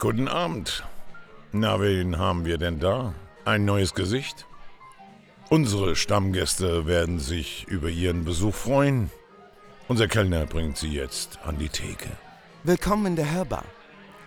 [0.00, 0.82] Guten Abend.
[1.52, 3.12] Na, wen haben wir denn da?
[3.44, 4.46] Ein neues Gesicht?
[5.50, 9.10] Unsere Stammgäste werden sich über Ihren Besuch freuen.
[9.88, 12.08] Unser Kellner bringt Sie jetzt an die Theke.
[12.64, 13.66] Willkommen in der Hörbar.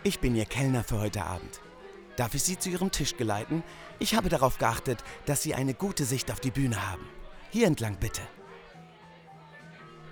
[0.04, 1.60] Ich bin Ihr Kellner für heute Abend.
[2.18, 3.64] Darf ich Sie zu Ihrem Tisch geleiten?
[3.98, 7.10] Ich habe darauf geachtet, dass Sie eine gute Sicht auf die Bühne haben.
[7.50, 8.22] Hier entlang bitte.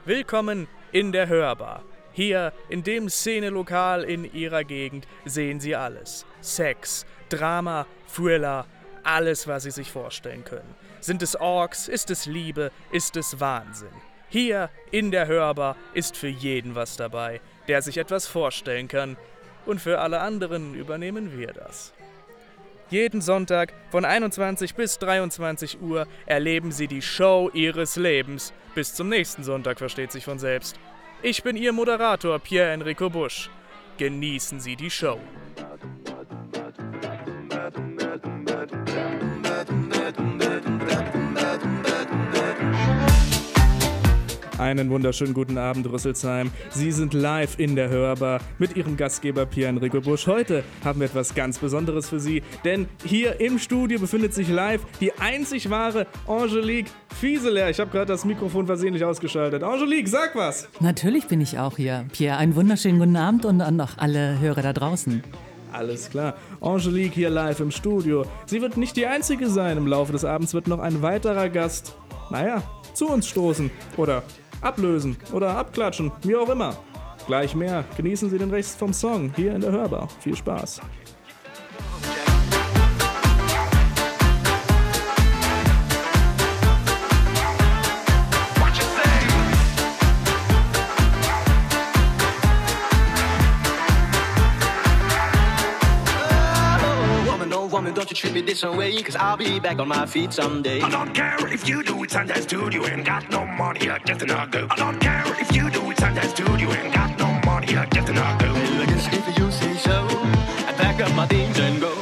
[0.05, 1.83] Willkommen in der Hörbar.
[2.13, 6.25] Hier in dem Szenelokal in Ihrer Gegend sehen Sie alles.
[6.41, 8.65] Sex, Drama, Thriller,
[9.03, 10.75] alles, was Sie sich vorstellen können.
[10.99, 11.87] Sind es Orks?
[11.87, 12.71] Ist es Liebe?
[12.91, 13.89] Ist es Wahnsinn?
[14.29, 19.17] Hier in der Hörbar ist für jeden was dabei, der sich etwas vorstellen kann.
[19.65, 21.93] Und für alle anderen übernehmen wir das.
[22.89, 28.53] Jeden Sonntag von 21 bis 23 Uhr erleben Sie die Show Ihres Lebens.
[28.75, 30.77] Bis zum nächsten Sonntag versteht sich von selbst.
[31.23, 33.51] Ich bin Ihr Moderator Pierre Enrico Busch.
[33.97, 35.19] Genießen Sie die Show.
[44.61, 46.51] Einen wunderschönen guten Abend, Rüsselsheim.
[46.69, 50.27] Sie sind live in der Hörbar mit Ihrem Gastgeber Pierre-Enrico Busch.
[50.27, 54.81] Heute haben wir etwas ganz Besonderes für Sie, denn hier im Studio befindet sich live
[54.99, 57.71] die einzig wahre Angelique Fieseler.
[57.71, 59.63] Ich habe gerade das Mikrofon versehentlich ausgeschaltet.
[59.63, 60.69] Angelique, sag was!
[60.79, 62.05] Natürlich bin ich auch hier.
[62.11, 65.23] Pierre, einen wunderschönen guten Abend und an noch alle Hörer da draußen.
[65.71, 66.35] Alles klar.
[66.61, 68.25] Angelique hier live im Studio.
[68.45, 69.77] Sie wird nicht die einzige sein.
[69.77, 71.95] Im Laufe des Abends wird noch ein weiterer Gast,
[72.29, 72.61] naja,
[72.93, 73.71] zu uns stoßen.
[73.97, 74.21] Oder
[74.61, 76.75] ablösen oder abklatschen, wie auch immer.
[77.27, 77.83] Gleich mehr.
[77.97, 80.07] Genießen Sie den Rest vom Song hier in der Hörbar.
[80.19, 80.81] Viel Spaß.
[98.11, 100.81] You treat me this way, cause I'll be back on my feet someday.
[100.81, 104.21] I don't care if you do it Sunday studio and got no money, you're just
[104.21, 104.67] another.
[104.69, 108.09] I don't care if you do it Sunday studio and got no money, you're just
[108.09, 108.51] another.
[108.51, 110.07] Well, I guess if you say so,
[110.67, 112.00] I pack up my things and go.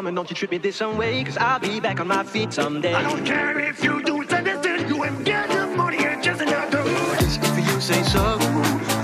[0.00, 2.54] Woman, don't you treat me this some way, cause I'll be back on my feet
[2.54, 2.94] someday.
[2.94, 4.56] I don't care if you do it Sunday
[4.88, 6.82] you and get the money, you're just another.
[6.86, 8.38] Yes, if you say so,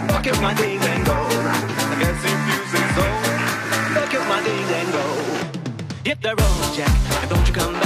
[0.08, 1.12] fuck up my things and go.
[1.12, 3.04] I guess if you say so,
[3.94, 5.04] fuck up my things and go.
[6.02, 7.85] Hit the road, Jack, and don't you come back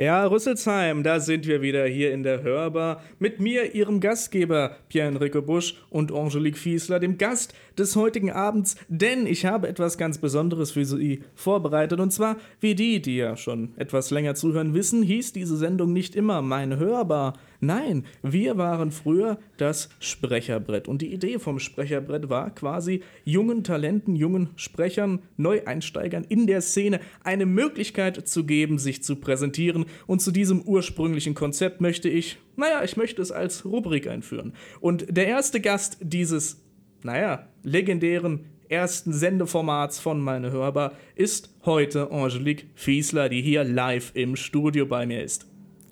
[0.00, 3.02] Ja, Rüsselsheim, da sind wir wieder hier in der Hörbar.
[3.18, 9.26] Mit mir, Ihrem Gastgeber Pierre-Enrico Busch und Angelique Fiesler, dem Gast des heutigen Abends, denn
[9.26, 12.00] ich habe etwas ganz Besonderes für Sie vorbereitet.
[12.00, 16.16] Und zwar, wie die, die ja schon etwas länger zuhören, wissen, hieß diese Sendung nicht
[16.16, 17.34] immer meine Hörbar.
[17.62, 24.16] Nein, wir waren früher das Sprecherbrett und die Idee vom Sprecherbrett war quasi jungen Talenten,
[24.16, 30.30] jungen Sprechern, Neueinsteigern in der Szene eine Möglichkeit zu geben, sich zu präsentieren und zu
[30.30, 34.54] diesem ursprünglichen Konzept möchte ich, naja, ich möchte es als Rubrik einführen.
[34.80, 36.64] Und der erste Gast dieses,
[37.02, 44.36] naja, legendären ersten Sendeformats von Meine Hörbar ist heute Angelique Fiesler, die hier live im
[44.36, 45.49] Studio bei mir ist.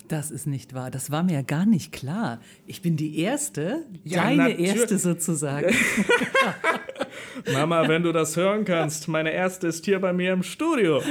[0.09, 0.89] Das ist nicht wahr.
[0.89, 2.39] Das war mir ja gar nicht klar.
[2.65, 5.71] Ich bin die Erste, Ja, deine Erste sozusagen.
[7.53, 11.03] Mama, wenn du das hören kannst, meine erste ist hier bei mir im Studio.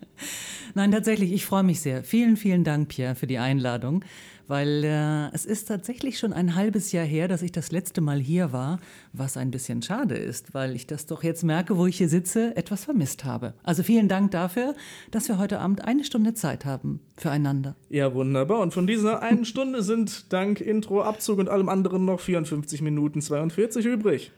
[0.74, 2.04] Nein, tatsächlich, ich freue mich sehr.
[2.04, 4.04] Vielen, vielen Dank, Pierre, für die Einladung,
[4.48, 8.18] weil äh, es ist tatsächlich schon ein halbes Jahr her, dass ich das letzte Mal
[8.18, 8.80] hier war,
[9.12, 12.56] was ein bisschen schade ist, weil ich das doch jetzt merke, wo ich hier sitze,
[12.56, 13.54] etwas vermisst habe.
[13.62, 14.74] Also vielen Dank dafür,
[15.10, 17.76] dass wir heute Abend eine Stunde Zeit haben füreinander.
[17.88, 18.60] Ja, wunderbar.
[18.60, 23.20] Und von dieser einen Stunde sind dank Intro, Abzug und allem anderen noch 54 Minuten
[23.20, 24.32] 42 übrig.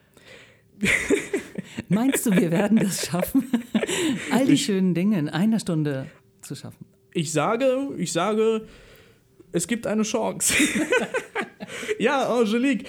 [1.88, 3.50] Meinst du, wir werden das schaffen?
[4.30, 6.06] All die schönen Dinge in einer Stunde
[6.42, 6.86] zu schaffen.
[7.12, 8.66] Ich sage, ich sage,
[9.52, 10.54] es gibt eine Chance.
[11.98, 12.88] ja, Angelique,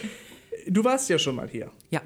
[0.68, 1.72] du warst ja schon mal hier.
[1.90, 2.02] Ja.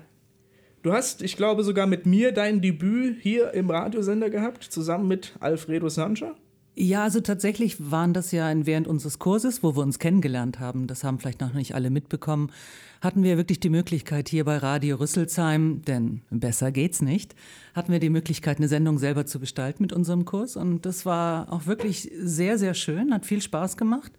[0.82, 5.34] Du hast, ich glaube, sogar mit mir dein Debüt hier im Radiosender gehabt, zusammen mit
[5.40, 6.36] Alfredo Sancha.
[6.76, 11.04] Ja, also tatsächlich waren das ja während unseres Kurses, wo wir uns kennengelernt haben, das
[11.04, 12.52] haben vielleicht noch nicht alle mitbekommen,
[13.00, 17.36] hatten wir wirklich die Möglichkeit hier bei Radio Rüsselsheim, denn besser geht's nicht,
[17.76, 20.56] hatten wir die Möglichkeit, eine Sendung selber zu gestalten mit unserem Kurs.
[20.56, 24.12] Und das war auch wirklich sehr, sehr schön, hat viel Spaß gemacht.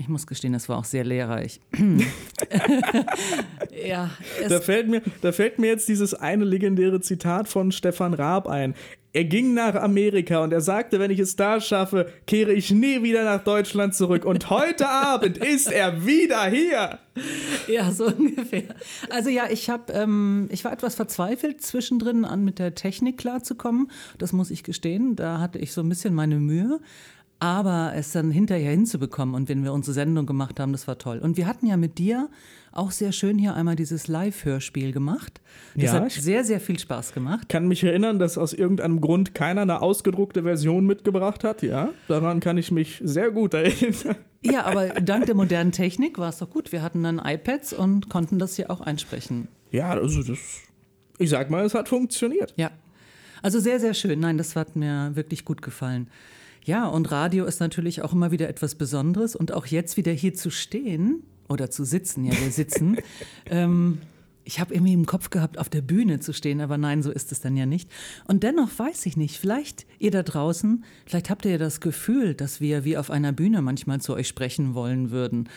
[0.00, 1.60] Ich muss gestehen, das war auch sehr lehrreich.
[3.86, 4.10] ja,
[4.48, 8.74] Da fällt, mir, da fällt mir jetzt dieses eine legendäre Zitat von Stefan Raab ein.
[9.12, 13.02] Er ging nach Amerika und er sagte, wenn ich es da schaffe, kehre ich nie
[13.02, 14.24] wieder nach Deutschland zurück.
[14.24, 16.98] Und heute Abend ist er wieder hier.
[17.68, 18.74] ja, so ungefähr.
[19.10, 23.90] Also ja, ich habe, ähm, ich war etwas verzweifelt zwischendrin an mit der Technik klarzukommen.
[24.16, 25.14] Das muss ich gestehen.
[25.14, 26.80] Da hatte ich so ein bisschen meine Mühe.
[27.42, 31.18] Aber es dann hinterher hinzubekommen und wenn wir unsere Sendung gemacht haben, das war toll.
[31.18, 32.28] Und wir hatten ja mit dir
[32.70, 35.40] auch sehr schön hier einmal dieses Live-Hörspiel gemacht.
[35.74, 37.48] Das Ja, hat ich- sehr, sehr viel Spaß gemacht.
[37.48, 41.62] Kann mich erinnern, dass aus irgendeinem Grund keiner eine ausgedruckte Version mitgebracht hat.
[41.62, 44.16] Ja, daran kann ich mich sehr gut erinnern.
[44.42, 46.72] Ja, aber dank der modernen Technik war es doch gut.
[46.72, 49.48] Wir hatten dann iPads und konnten das hier auch einsprechen.
[49.70, 50.38] Ja, also das.
[51.18, 52.52] Ich sag mal, es hat funktioniert.
[52.56, 52.70] Ja.
[53.42, 54.20] Also sehr, sehr schön.
[54.20, 56.08] Nein, das hat mir wirklich gut gefallen.
[56.64, 59.34] Ja, und Radio ist natürlich auch immer wieder etwas Besonderes.
[59.34, 62.98] Und auch jetzt wieder hier zu stehen oder zu sitzen, ja, wir sitzen.
[63.46, 63.98] ähm,
[64.44, 67.30] ich habe irgendwie im Kopf gehabt, auf der Bühne zu stehen, aber nein, so ist
[67.30, 67.90] es dann ja nicht.
[68.26, 72.34] Und dennoch weiß ich nicht, vielleicht ihr da draußen, vielleicht habt ihr ja das Gefühl,
[72.34, 75.48] dass wir wie auf einer Bühne manchmal zu euch sprechen wollen würden.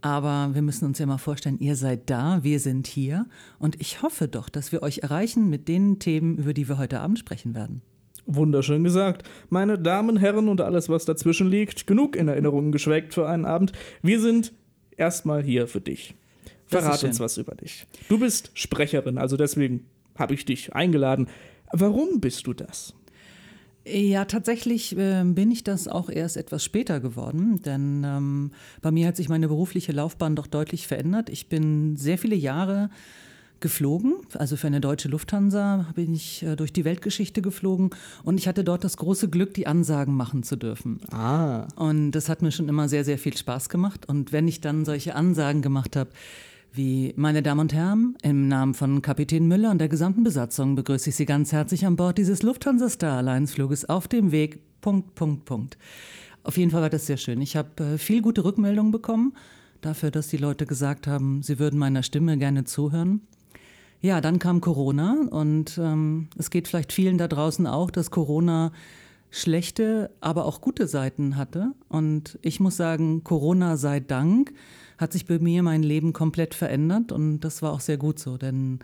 [0.00, 3.26] Aber wir müssen uns ja mal vorstellen, ihr seid da, wir sind hier.
[3.58, 7.00] Und ich hoffe doch, dass wir euch erreichen mit den Themen, über die wir heute
[7.00, 7.82] Abend sprechen werden.
[8.26, 9.28] Wunderschön gesagt.
[9.48, 13.72] Meine Damen, Herren und alles, was dazwischen liegt, genug in Erinnerungen geschwelgt für einen Abend.
[14.02, 14.52] Wir sind
[14.96, 16.14] erstmal hier für dich.
[16.66, 17.86] Verrat uns was über dich.
[18.08, 19.86] Du bist Sprecherin, also deswegen
[20.16, 21.28] habe ich dich eingeladen.
[21.72, 22.94] Warum bist du das?
[23.88, 28.50] Ja, tatsächlich äh, bin ich das auch erst etwas später geworden, denn ähm,
[28.82, 31.30] bei mir hat sich meine berufliche Laufbahn doch deutlich verändert.
[31.30, 32.90] Ich bin sehr viele Jahre
[33.60, 37.90] geflogen, also für eine deutsche Lufthansa bin ich äh, durch die Weltgeschichte geflogen
[38.24, 41.00] und ich hatte dort das große Glück, die Ansagen machen zu dürfen.
[41.10, 41.66] Ah.
[41.76, 44.06] Und das hat mir schon immer sehr, sehr viel Spaß gemacht.
[44.08, 46.10] Und wenn ich dann solche Ansagen gemacht habe,
[46.72, 51.08] wie meine Damen und Herren, im Namen von Kapitän Müller und der gesamten Besatzung begrüße
[51.10, 54.60] ich Sie ganz herzlich an Bord dieses Lufthansa Star Alliance Fluges auf dem Weg.
[54.82, 55.78] Punkt, Punkt, Punkt.
[56.42, 57.40] Auf jeden Fall war das sehr schön.
[57.40, 59.32] Ich habe äh, viel gute Rückmeldungen bekommen
[59.80, 63.22] dafür, dass die Leute gesagt haben, sie würden meiner Stimme gerne zuhören.
[64.00, 68.72] Ja, dann kam Corona und ähm, es geht vielleicht vielen da draußen auch, dass Corona
[69.30, 71.72] schlechte, aber auch gute Seiten hatte.
[71.88, 74.52] Und ich muss sagen, Corona sei Dank
[74.98, 78.38] hat sich bei mir mein Leben komplett verändert und das war auch sehr gut so,
[78.38, 78.80] denn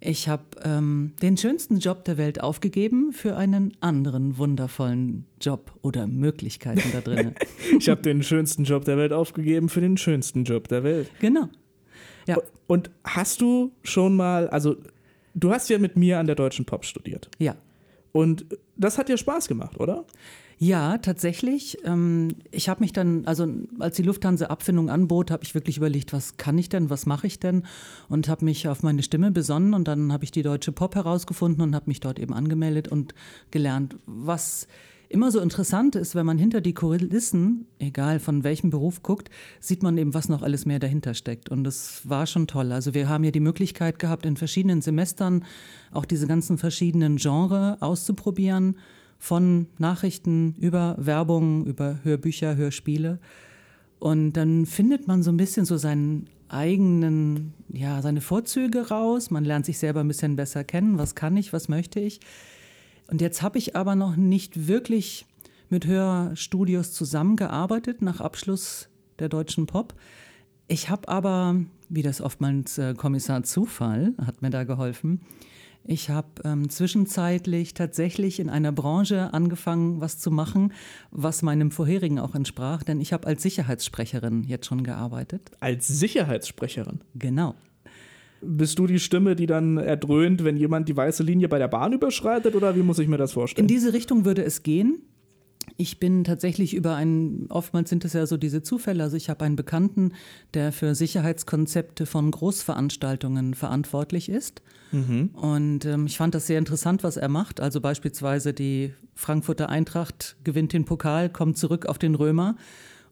[0.00, 6.06] ich habe ähm, den schönsten Job der Welt aufgegeben für einen anderen wundervollen Job oder
[6.06, 7.34] Möglichkeiten da drin.
[7.78, 11.10] Ich habe den schönsten Job der Welt aufgegeben für den schönsten Job der Welt.
[11.20, 11.48] genau.
[12.26, 14.76] Ja, Und hast du schon mal, also
[15.34, 17.30] du hast ja mit mir an der Deutschen Pop studiert.
[17.38, 17.56] ja.
[18.12, 18.46] Und
[18.78, 20.06] das hat dir Spaß gemacht, oder?
[20.58, 21.76] Ja, tatsächlich.
[21.84, 23.46] Ähm, ich habe mich dann, also
[23.78, 27.26] als die Lufthansa Abfindung anbot, habe ich wirklich überlegt, was kann ich denn, was mache
[27.26, 27.64] ich denn?
[28.08, 31.60] Und habe mich auf meine Stimme besonnen und dann habe ich die deutsche Pop herausgefunden
[31.62, 33.14] und habe mich dort eben angemeldet und
[33.50, 34.66] gelernt, was
[35.08, 39.82] immer so interessant ist, wenn man hinter die Kulissen, egal von welchem Beruf guckt, sieht
[39.82, 41.48] man eben, was noch alles mehr dahinter steckt.
[41.48, 42.72] Und das war schon toll.
[42.72, 45.44] Also wir haben ja die Möglichkeit gehabt, in verschiedenen Semestern
[45.92, 48.76] auch diese ganzen verschiedenen Genres auszuprobieren
[49.18, 53.18] von Nachrichten über Werbung, über Hörbücher, Hörspiele.
[53.98, 59.30] Und dann findet man so ein bisschen so seinen eigenen, ja, seine Vorzüge raus.
[59.30, 60.98] Man lernt sich selber ein bisschen besser kennen.
[60.98, 62.20] Was kann ich, was möchte ich?
[63.08, 65.26] Und jetzt habe ich aber noch nicht wirklich
[65.68, 69.94] mit Hörstudios zusammengearbeitet nach Abschluss der deutschen Pop.
[70.68, 71.56] Ich habe aber,
[71.88, 75.20] wie das oftmals äh, Kommissar Zufall hat mir da geholfen,
[75.88, 80.72] ich habe ähm, zwischenzeitlich tatsächlich in einer Branche angefangen, was zu machen,
[81.12, 85.52] was meinem vorherigen auch entsprach, denn ich habe als Sicherheitssprecherin jetzt schon gearbeitet.
[85.60, 87.02] Als Sicherheitssprecherin.
[87.14, 87.54] Genau.
[88.42, 91.92] Bist du die Stimme, die dann erdröhnt, wenn jemand die weiße Linie bei der Bahn
[91.92, 93.66] überschreitet oder wie muss ich mir das In vorstellen?
[93.68, 95.02] diese Richtung würde es gehen.
[95.78, 99.02] Ich bin tatsächlich über einen, oftmals sind es ja so diese Zufälle.
[99.02, 100.12] Also ich habe einen Bekannten,
[100.54, 104.62] der für Sicherheitskonzepte von Großveranstaltungen verantwortlich ist.
[104.92, 107.60] Und ähm, ich fand das sehr interessant, was er macht.
[107.60, 112.56] Also beispielsweise die Frankfurter Eintracht gewinnt den Pokal, kommt zurück auf den Römer.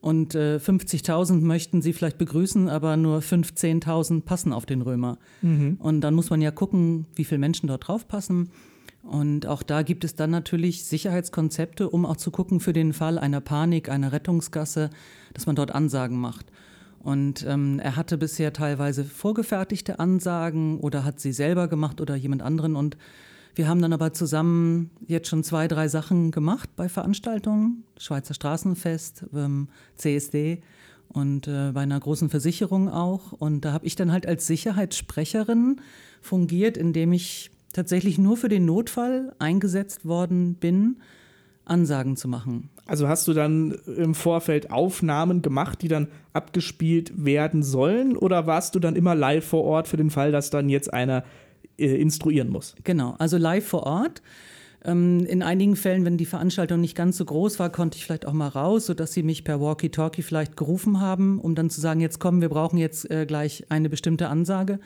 [0.05, 5.17] Und äh, 50.000 möchten sie vielleicht begrüßen, aber nur 15.000 passen auf den Römer.
[5.79, 8.51] Und dann muss man ja gucken, wie viele Menschen dort drauf passen.
[9.03, 13.19] Und auch da gibt es dann natürlich Sicherheitskonzepte, um auch zu gucken für den Fall
[13.19, 14.91] einer Panik, einer Rettungsgasse,
[15.33, 16.53] dass man dort Ansagen macht.
[16.99, 22.43] Und ähm, er hatte bisher teilweise vorgefertigte Ansagen oder hat sie selber gemacht oder jemand
[22.43, 22.77] anderen.
[22.77, 22.99] Und
[23.55, 29.27] wir haben dann aber zusammen jetzt schon zwei, drei Sachen gemacht bei Veranstaltungen, Schweizer Straßenfest,
[29.35, 30.63] ähm, CSD
[31.09, 33.33] und äh, bei einer großen Versicherung auch.
[33.33, 35.81] Und da habe ich dann halt als Sicherheitssprecherin
[36.21, 40.97] fungiert, indem ich tatsächlich nur für den Notfall eingesetzt worden bin,
[41.65, 42.71] Ansagen zu machen.
[42.87, 48.17] Also hast du dann im Vorfeld Aufnahmen gemacht, die dann abgespielt werden sollen?
[48.17, 51.25] Oder warst du dann immer live vor Ort für den Fall, dass dann jetzt einer
[51.79, 52.75] äh, instruieren muss?
[52.85, 54.23] Genau, also live vor Ort.
[54.85, 58.27] Ähm, in einigen Fällen, wenn die Veranstaltung nicht ganz so groß war, konnte ich vielleicht
[58.27, 62.01] auch mal raus, sodass sie mich per Walkie-Talkie vielleicht gerufen haben, um dann zu sagen,
[62.01, 64.79] jetzt kommen, wir brauchen jetzt äh, gleich eine bestimmte Ansage.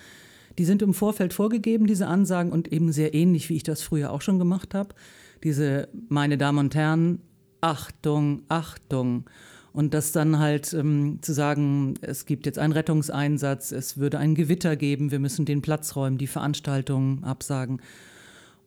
[0.57, 4.12] Die sind im Vorfeld vorgegeben, diese Ansagen, und eben sehr ähnlich, wie ich das früher
[4.12, 4.95] auch schon gemacht habe.
[5.42, 7.21] Diese, meine Damen und Herren,
[7.61, 9.25] Achtung, Achtung.
[9.73, 14.35] Und das dann halt ähm, zu sagen, es gibt jetzt einen Rettungseinsatz, es würde ein
[14.35, 17.81] Gewitter geben, wir müssen den Platz räumen, die Veranstaltung absagen.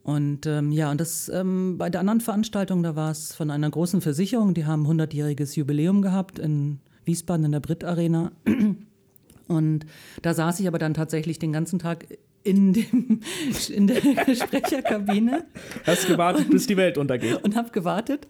[0.04, 3.70] Und ähm, ja, und das ähm, bei der anderen Veranstaltung, da war es von einer
[3.70, 8.32] großen Versicherung, die haben 100-jähriges Jubiläum gehabt in Wiesbaden in der Brit Arena.
[9.48, 9.86] Und
[10.22, 12.08] da saß ich aber dann tatsächlich den ganzen Tag
[12.44, 13.22] in, dem,
[13.70, 13.96] in der
[14.36, 15.46] Sprecherkabine
[15.86, 17.44] Hast gewartet, bis die Welt untergeht.
[17.44, 18.28] und habe gewartet.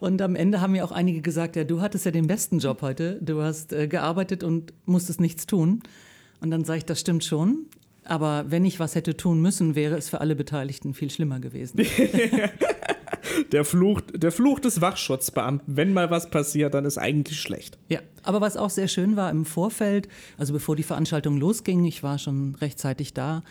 [0.00, 2.82] Und am Ende haben mir auch einige gesagt, ja, du hattest ja den besten Job
[2.82, 3.18] heute.
[3.22, 5.82] Du hast äh, gearbeitet und musstest nichts tun.
[6.40, 7.66] Und dann sage ich, das stimmt schon.
[8.04, 11.80] Aber wenn ich was hätte tun müssen, wäre es für alle Beteiligten viel schlimmer gewesen.
[13.52, 15.76] Der Fluch, der Fluch des Wachschutzbeamten.
[15.76, 17.78] Wenn mal was passiert, dann ist eigentlich schlecht.
[17.88, 22.02] Ja, aber was auch sehr schön war im Vorfeld, also bevor die Veranstaltung losging, ich
[22.02, 23.42] war schon rechtzeitig da,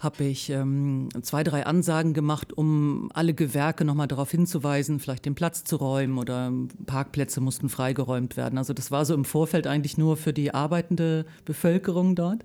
[0.00, 5.34] habe ich ähm, zwei, drei Ansagen gemacht, um alle Gewerke nochmal darauf hinzuweisen, vielleicht den
[5.34, 6.50] Platz zu räumen oder
[6.86, 8.58] Parkplätze mussten freigeräumt werden.
[8.58, 12.44] Also das war so im Vorfeld eigentlich nur für die arbeitende Bevölkerung dort.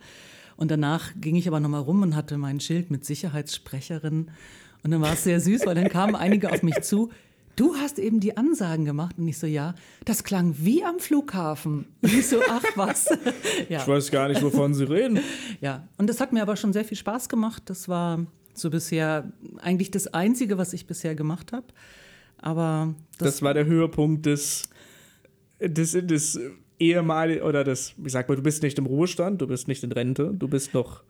[0.57, 4.31] Und danach ging ich aber nochmal rum und hatte mein Schild mit Sicherheitssprecherin.
[4.85, 7.09] Und dann war es sehr süß, weil dann kamen einige auf mich zu.
[7.55, 9.15] Du hast eben die Ansagen gemacht.
[9.17, 9.73] Und ich so, ja,
[10.05, 11.87] das klang wie am Flughafen.
[12.03, 13.07] Und ich so, ach was.
[13.69, 13.81] ja.
[13.81, 15.21] Ich weiß gar nicht, wovon Sie reden.
[15.59, 17.63] Ja, und das hat mir aber schon sehr viel Spaß gemacht.
[17.65, 21.65] Das war so bisher eigentlich das Einzige, was ich bisher gemacht habe.
[22.37, 24.69] Aber das, Das war der Höhepunkt des,
[25.59, 26.39] des, des
[26.77, 29.91] ehemaligen, oder des, ich sag mal, du bist nicht im Ruhestand, du bist nicht in
[29.91, 31.01] Rente, du bist noch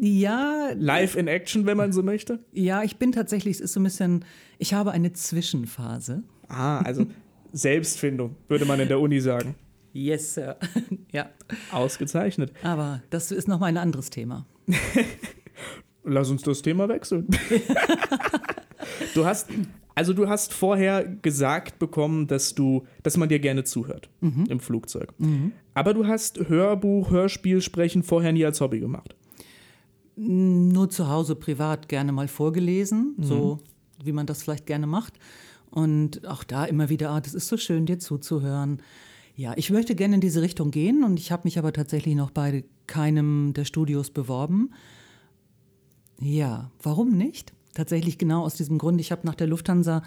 [0.00, 2.40] ja, live in Action, wenn man so möchte.
[2.52, 4.24] ja, ich bin tatsächlich, es ist so ein bisschen,
[4.58, 6.22] ich habe eine Zwischenphase.
[6.48, 7.06] Ah, also
[7.52, 9.54] Selbstfindung, würde man in der Uni sagen.
[9.92, 10.56] Yes, Sir.
[11.12, 11.30] ja,
[11.72, 12.52] Ausgezeichnet.
[12.62, 14.46] aber das ist nochmal ein anderes Thema.
[16.04, 17.26] Lass uns das Thema wechseln.
[19.14, 19.48] du hast,
[19.94, 25.12] also du hast vorher gesagt bekommen, dass du, dass man dir gerne zuhört im Flugzeug.
[25.74, 29.16] Aber du hast Hörbuch, Hörspiel sprechen vorher nie als Hobby gemacht.
[30.16, 33.60] Nur zu Hause privat gerne mal vorgelesen, so
[34.02, 35.14] wie man das vielleicht gerne macht.
[35.70, 38.80] Und auch da immer wieder, ah, das ist so schön, dir zuzuhören.
[39.34, 42.30] Ja, ich möchte gerne in diese Richtung gehen und ich habe mich aber tatsächlich noch
[42.30, 44.70] bei keinem der Studios beworben.
[46.18, 47.52] Ja, warum nicht?
[47.74, 48.98] Tatsächlich genau aus diesem Grund.
[49.00, 50.02] Ich habe nach der Lufthansa,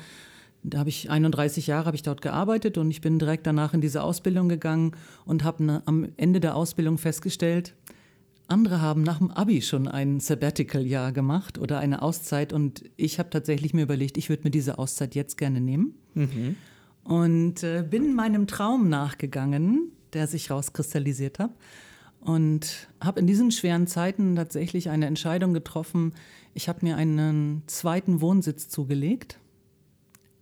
[0.64, 3.82] da habe ich 31 Jahre habe ich dort gearbeitet und ich bin direkt danach in
[3.82, 4.94] diese Ausbildung gegangen
[5.26, 7.76] und habe ne, am Ende der Ausbildung festgestellt,
[8.50, 13.30] andere haben nach dem Abi schon ein Sabbatical-Jahr gemacht oder eine Auszeit und ich habe
[13.30, 15.96] tatsächlich mir überlegt, ich würde mir diese Auszeit jetzt gerne nehmen.
[17.04, 21.52] Und äh, bin meinem Traum nachgegangen, der sich rauskristallisiert hat.
[22.22, 26.14] Und habe in diesen schweren Zeiten tatsächlich eine Entscheidung getroffen.
[26.54, 29.40] Ich habe mir einen zweiten Wohnsitz zugelegt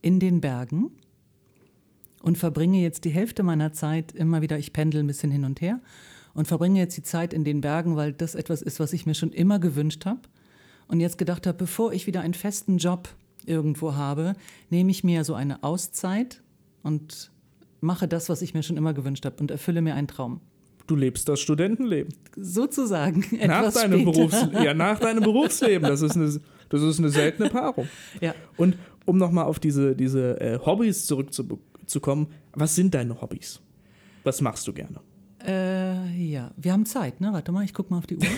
[0.01, 0.91] in den Bergen
[2.23, 5.61] und verbringe jetzt die Hälfte meiner Zeit immer wieder, ich pendel ein bisschen hin und
[5.61, 5.79] her
[6.38, 9.15] und verbringe jetzt die Zeit in den Bergen, weil das etwas ist, was ich mir
[9.15, 10.22] schon immer gewünscht habe.
[10.88, 13.10] Und jetzt gedacht habe, bevor ich wieder einen festen Job
[13.48, 14.36] irgendwo habe,
[14.70, 16.44] nehme ich mir so eine Auszeit
[16.84, 17.32] und
[17.82, 20.39] mache das, was ich mir schon immer gewünscht habe und erfülle mir einen Traum.
[20.86, 22.13] Du lebst das Studentenleben.
[22.36, 23.25] Sozusagen.
[23.48, 24.12] Nach deinem, später.
[24.12, 25.89] Berufs ja, nach deinem Berufsleben.
[25.89, 26.39] Das ist, eine,
[26.70, 27.88] das ist eine seltene Paarung.
[28.22, 28.36] Ja.
[28.58, 33.60] Und um nochmal auf diese, diese äh, Hobbys zurückzukommen, was sind deine Hobbys?
[34.24, 35.00] Was machst du gerne?
[35.39, 37.33] Äh, ja, wir haben Zeit, ne?
[37.33, 38.23] Warte mal, ich guck mal auf die Uhr.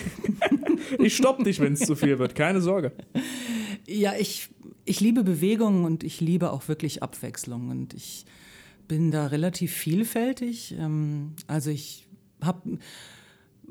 [0.98, 2.92] Ich stopp dich, wenn es zu viel wird, keine Sorge.
[3.86, 4.50] Ja, ich,
[4.84, 8.26] ich liebe Bewegung und ich liebe auch wirklich Abwechslung und ich
[8.88, 10.74] bin da relativ vielfältig.
[10.78, 12.08] Ähm, also ich
[12.42, 12.78] habe,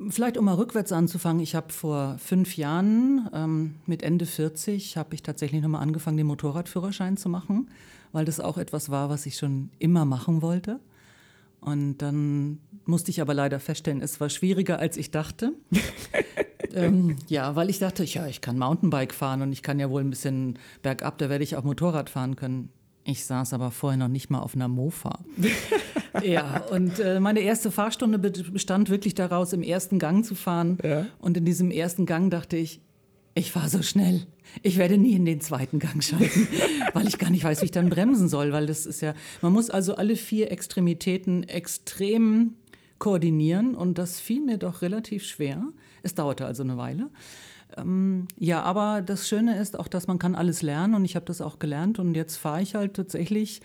[0.09, 5.15] vielleicht um mal rückwärts anzufangen, ich habe vor fünf Jahren ähm, mit Ende 40 habe
[5.15, 7.69] ich tatsächlich nochmal angefangen, den Motorradführerschein zu machen,
[8.13, 10.79] weil das auch etwas war, was ich schon immer machen wollte.
[11.61, 15.53] Und dann musste ich aber leider feststellen, es war schwieriger, als ich dachte.
[16.73, 20.01] ähm, ja, weil ich dachte, ja, ich kann Mountainbike fahren und ich kann ja wohl
[20.01, 22.69] ein bisschen bergab, da werde ich auch Motorrad fahren können.
[23.03, 25.19] Ich saß aber vorher noch nicht mal auf einer Mofa.
[26.23, 30.77] ja, und äh, meine erste Fahrstunde bestand wirklich daraus, im ersten Gang zu fahren.
[30.83, 31.07] Ja.
[31.19, 32.81] Und in diesem ersten Gang dachte ich,
[33.35, 34.27] ich fahre so schnell.
[34.63, 36.47] Ich werde nie in den zweiten Gang schalten,
[36.93, 39.53] weil ich gar nicht weiß, wie ich dann bremsen soll, weil das ist ja, man
[39.53, 42.55] muss also alle vier Extremitäten extrem
[42.97, 45.63] koordinieren und das fiel mir doch relativ schwer.
[46.03, 47.09] Es dauerte also eine Weile.
[47.77, 51.25] Ähm, ja, aber das Schöne ist auch, dass man kann alles lernen und ich habe
[51.25, 53.61] das auch gelernt und jetzt fahre ich halt tatsächlich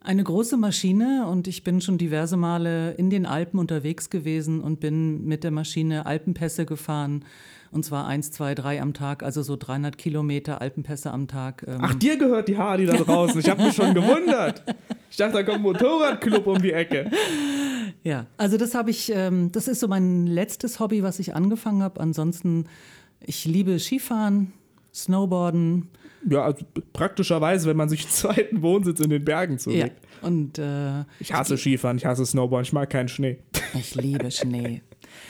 [0.00, 4.80] eine große Maschine und ich bin schon diverse Male in den Alpen unterwegs gewesen und
[4.80, 7.24] bin mit der Maschine Alpenpässe gefahren
[7.74, 11.64] und zwar eins, zwei, drei am Tag, also so 300 Kilometer Alpenpässe am Tag.
[11.66, 11.78] Ähm.
[11.80, 13.40] Ach, dir gehört die Hardy da draußen.
[13.40, 14.62] Ich habe mich schon gewundert.
[15.10, 17.10] Ich dachte, da kommt ein Motorradclub um die Ecke.
[18.04, 21.82] Ja, also das habe ich, ähm, das ist so mein letztes Hobby, was ich angefangen
[21.82, 22.00] habe.
[22.00, 22.66] Ansonsten,
[23.20, 24.52] ich liebe Skifahren,
[24.94, 25.88] Snowboarden.
[26.28, 29.96] Ja, also praktischerweise, wenn man sich einen zweiten Wohnsitz in den Bergen zulegt.
[30.02, 33.38] Ja, und äh, ich hasse Skifahren, ich hasse Snowboarden, ich mag keinen Schnee.
[33.74, 34.82] Ich liebe Schnee.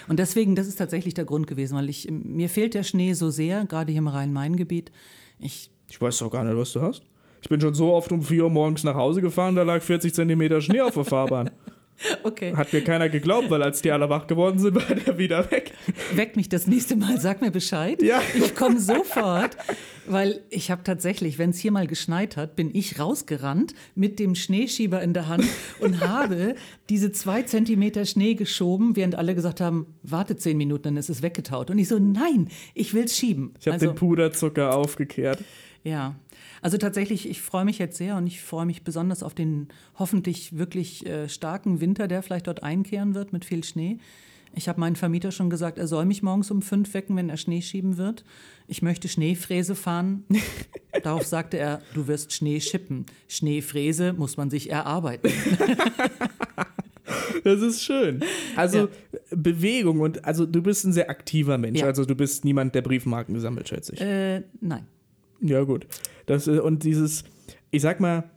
[0.08, 3.30] Und deswegen, das ist tatsächlich der Grund gewesen, weil ich, mir fehlt der Schnee so
[3.30, 4.90] sehr, gerade hier im Rhein-Main-Gebiet.
[5.38, 7.02] Ich, ich weiß doch gar nicht, was du hast.
[7.42, 10.14] Ich bin schon so oft um 4 Uhr morgens nach Hause gefahren, da lag 40
[10.14, 11.50] Zentimeter Schnee auf der Fahrbahn.
[12.22, 12.54] Okay.
[12.54, 15.72] Hat mir keiner geglaubt, weil als die alle wach geworden sind, war der wieder weg.
[16.14, 18.02] Weck mich das nächste Mal, sag mir Bescheid.
[18.02, 18.20] Ja.
[18.34, 19.56] Ich komme sofort,
[20.06, 24.34] weil ich habe tatsächlich, wenn es hier mal geschneit hat, bin ich rausgerannt mit dem
[24.34, 25.44] Schneeschieber in der Hand
[25.80, 26.54] und habe
[26.88, 31.22] diese zwei Zentimeter Schnee geschoben, während alle gesagt haben, warte zehn Minuten, dann ist es
[31.22, 31.70] weggetaut.
[31.70, 33.54] Und ich so, nein, ich will es schieben.
[33.60, 35.38] Ich habe also, den Puderzucker aufgekehrt.
[35.84, 36.14] Ja,
[36.64, 40.56] also tatsächlich, ich freue mich jetzt sehr und ich freue mich besonders auf den hoffentlich
[40.56, 43.98] wirklich äh, starken Winter, der vielleicht dort einkehren wird mit viel Schnee.
[44.54, 47.36] Ich habe meinen Vermieter schon gesagt, er soll mich morgens um fünf wecken, wenn er
[47.36, 48.24] Schnee schieben wird.
[48.66, 50.24] Ich möchte Schneefräse fahren.
[51.02, 53.04] Darauf sagte er, du wirst Schnee schippen.
[53.28, 55.30] Schneefräse muss man sich erarbeiten.
[57.42, 58.24] Das ist schön.
[58.56, 58.88] Also ja.
[59.30, 61.80] Bewegung und also du bist ein sehr aktiver Mensch.
[61.80, 61.86] Ja.
[61.86, 64.00] Also du bist niemand, der Briefmarken gesammelt, schätze ich.
[64.00, 64.86] Äh, nein.
[65.42, 65.86] Ja, gut.
[66.26, 67.24] Das, äh, und dieses,
[67.70, 68.30] ich sag mal,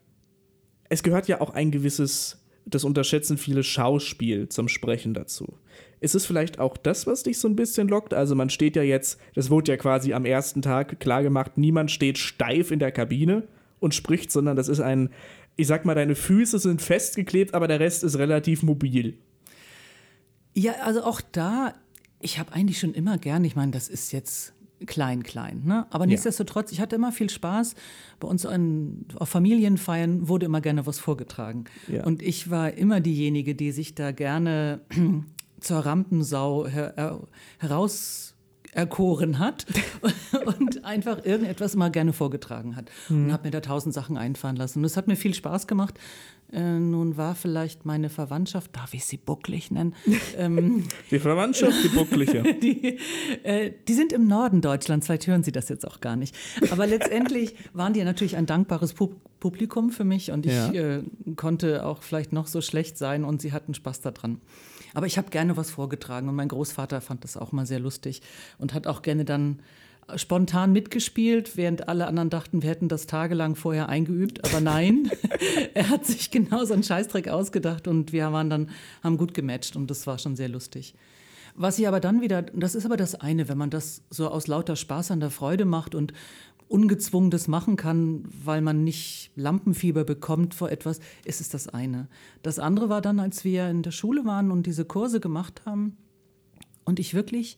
[0.90, 5.58] es gehört ja auch ein gewisses, das unterschätzen viele Schauspiel zum Sprechen dazu.
[6.00, 8.14] Ist es vielleicht auch das, was dich so ein bisschen lockt?
[8.14, 11.92] Also man steht ja jetzt, das wurde ja quasi am ersten Tag klar gemacht, niemand
[11.92, 13.48] steht steif in der Kabine
[13.80, 15.10] und spricht, sondern das ist ein,
[15.56, 19.18] ich sag mal, deine Füße sind festgeklebt, aber der Rest ist relativ mobil.
[20.54, 21.74] Ja, also auch da,
[22.20, 24.54] ich habe eigentlich schon immer gern, ich meine, das ist jetzt
[24.86, 25.64] klein, klein.
[25.66, 25.88] Ne?
[25.90, 27.76] Aber nichtsdestotrotz, ich hatte immer viel Spaß.
[28.20, 31.66] Bei uns an, auf Familienfeiern wurde immer gerne was vorgetragen.
[31.88, 32.04] Ja.
[32.04, 34.82] Und ich war immer diejenige, die sich da gerne
[35.60, 37.22] zur Rampensau her,
[37.60, 38.36] heraus
[38.74, 39.66] erkoren hat
[40.46, 42.90] und einfach irgendetwas immer gerne vorgetragen hat.
[43.10, 44.80] Und habe mir da tausend Sachen einfahren lassen.
[44.80, 46.00] Und es hat mir viel Spaß gemacht.
[46.52, 49.96] Äh, nun war vielleicht meine Verwandtschaft, darf ich sie bucklig nennen?
[50.38, 52.42] ähm, die Verwandtschaft, die buckliche.
[52.62, 53.00] die,
[53.44, 56.36] äh, die sind im Norden Deutschlands, vielleicht hören Sie das jetzt auch gar nicht.
[56.72, 60.72] Aber letztendlich waren die natürlich ein dankbares Pub Publikum für mich und ich ja.
[60.72, 61.04] äh,
[61.36, 64.42] konnte auch vielleicht noch so schlecht sein und sie hatten Spaß daran.
[64.98, 68.24] Aber ich habe gerne was vorgetragen und mein Großvater fand das auch mal sehr lustig
[68.58, 69.60] und hat auch gerne dann
[70.16, 74.44] spontan mitgespielt, während alle anderen dachten, wir hätten das tagelang vorher eingeübt.
[74.44, 75.12] Aber nein,
[75.76, 78.72] er hat sich genau so einen Scheißdreck ausgedacht und wir waren dann,
[79.04, 80.96] haben gut gematcht und das war schon sehr lustig.
[81.54, 84.48] Was ich aber dann wieder, das ist aber das eine, wenn man das so aus
[84.48, 86.12] lauter Spaß an der Freude macht und
[86.68, 92.08] ungezwungen das machen kann, weil man nicht Lampenfieber bekommt vor etwas, ist es das eine.
[92.44, 95.98] Das andere war dann, als wir in der Schule waren und diese Kurse gemacht haben
[96.86, 97.58] und ich wirklich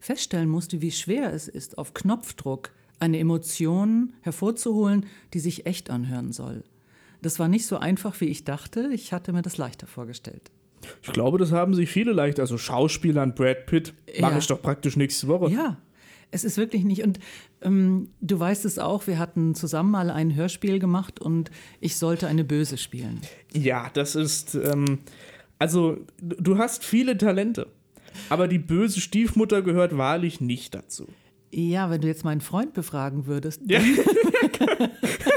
[0.00, 6.32] feststellen musste, wie schwer es ist, auf Knopfdruck eine Emotion hervorzuholen, die sich echt anhören
[6.32, 6.64] soll.
[7.22, 8.90] Das war nicht so einfach, wie ich dachte.
[8.92, 10.50] Ich hatte mir das leichter vorgestellt.
[11.02, 12.40] Ich glaube, das haben sich viele leicht.
[12.40, 14.38] Also Schauspielern, Brad Pitt, mache ja.
[14.38, 15.50] ich doch praktisch nächste Woche.
[15.50, 15.78] Ja,
[16.32, 17.04] Es ist wirklich nicht.
[17.04, 17.20] Und
[17.60, 22.26] ähm, du weißt es auch, wir hatten zusammen mal ein Hörspiel gemacht und ich sollte
[22.26, 23.20] eine Böse spielen.
[23.52, 24.56] Ja, das ist.
[24.56, 24.98] Ähm,
[25.58, 27.68] also, du hast viele Talente.
[28.28, 31.06] Aber die böse Stiefmutter gehört wahrlich nicht dazu.
[31.50, 33.60] Ja, wenn du jetzt meinen Freund befragen würdest.
[33.66, 33.80] Ja,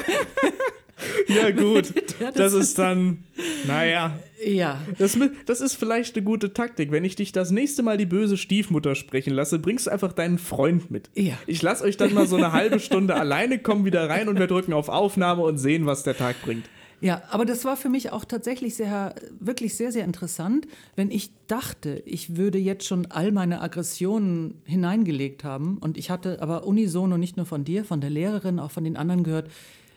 [1.28, 1.94] ja gut.
[2.36, 3.24] Das ist dann.
[3.68, 4.20] Naja.
[4.46, 4.82] Ja.
[4.98, 6.92] Das, das ist vielleicht eine gute Taktik.
[6.92, 10.38] Wenn ich dich das nächste Mal die böse Stiefmutter sprechen lasse, bringst du einfach deinen
[10.38, 11.10] Freund mit.
[11.16, 11.34] Ja.
[11.48, 14.48] Ich lasse euch dann mal so eine halbe Stunde alleine, kommen wieder rein und wir
[14.48, 16.66] drücken auf Aufnahme und sehen, was der Tag bringt.
[17.02, 21.32] Ja, aber das war für mich auch tatsächlich sehr, wirklich sehr, sehr interessant, wenn ich
[21.48, 27.18] dachte, ich würde jetzt schon all meine Aggressionen hineingelegt haben und ich hatte aber unisono
[27.18, 29.50] nicht nur von dir, von der Lehrerin, auch von den anderen gehört,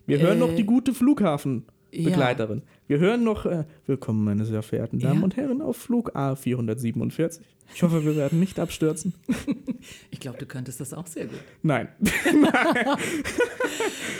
[0.08, 2.62] Wir hören noch Äh, die gute Flughafenbegleiterin.
[2.86, 5.24] Wir hören noch, äh, willkommen meine sehr verehrten Damen Ja.
[5.24, 7.40] und Herren, auf Flug A447.
[7.74, 9.12] Ich hoffe, wir werden nicht abstürzen.
[10.10, 11.38] ich glaube, du könntest das auch sehr gut.
[11.62, 11.88] Nein.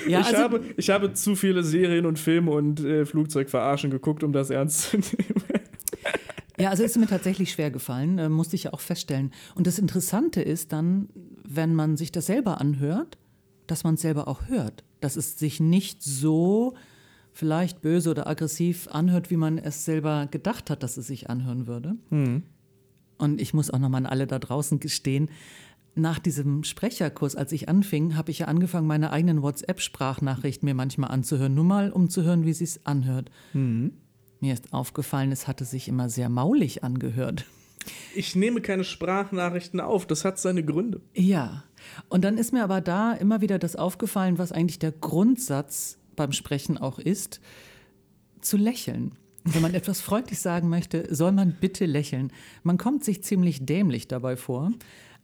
[0.07, 4.23] Ja, ich, also, habe, ich habe zu viele Serien und Filme und äh, Flugzeugverarschen geguckt,
[4.23, 5.43] um das ernst zu nehmen.
[6.61, 9.33] Ja, also ist mir tatsächlich schwer gefallen, äh, musste ich ja auch feststellen.
[9.55, 11.09] Und das Interessante ist dann,
[11.45, 13.17] wenn man sich das selber anhört,
[13.67, 14.85] dass man es selber auch hört.
[15.01, 16.75] Dass es sich nicht so
[17.33, 21.67] vielleicht böse oder aggressiv anhört, wie man es selber gedacht hat, dass es sich anhören
[21.67, 21.97] würde.
[23.19, 25.29] Und ich muss auch nochmal an alle da draußen gestehen,
[25.95, 31.11] nach diesem Sprecherkurs, als ich anfing, habe ich ja angefangen, meine eigenen WhatsApp-Sprachnachrichten mir manchmal
[31.11, 33.31] anzuhören, nur mal, um zu hören, wie sie es anhört.
[34.41, 37.47] Mir ist aufgefallen, es hatte sich immer sehr maulig angehört.
[38.15, 41.01] Ich nehme keine Sprachnachrichten auf, das hat seine Gründe.
[41.15, 41.65] Ja.
[42.09, 46.33] Und dann ist mir aber da immer wieder das aufgefallen, was eigentlich der Grundsatz beim
[46.33, 47.41] Sprechen auch ist,
[48.41, 49.13] zu lächeln.
[49.45, 52.33] Wenn man etwas freundlich sagen möchte, soll man bitte lächeln.
[52.63, 54.73] Man kommt sich ziemlich dämlich dabei vor,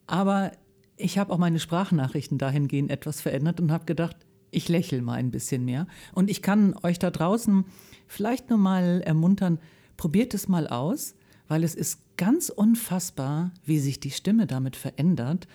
[0.06, 0.52] aber
[0.96, 4.16] ich habe auch meine Sprachnachrichten dahingehend etwas verändert und habe gedacht,
[4.50, 5.86] ich lächle mal ein bisschen mehr.
[6.12, 7.64] Und ich kann euch da draußen
[8.06, 9.58] vielleicht nur mal ermuntern,
[9.96, 11.14] probiert es mal aus,
[11.48, 15.46] weil es ist ganz unfassbar, wie sich die Stimme damit verändert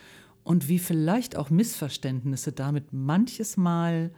[0.44, 4.12] und wie vielleicht auch Missverständnisse damit manches Mal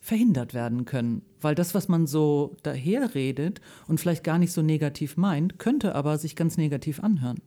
[0.00, 1.22] verhindert werden können.
[1.40, 6.18] Weil das, was man so daherredet und vielleicht gar nicht so negativ meint, könnte aber
[6.18, 7.40] sich ganz negativ anhören.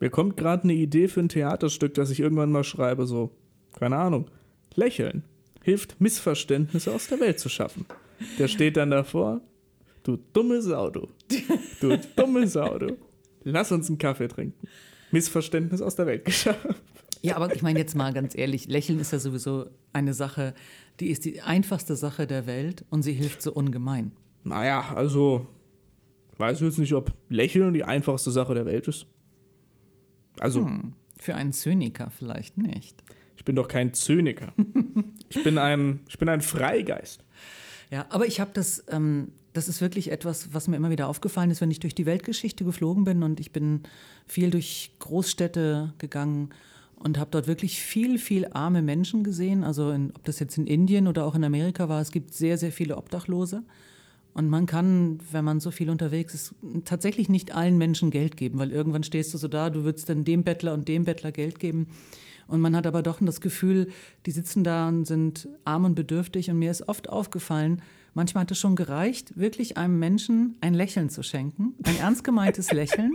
[0.00, 3.30] Mir kommt gerade eine Idee für ein Theaterstück, das ich irgendwann mal schreibe, so,
[3.72, 4.28] keine Ahnung,
[4.74, 5.24] lächeln
[5.62, 7.86] hilft, Missverständnisse aus der Welt zu schaffen.
[8.38, 9.40] Der steht dann davor,
[10.02, 11.08] du dummes Auto,
[11.80, 12.96] du dummes Auto,
[13.44, 14.66] lass uns einen Kaffee trinken.
[15.10, 16.74] Missverständnis aus der Welt geschaffen.
[17.20, 20.54] Ja, aber ich meine jetzt mal ganz ehrlich, Lächeln ist ja sowieso eine Sache,
[20.98, 24.12] die ist die einfachste Sache der Welt und sie hilft so ungemein.
[24.42, 25.46] Naja, also,
[26.32, 29.06] ich weiß jetzt nicht, ob Lächeln die einfachste Sache der Welt ist.
[30.40, 30.68] Also,
[31.18, 33.04] Für einen Zyniker vielleicht nicht.
[33.36, 34.52] ich bin doch kein Zyniker.
[35.34, 37.24] Ich bin ein, ich bin ein Freigeist.
[37.90, 41.50] Ja, aber ich habe das, ähm, das ist wirklich etwas, was mir immer wieder aufgefallen
[41.50, 43.82] ist, wenn ich durch die Weltgeschichte geflogen bin und ich bin
[44.26, 46.50] viel durch Großstädte gegangen
[46.96, 49.64] und habe dort wirklich viel, viel arme Menschen gesehen.
[49.64, 52.56] Also in, ob das jetzt in Indien oder auch in Amerika war, es gibt sehr,
[52.56, 53.62] sehr viele Obdachlose.
[54.34, 58.58] Und man kann, wenn man so viel unterwegs ist, tatsächlich nicht allen Menschen Geld geben,
[58.58, 61.58] weil irgendwann stehst du so da, du würdest dann dem Bettler und dem Bettler Geld
[61.58, 61.88] geben.
[62.46, 63.88] Und man hat aber doch das Gefühl,
[64.24, 66.50] die sitzen da und sind arm und bedürftig.
[66.50, 67.82] Und mir ist oft aufgefallen,
[68.14, 72.72] manchmal hat es schon gereicht, wirklich einem Menschen ein Lächeln zu schenken, ein ernst gemeintes
[72.72, 73.14] Lächeln.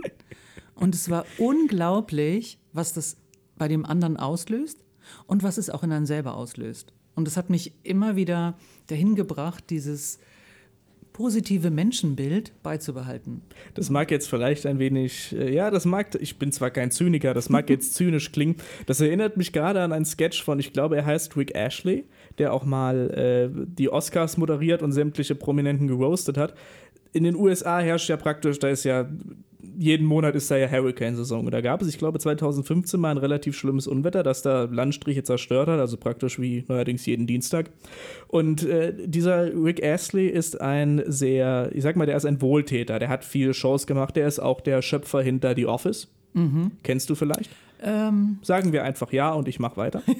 [0.74, 3.16] Und es war unglaublich, was das
[3.56, 4.84] bei dem anderen auslöst
[5.26, 6.92] und was es auch in einem selber auslöst.
[7.14, 8.56] Und es hat mich immer wieder
[8.86, 10.20] dahin gebracht, dieses
[11.18, 13.42] positive Menschenbild beizubehalten.
[13.74, 17.34] Das mag jetzt vielleicht ein wenig, äh, ja, das mag, ich bin zwar kein Zyniker,
[17.34, 18.54] das mag jetzt zynisch klingen.
[18.86, 22.04] Das erinnert mich gerade an einen Sketch von, ich glaube, er heißt Rick Ashley,
[22.38, 26.54] der auch mal äh, die Oscars moderiert und sämtliche Prominenten geroastet hat.
[27.12, 29.08] In den USA herrscht ja praktisch, da ist ja,
[29.78, 31.46] jeden Monat ist da ja Hurricane-Saison.
[31.46, 35.22] Und da gab es, ich glaube, 2015 mal ein relativ schlimmes Unwetter, das da Landstriche
[35.22, 37.70] zerstört hat, also praktisch wie neuerdings jeden Dienstag.
[38.28, 42.98] Und äh, dieser Rick Astley ist ein sehr, ich sag mal, der ist ein Wohltäter.
[42.98, 44.16] Der hat viele Shows gemacht.
[44.16, 46.08] Der ist auch der Schöpfer hinter The Office.
[46.82, 47.50] Kennst du vielleicht?
[47.82, 50.02] Ähm, Sagen wir einfach ja und ich mach weiter.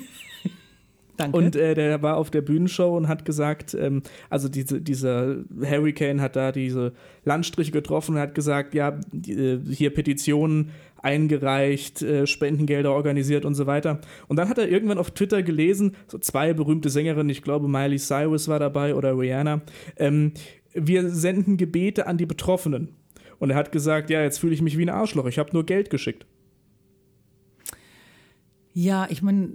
[1.19, 1.37] danke.
[1.37, 6.21] Und äh, der war auf der Bühnenshow und hat gesagt, ähm, also diese, dieser Hurricane
[6.21, 6.93] hat da diese
[7.25, 10.71] Landstriche getroffen und hat gesagt, ja, die, äh, hier Petitionen
[11.03, 14.01] eingereicht, äh, Spendengelder organisiert und so weiter.
[14.27, 17.99] Und dann hat er irgendwann auf Twitter gelesen, so zwei berühmte Sängerinnen, ich glaube Miley
[17.99, 19.63] Cyrus war dabei oder Rihanna,
[19.97, 20.33] ähm,
[20.75, 22.89] wir senden Gebete an die Betroffenen.
[23.39, 25.65] Und er hat gesagt, ja, jetzt fühle ich mich wie ein Arschloch, ich habe nur
[25.65, 26.27] Geld geschickt.
[28.75, 29.51] Ja, ich meine,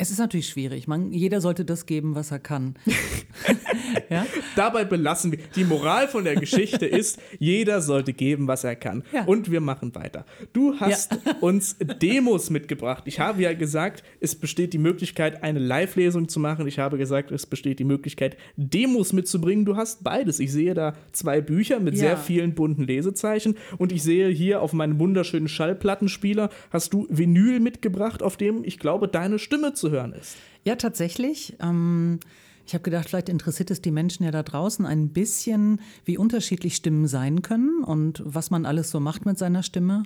[0.00, 0.86] es ist natürlich schwierig.
[0.86, 2.76] Man, jeder sollte das geben, was er kann.
[4.10, 4.26] ja?
[4.56, 5.38] Dabei belassen wir.
[5.54, 9.04] Die Moral von der Geschichte ist, jeder sollte geben, was er kann.
[9.12, 9.24] Ja.
[9.24, 10.24] Und wir machen weiter.
[10.52, 11.32] Du hast Ja.
[11.40, 13.04] uns Demos mitgebracht.
[13.06, 16.66] Ich habe ja gesagt, es besteht die Möglichkeit, eine Live-Lesung zu machen.
[16.66, 19.64] Ich habe gesagt, es besteht die Möglichkeit, Demos mitzubringen.
[19.64, 20.40] Du hast beides.
[20.40, 23.56] Ich sehe da zwei Bücher mit sehr vielen bunten Lesezeichen.
[23.78, 28.78] Und ich sehe hier auf meinem wunderschönen Schallplattenspieler hast du Vinyl mitgebracht, auf dem, ich
[28.78, 30.36] glaube, deine Stimme zu hören ist.
[30.64, 31.54] Ja, tatsächlich.
[31.62, 32.20] Ähm,
[32.68, 36.76] ich habe gedacht, vielleicht interessiert es die Menschen ja da draußen ein bisschen, wie unterschiedlich
[36.76, 40.02] Stimmen sein können und was man alles so macht mit seiner Stimme.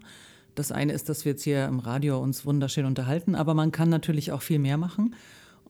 [0.54, 3.88] Das eine ist, dass wir jetzt hier im Radio uns wunderschön unterhalten, aber man kann
[3.88, 5.16] natürlich auch viel mehr machen.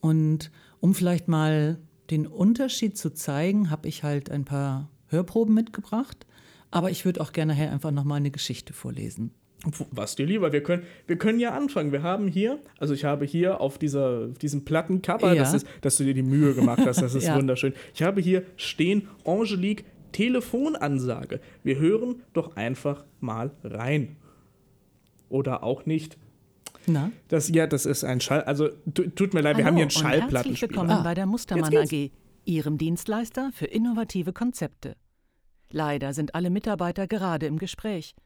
[0.02, 0.50] Und
[0.80, 1.78] um vielleicht mal
[2.10, 6.26] den Unterschied zu zeigen, habe ich halt ein paar Hörproben mitgebracht.
[6.70, 9.30] Aber ich würde auch gerne nachher einfach nochmal eine Geschichte vorlesen.
[9.92, 11.92] Was dir lieber, wir können, wir können ja anfangen.
[11.92, 15.42] Wir haben hier, also ich habe hier auf, dieser, auf diesem Plattencover, Ja.
[15.42, 17.36] das ist, dass du dir die Mühe gemacht hast, das ist Ja.
[17.36, 17.72] wunderschön.
[17.94, 21.40] Ich habe hier stehen Angelique Telefonansage.
[21.62, 24.16] Wir hören doch einfach mal rein.
[25.28, 26.18] Oder auch nicht.
[26.86, 27.12] Na?
[27.28, 30.04] Das, ja, das ist ein Schall, also tu- tut mir leid, wir haben hier einen
[30.04, 32.10] Hallo und herzlich willkommen Ah, bei der Mustermann AG,
[32.44, 34.96] Ihrem Dienstleister für innovative Konzepte.
[35.70, 38.16] Leider sind alle Mitarbeiter gerade im Gespräch.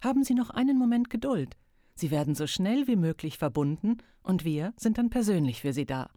[0.00, 1.56] Haben Sie noch einen Moment Geduld.
[1.94, 6.10] Sie werden so schnell wie möglich verbunden und wir sind dann persönlich für Sie da.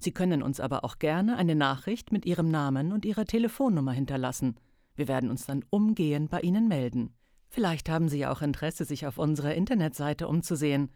[0.00, 4.56] Sie können uns aber auch gerne eine Nachricht mit Ihrem Namen und Ihrer Telefonnummer hinterlassen.
[4.96, 7.14] Wir werden uns dann umgehend bei Ihnen melden.
[7.48, 10.90] Vielleicht haben Sie ja auch Interesse, sich auf unserer Internetseite umzusehen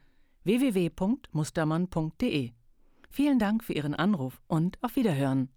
[0.45, 2.51] www.mustermann.de.
[3.11, 5.51] Vielen Dank für Ihren Anruf und auf Wiederhören.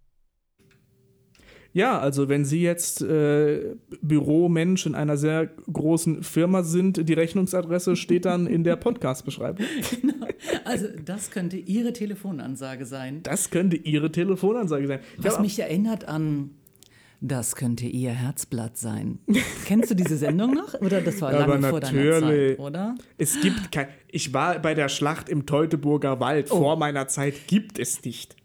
[1.76, 7.96] Ja, also wenn Sie jetzt äh, Büromensch in einer sehr großen Firma sind, die Rechnungsadresse
[7.96, 9.66] steht dann in der Podcast-Beschreibung.
[10.64, 13.22] Also, das könnte Ihre Telefonansage sein.
[13.22, 15.00] Das könnte Ihre Telefonansage sein.
[15.18, 16.50] Ich Was mich erinnert an
[17.20, 19.18] Das könnte Ihr Herzblatt sein.
[19.64, 20.74] Kennst du diese Sendung noch?
[20.80, 22.56] Oder das war lange vor deiner natürlich.
[22.56, 22.94] Zeit, oder?
[23.16, 23.88] Es gibt kein.
[24.08, 26.50] Ich war bei der Schlacht im Teutoburger Wald.
[26.50, 26.58] Oh.
[26.58, 28.36] Vor meiner Zeit gibt es nicht.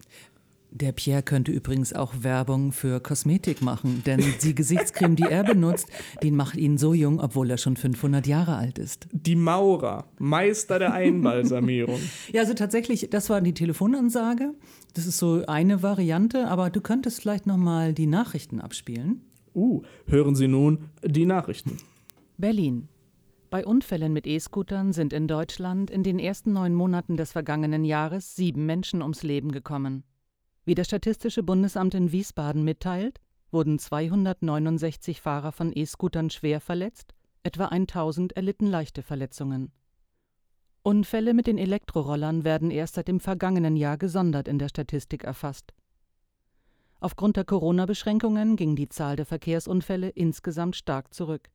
[0.73, 5.87] Der Pierre könnte übrigens auch Werbung für Kosmetik machen, denn die Gesichtscreme, die er benutzt,
[6.23, 9.07] die macht ihn so jung, obwohl er schon 500 Jahre alt ist.
[9.11, 11.99] Die Maurer, Meister der Einbalsamierung.
[12.31, 14.53] Ja, also tatsächlich, das war die Telefonansage.
[14.93, 19.21] Das ist so eine Variante, aber du könntest vielleicht noch mal die Nachrichten abspielen.
[19.53, 21.77] Uh, hören Sie nun die Nachrichten.
[22.37, 22.87] Berlin.
[23.49, 28.35] Bei Unfällen mit E-Scootern sind in Deutschland in den ersten neun Monaten des vergangenen Jahres
[28.35, 30.05] sieben Menschen ums Leben gekommen.
[30.71, 33.19] Wie das Statistische Bundesamt in Wiesbaden mitteilt,
[33.51, 39.73] wurden 269 Fahrer von E-Scootern schwer verletzt, etwa 1000 erlitten leichte Verletzungen.
[40.81, 45.73] Unfälle mit den Elektrorollern werden erst seit dem vergangenen Jahr gesondert in der Statistik erfasst.
[47.01, 51.49] Aufgrund der Corona-Beschränkungen ging die Zahl der Verkehrsunfälle insgesamt stark zurück.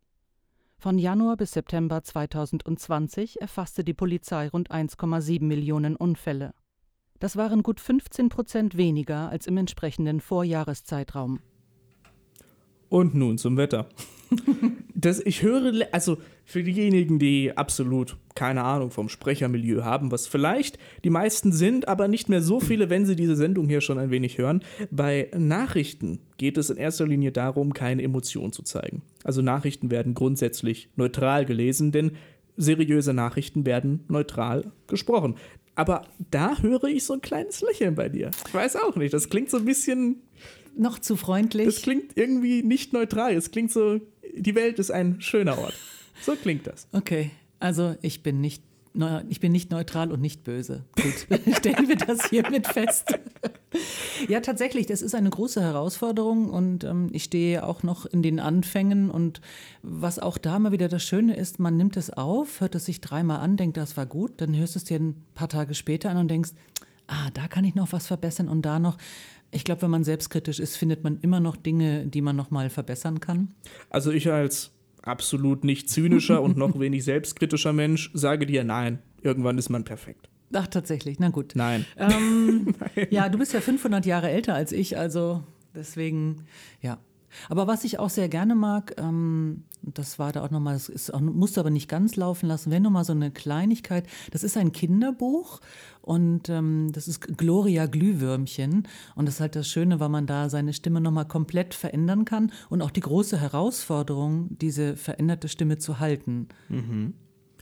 [0.76, 6.52] Von Januar bis September 2020 erfasste die Polizei rund 1,7 Millionen Unfälle.
[7.18, 11.40] Das waren gut 15 Prozent weniger als im entsprechenden Vorjahreszeitraum.
[12.88, 13.88] Und nun zum Wetter.
[14.98, 20.78] Das, ich höre, also für diejenigen, die absolut keine Ahnung vom Sprechermilieu haben, was vielleicht
[21.04, 24.10] die meisten sind, aber nicht mehr so viele, wenn sie diese Sendung hier schon ein
[24.10, 24.62] wenig hören.
[24.90, 29.02] Bei Nachrichten geht es in erster Linie darum, keine Emotion zu zeigen.
[29.22, 32.12] Also Nachrichten werden grundsätzlich neutral gelesen, denn
[32.56, 35.34] seriöse Nachrichten werden neutral gesprochen.
[35.76, 38.30] Aber da höre ich so ein kleines Lächeln bei dir.
[38.48, 40.22] Ich weiß auch nicht, das klingt so ein bisschen
[40.76, 41.66] Noch zu freundlich.
[41.66, 43.34] das klingt irgendwie nicht neutral.
[43.34, 44.00] Es klingt so,
[44.34, 45.74] die Welt ist ein schöner Ort.
[46.22, 46.88] So klingt das.
[46.92, 48.62] Okay, also ich bin nicht,
[49.28, 50.84] ich bin nicht neutral und nicht böse.
[50.96, 53.18] Gut, stellen wir das hiermit fest.
[54.28, 58.40] ja, tatsächlich, das ist eine große Herausforderung und ähm, ich stehe auch noch in den
[58.40, 59.40] Anfängen und
[59.82, 63.00] was auch da mal wieder das Schöne ist, man nimmt es auf, hört es sich
[63.00, 66.10] dreimal an, denkt, das war gut, dann hörst du es dir ein paar Tage später
[66.10, 66.52] an und denkst,
[67.06, 68.96] ah, da kann ich noch was verbessern und da noch.
[69.52, 72.68] Ich glaube, wenn man selbstkritisch ist, findet man immer noch Dinge, die man noch mal
[72.68, 73.54] verbessern kann.
[73.90, 74.72] Also ich als
[75.06, 78.98] absolut nicht zynischer und noch wenig selbstkritischer Mensch sage dir nein.
[79.22, 80.28] Irgendwann ist man perfekt.
[80.52, 81.52] Ach, tatsächlich, na gut.
[81.54, 81.84] Nein.
[81.96, 82.74] Ähm,
[83.10, 85.42] ja, du bist ja 500 Jahre älter als ich, also
[85.74, 86.44] deswegen,
[86.80, 86.98] ja.
[87.48, 91.10] Aber was ich auch sehr gerne mag, ähm, das war da auch nochmal, das ist
[91.10, 95.60] du aber nicht ganz laufen lassen, wenn nochmal so eine Kleinigkeit, das ist ein Kinderbuch
[96.02, 100.48] und ähm, das ist Gloria Glühwürmchen und das ist halt das Schöne, weil man da
[100.48, 106.00] seine Stimme nochmal komplett verändern kann und auch die große Herausforderung, diese veränderte Stimme zu
[106.00, 106.48] halten.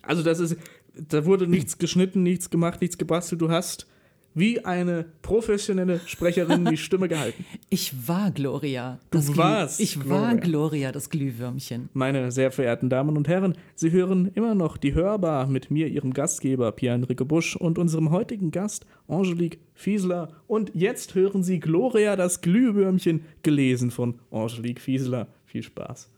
[0.02, 0.56] Also das ist,
[0.96, 3.40] Da wurde nichts geschnitten, nichts gemacht, nichts gebastelt.
[3.40, 3.86] Du hast
[4.34, 7.44] wie eine professionelle Sprecherin die Stimme gehalten.
[7.70, 8.98] Ich war Gloria.
[9.10, 10.10] Du warst Ich Gloria.
[10.22, 11.88] war Gloria, das Glühwürmchen.
[11.92, 16.12] Meine sehr verehrten Damen und Herren, Sie hören immer noch die Hörbar mit mir, Ihrem
[16.12, 20.28] Gastgeber Pierre-Enrique Busch und unserem heutigen Gast Angelique Fiesler.
[20.46, 25.28] Und jetzt hören Sie Gloria, das Glühwürmchen, gelesen von Angelique Fiesler.
[25.44, 26.10] Viel Spaß.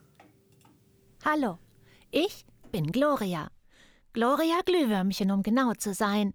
[1.25, 1.59] Hallo,
[2.11, 3.49] ich bin Gloria.
[4.13, 6.33] Gloria Glühwürmchen, um genau zu sein.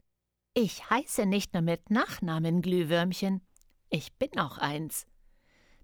[0.53, 3.39] Ich heiße nicht nur mit Nachnamen Glühwürmchen.
[3.89, 5.05] Ich bin auch eins.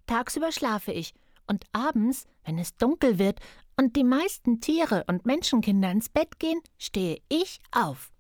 [0.07, 1.13] Tagsüber schlafe ich
[1.47, 3.39] und abends, wenn es dunkel wird
[3.77, 8.11] und die meisten Tiere und Menschenkinder ins Bett gehen, stehe ich auf.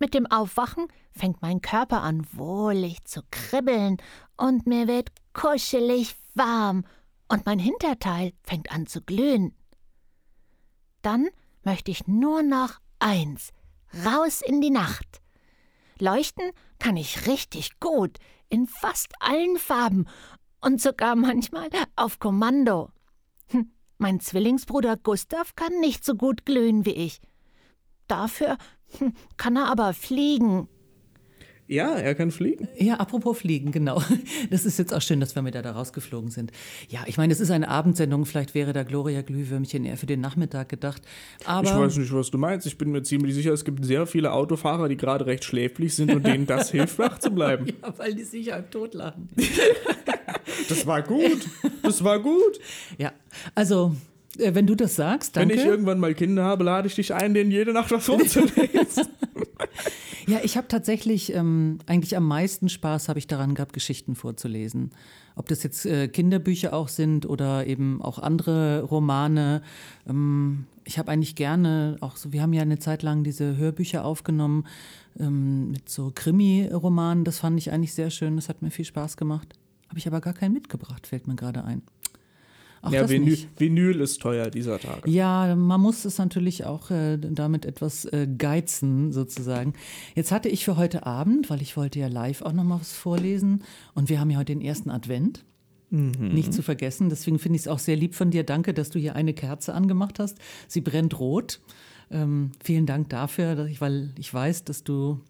[0.00, 3.98] Mit dem Aufwachen fängt mein Körper an wohlig zu kribbeln
[4.36, 6.84] und mir wird kuschelig warm
[7.28, 9.54] und mein Hinterteil fängt an zu glühen.
[11.02, 11.28] Dann
[11.62, 13.52] möchte ich nur noch eins,
[14.04, 15.21] raus in die Nacht.
[16.02, 20.06] Leuchten kann ich richtig gut, in fast allen Farben
[20.60, 22.90] und sogar manchmal auf Kommando.
[23.46, 27.20] Hm, mein Zwillingsbruder Gustav kann nicht so gut glühen wie ich.
[28.08, 28.58] Dafür
[28.98, 30.68] hm, kann er aber fliegen.
[31.72, 32.68] Ja, er kann fliegen.
[32.76, 34.02] Ja, apropos Fliegen, genau.
[34.50, 36.52] Das ist jetzt auch schön, dass wir mit da rausgeflogen sind.
[36.90, 38.26] Ja, ich meine, es ist eine Abendsendung.
[38.26, 41.00] Vielleicht wäre da Gloria Glühwürmchen eher für den Nachmittag gedacht.
[41.46, 42.66] Aber Ich weiß nicht, was du meinst.
[42.66, 46.12] Ich bin mir ziemlich sicher, es gibt sehr viele Autofahrer, die gerade recht schläflich sind
[46.12, 47.66] und denen das hilft, wach zu bleiben.
[47.66, 49.30] Ja, weil die sich halb tot lachen.
[50.68, 51.46] Das war gut.
[51.82, 52.60] Das war gut.
[52.98, 53.12] Ja,
[53.54, 53.94] also,
[54.38, 55.54] äh, wenn du das sagst, danke.
[55.54, 58.50] Wenn ich irgendwann mal Kinder habe, lade ich dich ein, denen jede Nacht was vorzulesen.
[60.26, 64.90] Ja, ich habe tatsächlich ähm, eigentlich am meisten Spaß habe ich daran gehabt, Geschichten vorzulesen.
[65.34, 69.62] Ob das jetzt äh, Kinderbücher auch sind oder eben auch andere Romane.
[70.08, 74.04] Ähm, ich habe eigentlich gerne auch so, wir haben ja eine Zeit lang diese Hörbücher
[74.04, 74.66] aufgenommen
[75.18, 77.24] ähm, mit so Krimi-Romanen.
[77.24, 78.36] Das fand ich eigentlich sehr schön.
[78.36, 79.54] Das hat mir viel Spaß gemacht.
[79.88, 81.82] Habe ich aber gar keinen mitgebracht, fällt mir gerade ein.
[82.82, 83.48] Auch ja, das Vinyl, nicht.
[83.58, 85.08] Vinyl ist teuer dieser Tage.
[85.08, 89.74] Ja, man muss es natürlich auch äh, damit etwas äh, geizen, sozusagen.
[90.14, 92.92] Jetzt hatte ich für heute Abend, weil ich wollte ja live auch noch mal was
[92.92, 93.62] vorlesen
[93.94, 95.44] und wir haben ja heute den ersten Advent.
[95.94, 97.10] Nicht zu vergessen.
[97.10, 98.44] Deswegen finde ich es auch sehr lieb von dir.
[98.44, 100.38] Danke, dass du hier eine Kerze angemacht hast.
[100.66, 101.60] Sie brennt rot.
[102.14, 105.20] Ähm, vielen Dank dafür, ich, weil ich weiß, dass du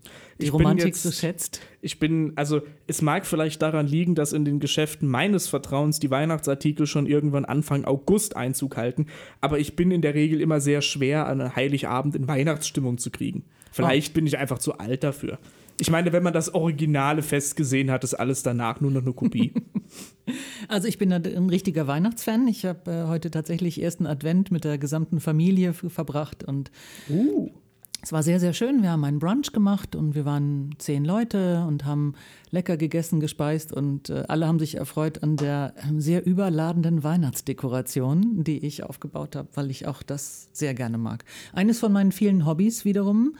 [0.40, 1.60] die Ich Romantik jetzt- so schätzt.
[1.80, 6.10] Ich bin, also es mag vielleicht daran liegen, dass in den Geschäften meines Vertrauens die
[6.10, 9.06] Weihnachtsartikel schon irgendwann Anfang August Einzug halten,
[9.40, 13.44] aber ich bin in der Regel immer sehr schwer, an Heiligabend in Weihnachtsstimmung zu kriegen.
[13.70, 15.38] Vielleicht bin ich einfach zu alt dafür.
[15.80, 19.12] Ich meine, wenn man das originale Fest gesehen hat, ist alles danach nur noch eine
[19.12, 19.52] Kopie.
[20.68, 22.46] Also ich bin ein richtiger Weihnachtsfan.
[22.46, 26.70] Ich habe äh, heute tatsächlich ersten Advent mit der gesamten Familie verbracht und
[28.04, 28.82] es war sehr, sehr schön.
[28.82, 32.14] Wir haben einen Brunch gemacht und wir waren zehn Leute und haben
[32.50, 38.42] lecker gegessen, gespeist und äh, alle haben sich erfreut an der ähm, sehr überladenden Weihnachtsdekoration,
[38.42, 41.24] die ich aufgebaut habe, weil ich auch das sehr gerne mag.
[41.52, 43.36] Eines von meinen vielen Hobbys wiederum.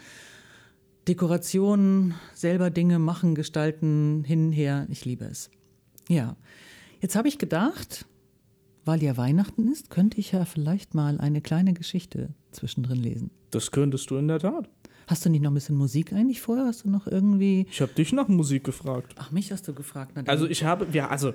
[1.08, 4.86] Dekoration, selber Dinge machen, gestalten, hin, her.
[4.90, 5.50] Ich liebe es.
[6.08, 6.36] Ja,
[7.00, 8.06] jetzt habe ich gedacht,
[8.84, 13.30] weil ja Weihnachten ist, könnte ich ja vielleicht mal eine kleine Geschichte zwischendrin lesen.
[13.50, 14.68] Das könntest du in der Tat.
[15.08, 16.66] Hast du nicht noch ein bisschen Musik eigentlich vorher?
[16.66, 17.66] Hast du noch irgendwie.
[17.70, 19.14] Ich habe dich nach Musik gefragt.
[19.18, 20.12] Ach, mich hast du gefragt.
[20.28, 21.34] Also ich habe, ja, also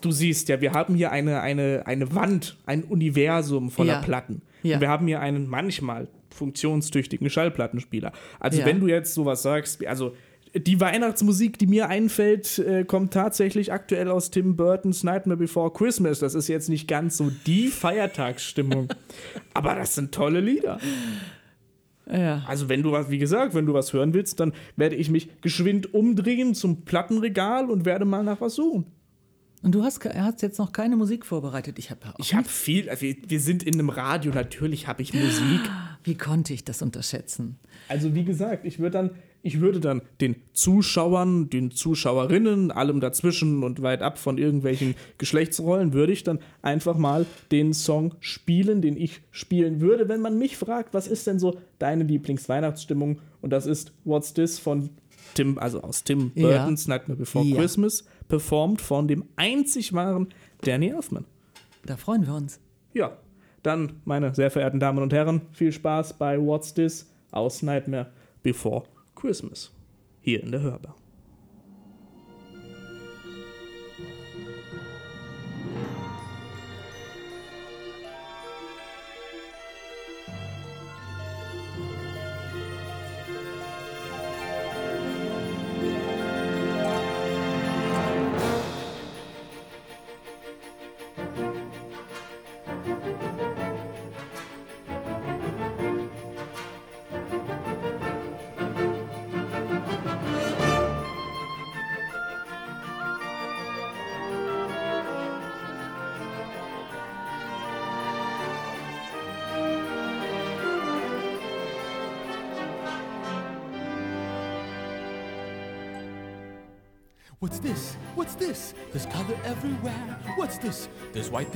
[0.00, 4.02] du siehst ja, wir haben hier eine, eine, eine Wand, ein Universum voller Ja.
[4.02, 4.42] Platten.
[4.64, 4.76] Ja.
[4.76, 8.12] Und wir haben hier einen manchmal funktionstüchtigen Schallplattenspieler.
[8.40, 8.66] Also Ja.
[8.66, 10.14] wenn du jetzt sowas sagst, also
[10.54, 16.18] die Weihnachtsmusik, die mir einfällt, äh, kommt tatsächlich aktuell aus Tim Burtons Nightmare Before Christmas.
[16.18, 18.88] Das ist jetzt nicht ganz so die Feiertagsstimmung.
[19.54, 20.78] Aber das sind tolle Lieder.
[22.10, 22.42] ja.
[22.46, 25.28] Also wenn du was, wie gesagt, wenn du was hören willst, dann werde ich mich
[25.40, 28.86] geschwind umdrehen zum Plattenregal und werde mal nach was suchen.
[29.62, 31.78] Und du hast, hast jetzt noch keine Musik vorbereitet.
[31.78, 35.14] Ich habe Ich habe viel, also wir, wir sind in einem Radio, natürlich habe ich
[35.14, 35.60] Musik.
[36.04, 37.58] Wie konnte ich das unterschätzen?
[37.88, 39.10] Also wie gesagt, ich würde dann,
[39.42, 45.92] ich würde dann den Zuschauern, den Zuschauerinnen, allem dazwischen und weit ab von irgendwelchen Geschlechtsrollen,
[45.92, 50.56] würde ich dann einfach mal den Song spielen, den ich spielen würde, wenn man mich
[50.56, 53.20] fragt, was ist denn so deine Lieblingsweihnachtsstimmung?
[53.40, 54.90] Und das ist What's This von
[55.34, 56.48] Tim, also aus Tim Ja.
[56.48, 57.56] Burton's Nightmare Before Ja.
[57.56, 60.28] Christmas, performt von dem einzig wahren
[60.62, 61.24] Danny Elfman.
[61.84, 62.60] Da freuen wir uns.
[62.92, 63.16] Ja,
[63.62, 68.10] dann, meine sehr verehrten Damen und Herren, viel Spaß bei What's This aus Nightmare
[68.42, 69.70] Before Christmas.
[70.20, 70.94] Hier in der Hörbar.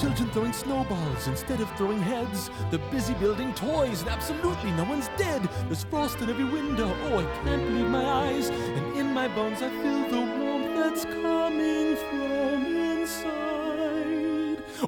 [0.00, 2.50] Children throwing snowballs instead of throwing heads.
[2.70, 5.48] They're busy building toys, and absolutely no one's dead.
[5.66, 6.94] There's frost in every window.
[7.06, 8.48] Oh, I can't believe my eyes.
[8.48, 13.38] And in my bones, I feel the warmth that's coming from inside.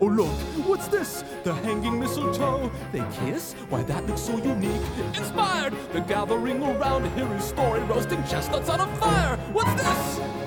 [0.00, 0.30] Oh, look,
[0.68, 1.24] what's this?
[1.42, 2.70] The hanging mistletoe.
[2.92, 3.54] They kiss?
[3.68, 4.80] Why, that looks so unique.
[5.16, 5.74] Inspired!
[5.92, 9.36] They're gathering around to hear his story, roasting chestnuts on a fire.
[9.52, 10.39] What's this?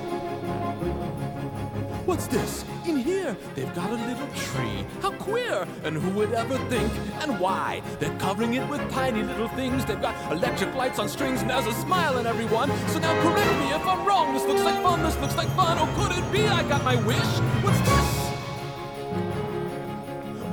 [2.14, 2.64] What's this?
[2.86, 4.86] In here, they've got a little tree.
[5.02, 5.66] How queer!
[5.82, 6.92] And who would ever think?
[7.20, 7.82] And why?
[7.98, 9.84] They're covering it with tiny little things.
[9.84, 12.70] They've got electric lights on strings, and there's a smile on everyone.
[12.90, 14.32] So now correct me if I'm wrong.
[14.32, 15.02] This looks like fun.
[15.02, 15.76] This looks like fun.
[15.80, 17.18] Oh, could it be I got my wish?
[17.64, 18.24] What's this?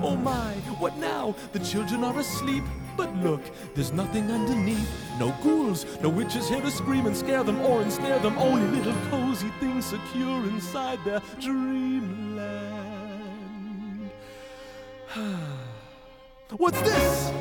[0.01, 1.35] Oh my, what now?
[1.53, 2.63] The children are asleep.
[2.97, 3.41] But look,
[3.75, 4.89] there's nothing underneath.
[5.19, 8.35] No ghouls, no witches here to scream and scare them or ensnare them.
[8.37, 12.41] Only little cozy things secure inside their dreamland.
[16.57, 17.31] What's this?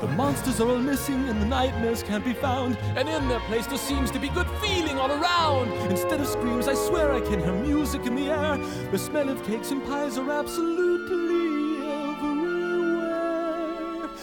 [0.00, 2.78] The monsters are all missing and the nightmares can't be found.
[2.96, 5.72] And in their place there seems to be good feeling all around.
[5.90, 8.56] Instead of screams, I swear I can hear music in the air.
[8.92, 11.17] The smell of cakes and pies are absolutely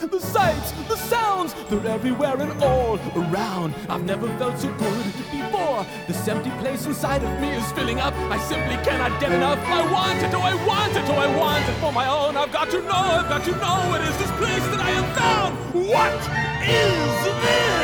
[0.02, 3.74] The sights, the sounds, they're everywhere and all around.
[3.90, 5.86] I've never felt so good before.
[6.08, 8.14] This empty place inside of me is filling up.
[8.30, 9.58] I simply cannot get enough.
[9.60, 12.36] I want it, oh I want it, oh I want it for my own.
[12.38, 15.16] I've got to know, I've got to know it is this place that I have
[15.18, 15.58] found.
[15.88, 16.14] What
[16.62, 17.76] is this?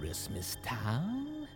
[0.00, 1.48] Christmas Town?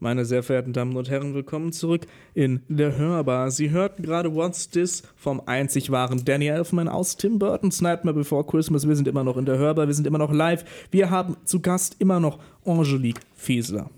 [0.00, 3.50] Meine sehr verehrten Damen und Herren, willkommen zurück in der Hörbar.
[3.50, 8.44] Sie hörten gerade What's This vom einzig wahren Danny Elfman aus Tim Burton's Nightmare Before
[8.44, 8.86] Christmas.
[8.86, 10.64] Wir sind immer noch in der Hörbar, wir sind immer noch live.
[10.90, 13.88] Wir haben zu Gast immer noch Angelique Fiesler.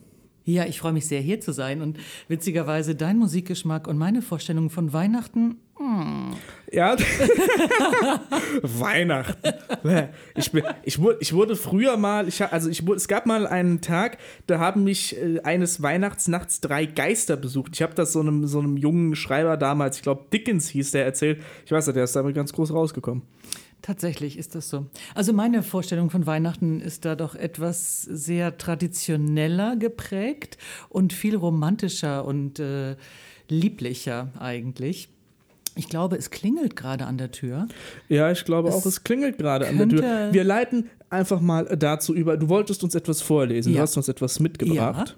[0.45, 1.83] Ja, ich freue mich sehr, hier zu sein.
[1.83, 5.57] Und witzigerweise, dein Musikgeschmack und meine Vorstellung von Weihnachten.
[5.77, 6.35] hm.
[6.73, 6.97] Ja,
[8.63, 9.53] Weihnachten.
[10.35, 13.81] Ich, bin, ich, wurde, ich wurde früher mal, ich, also ich, es gab mal einen
[13.81, 17.73] Tag, da haben mich äh, eines Weihnachtsnachts drei Geister besucht.
[17.75, 21.05] Ich habe das so einem, so einem jungen Schreiber damals, ich glaube Dickens hieß der,
[21.05, 21.41] erzählt.
[21.65, 23.23] Ich weiß nicht, der ist damit ganz groß rausgekommen.
[23.83, 24.87] Tatsächlich ist das so.
[25.15, 30.59] Also meine Vorstellung von Weihnachten ist da doch etwas sehr traditioneller geprägt
[30.89, 32.97] und viel romantischer und äh,
[33.49, 35.09] lieblicher eigentlich.
[35.77, 37.69] Ich glaube, es klingelt gerade an der Tür.
[38.09, 40.33] Ja, ich glaube auch, Es es klingelt gerade an der Tür.
[40.33, 42.37] Wir leiten einfach mal dazu über.
[42.37, 43.83] Du wolltest uns etwas vorlesen, du Ja.
[43.83, 45.09] hast uns etwas mitgebracht.
[45.11, 45.15] Ja.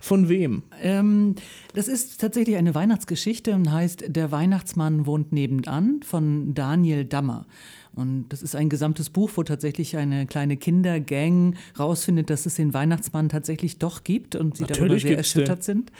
[0.00, 0.64] Von wem?
[0.82, 1.36] Ähm,
[1.74, 7.46] das ist tatsächlich eine Weihnachtsgeschichte und heißt Der Weihnachtsmann wohnt nebenan von Daniel Dammer.
[7.94, 12.72] Und das ist ein gesamtes Buch, wo tatsächlich eine kleine Kindergang rausfindet, dass es den
[12.74, 15.42] Weihnachtsmann tatsächlich doch gibt und sie darüber Natürlich sehr gibt's den.
[15.42, 15.92] erschüttert sind.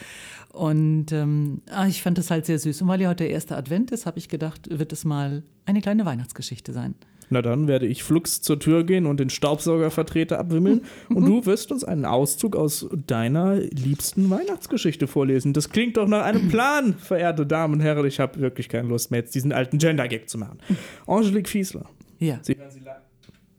[0.53, 2.83] Und ähm, ah, ich fand das halt sehr süß.
[2.83, 5.81] Und weil ja heute der erste Advent ist, habe ich gedacht, wird es mal eine
[5.81, 6.95] kleine Weihnachtsgeschichte sein.
[7.31, 11.73] Na dann werde ich flugs zur Tür gehen und den Staubsaugervertreter abwimmeln und du wirst
[11.73, 15.55] uns einen Auszug aus deiner liebsten Weihnachtsgeschichte vorlesen.
[15.55, 18.05] Das klingt doch nach einem Plan, verehrte Damen und Herren.
[18.05, 20.59] Ich habe wirklich keine Lust mehr, jetzt diesen alten Gender-Gag zu machen.
[21.07, 21.89] Angelique Fiesler.
[22.19, 22.39] Ja.
[22.43, 23.01] Sie hören sie live.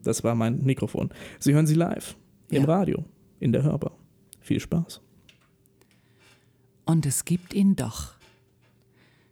[0.04, 1.10] Das war mein Mikrofon.
[1.40, 2.16] Sie hören sie live.
[2.50, 2.68] Im Ja.
[2.68, 3.04] Radio.
[3.40, 3.96] In der Hörbar.
[4.40, 5.00] Viel Spaß.
[6.84, 8.14] Und es gibt ihn doch.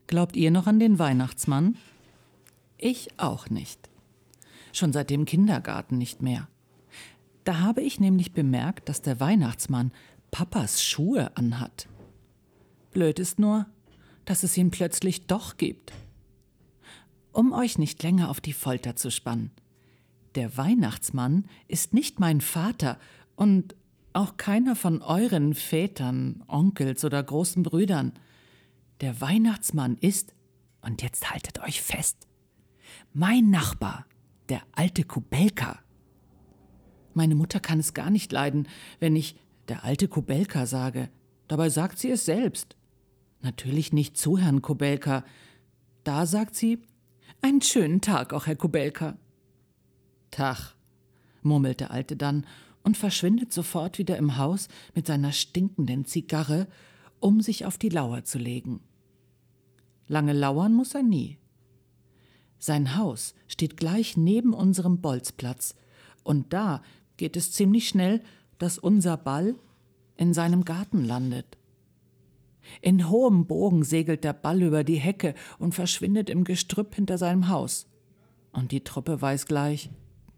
[0.06, 1.76] Glaubt ihr noch an den Weihnachtsmann?
[2.78, 3.88] Ich auch nicht.
[4.72, 6.48] Schon seit dem Kindergarten nicht mehr.
[7.44, 9.92] Da habe ich nämlich bemerkt, dass der Weihnachtsmann
[10.30, 11.88] Papas Schuhe anhat.
[12.92, 13.66] Blöd ist nur,
[14.24, 15.92] dass es ihn plötzlich doch gibt.
[17.32, 19.50] Um euch nicht länger auf die Folter zu spannen.
[20.34, 22.98] Der Weihnachtsmann ist nicht mein Vater
[23.36, 23.74] und
[24.14, 28.12] auch keiner von euren Vätern, Onkels oder großen Brüdern.
[29.00, 30.34] Der Weihnachtsmann ist,
[30.80, 32.28] und jetzt haltet euch fest,
[33.12, 34.06] mein Nachbar,
[34.48, 35.78] der alte Kubelka.
[37.14, 38.68] Meine Mutter kann es gar nicht leiden,
[39.00, 39.36] wenn ich
[39.68, 41.08] der alte Kubelka sage.
[41.48, 42.76] Dabei sagt sie es selbst.
[43.40, 45.24] Natürlich nicht zu Herrn Kubelka.
[46.04, 46.80] Da sagt sie,
[47.40, 49.16] einen schönen Tag auch, Herr Kubelka.
[50.30, 50.74] Tag,
[51.42, 52.46] murmelt der Alte dann
[52.82, 56.66] und verschwindet sofort wieder im Haus mit seiner stinkenden Zigarre,
[57.20, 58.80] um sich auf die Lauer zu legen.
[60.08, 61.38] Lange lauern muss er nie.
[62.58, 65.74] Sein Haus steht gleich neben unserem Bolzplatz,
[66.24, 66.82] und da
[67.16, 68.22] geht es ziemlich schnell,
[68.58, 69.56] dass unser Ball
[70.16, 71.58] in seinem Garten landet.
[72.80, 77.48] In hohem Bogen segelt der Ball über die Hecke und verschwindet im Gestrüpp hinter seinem
[77.48, 77.88] Haus.
[78.52, 79.90] Und die Truppe weiß gleich,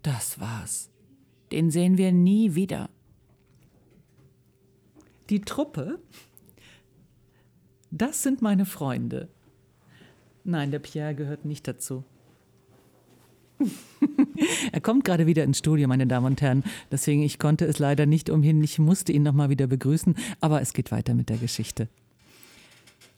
[0.03, 0.94] das war's.
[1.55, 2.91] Den sehen wir nie wieder.
[5.31, 6.01] Die Truppe,
[7.93, 9.29] das sind meine Freunde.
[10.43, 12.03] Nein, der Pierre gehört nicht dazu.
[14.73, 16.65] er kommt gerade wieder ins Studio, meine Damen und Herren.
[16.91, 18.61] Deswegen, ich konnte es leider nicht umhin.
[18.65, 20.17] Ich musste ihn nochmal wieder begrüßen.
[20.41, 21.87] Aber es geht weiter mit der Geschichte.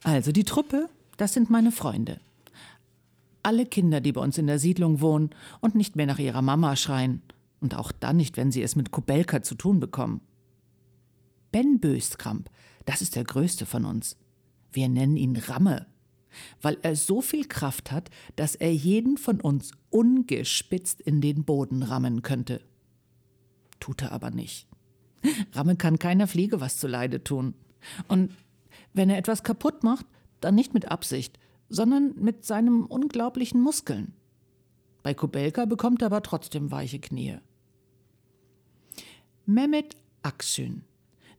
[0.05, 2.21] Also, die Truppe, das sind meine Freunde.
[3.43, 5.31] Alle Kinder, die bei uns in der Siedlung wohnen
[5.63, 7.23] und nicht mehr nach ihrer Mama schreien.
[7.61, 10.21] Und auch dann nicht, wenn sie es mit Kubelka zu tun bekommen.
[11.53, 12.51] Ben Böskramp,
[12.85, 14.17] das ist der größte von uns.
[14.73, 15.87] Wir nennen ihn Ramme
[16.63, 21.83] weil er so viel Kraft hat, dass er jeden von uns ungespitzt in den Boden
[21.83, 22.61] rammen könnte.
[23.81, 24.67] Tut er aber nicht.
[25.53, 27.55] Ramme kann keiner Fliege was zuleide tun.
[28.09, 28.33] Und
[28.93, 30.07] wenn er etwas kaputt macht,
[30.41, 31.39] dann nicht mit Absicht,
[31.69, 34.15] sondern mit seinem unglaublichen Muskeln.
[35.07, 37.39] Bei Kubelka bekommt er aber trotzdem weiche Knie.
[39.45, 40.83] Mehmet Aksün,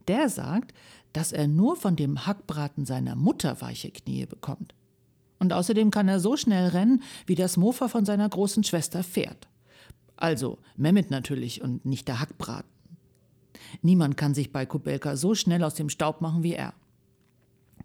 [0.08, 0.74] der sagt,
[1.12, 4.74] dass er nur von dem Hackbraten seiner Mutter weiche Knie bekommt.
[5.40, 9.50] Und außerdem kann er so schnell rennen, wie das Mofa von seiner großen Schwester fährt.
[10.16, 12.72] Also Mehmet natürlich und nicht der Hackbraten.
[13.82, 16.74] Niemand kann sich bei Kubelka so schnell aus dem Staub machen wie er.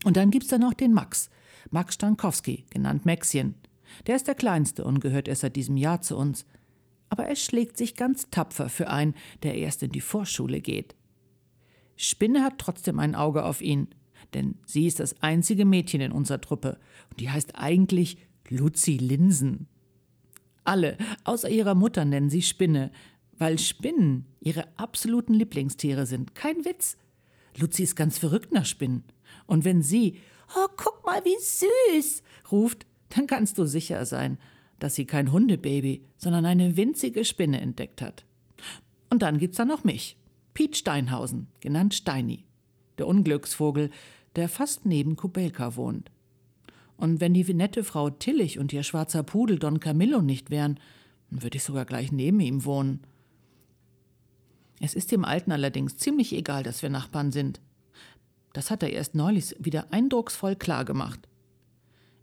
[0.04, 1.28] Und dann gibt's da noch den Max,
[1.72, 3.56] Max Stankowski, genannt Maxchen.
[4.06, 6.44] Der ist der Kleinste und gehört erst seit diesem Jahr zu uns.
[7.08, 10.94] Aber er schlägt sich ganz tapfer für einen, der erst in die Vorschule geht.
[11.96, 13.88] Spinne hat trotzdem ein Auge auf ihn
[14.34, 16.78] denn sie ist das einzige Mädchen in unserer Truppe
[17.10, 18.18] und die heißt eigentlich
[18.48, 19.68] Luzi Linsen.
[20.64, 22.92] Alle, außer ihrer Mutter, nennen sie Spinne,
[23.38, 26.34] weil Spinnen ihre absoluten Lieblingstiere sind.
[26.34, 26.96] Kein Witz.
[27.58, 29.04] Luzi ist ganz verrückt nach Spinnen.
[29.46, 30.18] Und wenn sie,
[30.56, 32.22] oh, guck mal, wie süß,
[32.52, 34.38] ruft, dann kannst du sicher sein,
[34.78, 38.24] dass sie kein Hundebaby, sondern eine winzige Spinne entdeckt hat.
[39.10, 40.16] Und dann gibt's da noch mich,
[40.54, 42.44] Piet Steinhausen, genannt Steini,
[42.98, 43.90] der Unglücksvogel,
[44.36, 46.10] der fast neben Kubelka wohnt.
[46.96, 50.78] Und wenn die nette Frau Tillich und ihr schwarzer Pudel Don Camillo nicht wären,
[51.30, 53.00] dann würde ich sogar gleich neben ihm wohnen.
[54.80, 57.60] Es ist dem Alten allerdings ziemlich egal, dass wir Nachbarn sind.
[58.52, 61.28] Das hat er erst neulich wieder eindrucksvoll klar gemacht.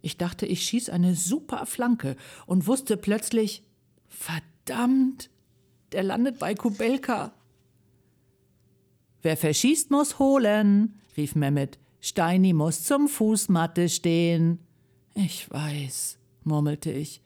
[0.02, 3.62] Ich dachte, ich schieß eine super Flanke und wusste plötzlich,
[4.08, 5.30] verdammt,
[5.92, 7.32] der landet bei Kubelka.
[9.22, 11.78] Wer verschießt, muss holen, rief Mehmet.
[12.00, 14.58] Steini muss zum Fußmatte stehen.
[15.14, 17.20] Ich weiß, murmelte ich,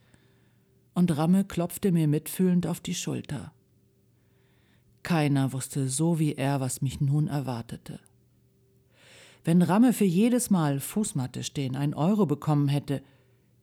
[0.93, 3.53] und Ramme klopfte mir mitfühlend auf die Schulter.
[5.03, 7.99] Keiner wusste so wie er, was mich nun erwartete.
[9.45, 13.03] Wenn Ramme für jedes Mal Fußmatte stehen ein Euro bekommen hätte,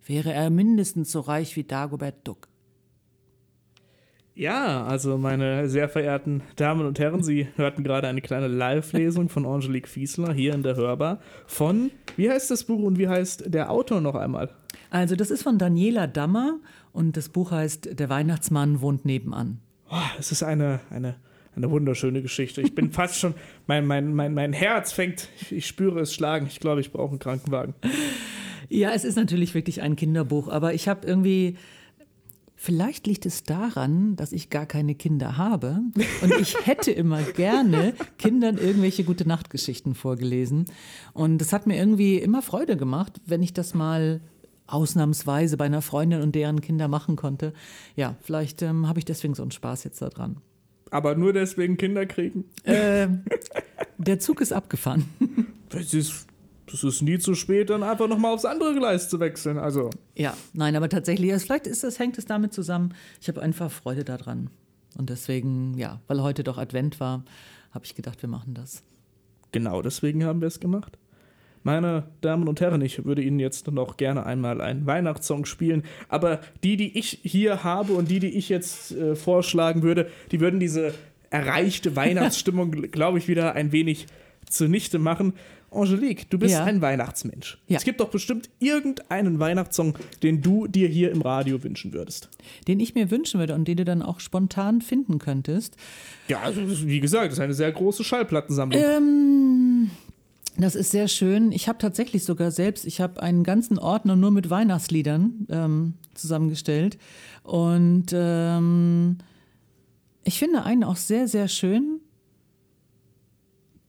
[0.07, 2.47] wäre er mindestens so reich wie Dagobert Duck.
[4.37, 9.45] Ja, also meine sehr verehrten Damen und Herren, Sie hörten gerade eine kleine Live-Lesung von
[9.45, 13.69] Angelique Fiesler hier in der Hörbar von, wie heißt das Buch und wie heißt der
[13.71, 14.51] Autor noch einmal?
[14.91, 16.61] Also das ist von Daniela Dammer
[16.93, 19.59] und das Buch heißt Der Weihnachtsmann wohnt nebenan.
[19.91, 21.17] Oh, es ist eine, eine,
[21.55, 22.63] eine wunderschöne Geschichte.
[22.63, 23.35] Ich bin fast schon,
[23.67, 26.47] mein, mein, mein, mein Herz fängt, ich, ich spüre es schlagen.
[26.47, 27.75] Ich glaube, ich brauche einen Krankenwagen.
[28.69, 31.57] Ja, es ist natürlich wirklich ein Kinderbuch, aber ich habe irgendwie
[32.63, 35.81] Vielleicht liegt es daran, dass ich gar keine Kinder habe
[36.23, 40.67] und ich hätte immer gerne Kindern irgendwelche gute Nachtgeschichten vorgelesen.
[41.13, 44.21] Und es hat mir irgendwie immer Freude gemacht, wenn ich das mal
[44.69, 47.53] ausnahmsweise bei einer Freundin und deren Kinder machen konnte.
[47.97, 50.37] Ja, vielleicht ähm, habe ich deswegen so einen Spaß jetzt daran.
[50.93, 52.45] Aber nur deswegen Kinder kriegen?
[52.65, 53.09] Äh,
[53.97, 55.09] der Zug ist abgefahren.
[55.71, 56.27] Das ist
[56.67, 59.59] das ist nie zu spät, dann einfach nochmal aufs andere Gleis zu wechseln.
[59.59, 59.91] Also.
[60.15, 62.95] Ja, nein, aber tatsächlich, vielleicht ist das, hängt es damit zusammen.
[63.21, 64.49] Ich habe einfach Freude daran.
[64.97, 67.25] Und deswegen, ja, weil heute doch Advent war,
[67.73, 68.83] habe ich gedacht, wir machen das.
[69.53, 70.99] Genau deswegen haben wir es gemacht.
[71.65, 76.41] Meine Damen und Herren, ich würde Ihnen jetzt noch gerne einmal einen Weihnachtssong spielen, aber
[76.65, 80.59] die, die ich hier habe und die, die ich jetzt äh, vorschlagen würde, die würden
[80.61, 80.93] diese
[81.31, 84.07] erreichte Weihnachtsstimmung, glaube ich, wieder ein wenig
[84.49, 85.35] zunichte machen.
[85.75, 86.65] Angelique, du bist Ja.
[86.65, 87.57] ein Weihnachtsmensch.
[87.67, 87.79] Ja.
[87.79, 92.29] Es gibt doch bestimmt irgendeinen Weihnachtssong, den du dir hier im Radio wünschen würdest.
[92.69, 95.77] Den ich mir wünschen würde und den du dann auch spontan finden könntest.
[96.29, 98.79] Ja, also wie gesagt, das ist eine sehr große Schallplattensammlung.
[98.85, 99.62] Ähm,
[100.57, 101.51] das ist sehr schön.
[101.53, 106.99] Ich habe tatsächlich sogar selbst, ich habe einen ganzen Ordner nur mit Weihnachtsliedern ähm, zusammengestellt.
[107.43, 109.19] Und ähm,
[110.25, 112.01] ich finde einen auch sehr, sehr schön.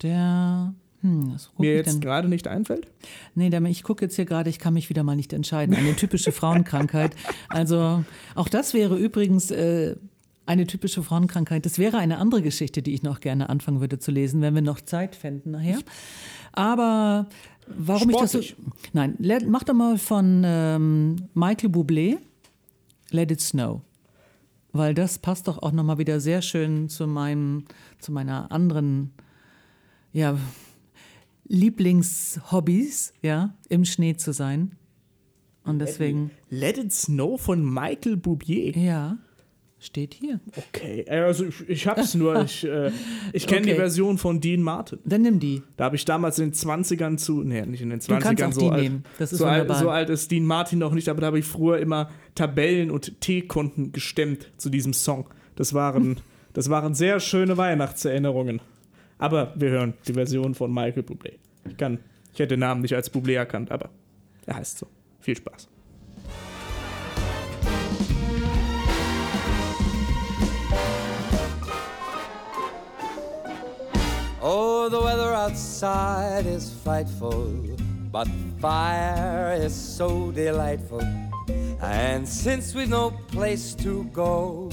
[0.01, 0.74] Der.
[1.01, 2.88] Hm, Mir jetzt gerade nicht einfällt.
[3.36, 5.76] Nee, ich gucke jetzt hier gerade, ich kann mich wieder mal nicht entscheiden.
[5.76, 7.14] Eine typische Frauenkrankheit.
[7.49, 8.05] Also
[8.36, 9.97] auch das wäre übrigens äh,
[10.46, 11.66] eine typische Frauenkrankheit.
[11.66, 14.62] Das wäre eine andere Geschichte, die ich noch gerne anfangen würde zu lesen, wenn wir
[14.62, 15.80] noch Zeit fänden nachher.
[16.52, 17.28] Aber
[17.68, 18.41] warum ich das so...
[18.41, 18.94] Sportlich.
[18.94, 19.18] Nein,
[19.48, 22.18] mach doch mal von ähm, Michael Bublé
[23.10, 23.82] Let It Snow.
[24.72, 27.66] Weil das passt doch auch nochmal wieder sehr schön zu meinem,
[28.00, 29.12] zu meiner anderen,
[30.12, 30.38] ja,
[31.46, 34.76] Lieblingshobbys, ja, im Schnee zu sein.
[35.64, 38.78] Und deswegen, Let It Snow von Michael Bublé.
[38.78, 39.18] ja,
[39.84, 40.40] steht hier.
[40.56, 42.92] Okay, also ich, ich hab's nur, ich, äh,
[43.34, 43.80] ich kenne die Okay.
[43.80, 45.00] Version von Dean Martin.
[45.06, 45.62] Dann nimm die.
[45.78, 48.52] Da habe ich damals in den 20ern zu, nee, nicht in den 20ern, kannst auch
[48.52, 49.04] so, die alt, nehmen.
[49.20, 51.46] Das ist so, alt, so alt ist Dean Martin noch nicht, aber da habe ich
[51.46, 55.30] früher immer Tabellen und T-Konten gestemmt zu diesem Song.
[55.56, 56.18] Das waren,
[56.54, 58.62] das waren sehr schöne Weihnachtserinnerungen.
[59.18, 61.34] Aber wir hören die Version von Michael Bublé.
[61.70, 62.00] Ich, kann,
[62.34, 63.90] ich hätte den Namen nicht als Bublé erkannt, aber
[64.46, 64.88] er heißt so.
[65.20, 65.70] Viel Spaß.
[74.46, 77.48] Oh, the weather outside is frightful,
[78.12, 78.28] but
[78.60, 81.02] fire is so delightful.
[81.82, 84.70] And since we've no place to go,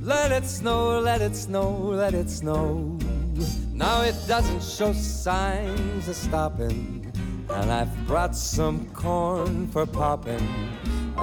[0.00, 2.98] let it snow, let it snow, let it snow.
[3.74, 7.12] Now it doesn't show signs of stopping,
[7.50, 10.48] and I've brought some corn for popping.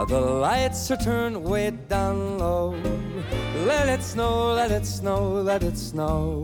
[0.08, 2.76] The lights are turned way down low.
[3.66, 6.44] Let it snow, let it snow, let it snow.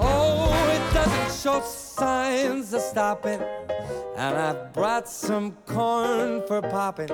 [0.00, 3.40] Oh, it doesn't show signs of stopping.
[4.16, 7.10] And I've brought some corn for popping.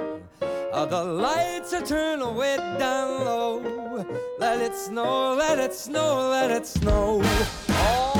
[0.72, 4.06] Uh, the lights are turned way down low.
[4.38, 7.20] Let it snow, let it snow, let it snow.
[7.22, 8.19] Oh,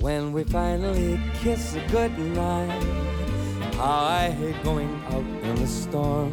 [0.00, 2.82] When we finally kiss goodnight,
[3.76, 6.32] How I hate going out in the storm.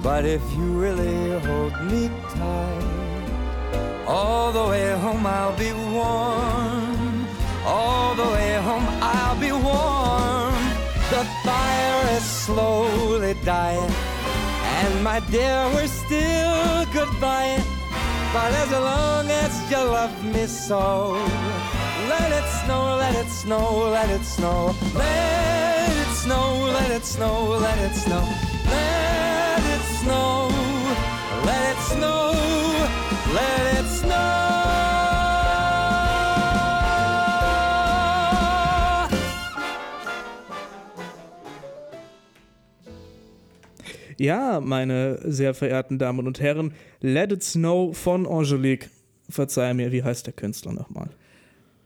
[0.00, 7.26] But if you really hold me tight, all the way home I'll be warm.
[7.66, 10.54] All the way home I'll be warm.
[11.10, 13.90] The fire is slowly dying,
[14.78, 17.58] and my dear, we're still goodbye.
[18.32, 21.18] But as long as you love me so,
[22.08, 24.74] Let it snow, let it snow, let it snow.
[24.94, 28.24] Let it snow, let it snow, let it snow.
[28.66, 30.48] Let it snow,
[31.44, 32.32] let it snow,
[33.34, 34.42] let it snow.
[44.18, 48.88] Ja, meine sehr verehrten Damen und Herren, Let It Snow von Angelique.
[49.28, 51.08] Verzeih mir, wie heißt der Künstler nochmal?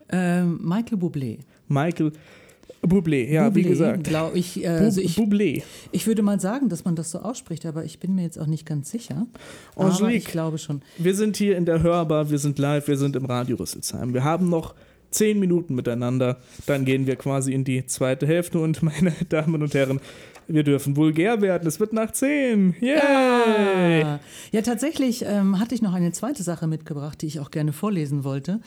[0.09, 1.39] Ähm, Michael Bublé.
[1.67, 2.11] Michael
[2.81, 4.03] Bublé, ja, wie Bublé, gesagt.
[4.05, 5.63] glaub ich, äh, also ich, Bublé.
[5.91, 8.45] ich würde mal sagen, dass man das so ausspricht, aber ich bin mir jetzt auch
[8.47, 9.27] nicht ganz sicher.
[9.75, 10.31] Aber ich Angelique.
[10.31, 10.81] glaube schon.
[10.97, 14.13] Wir sind hier in der Hörbar, wir sind live, wir sind im Radio Rüsselsheim.
[14.13, 14.75] Wir haben noch
[15.11, 19.73] zehn Minuten miteinander, dann gehen wir quasi in die zweite Hälfte und meine Damen und
[19.73, 19.99] Herren,
[20.47, 21.67] wir dürfen vulgär werden.
[21.67, 22.73] Es wird nach zehn.
[22.79, 24.01] Yay!
[24.01, 24.19] Ja,
[24.51, 28.23] ja tatsächlich ähm, hatte ich noch eine zweite Sache mitgebracht, die ich auch gerne vorlesen
[28.23, 28.61] wollte.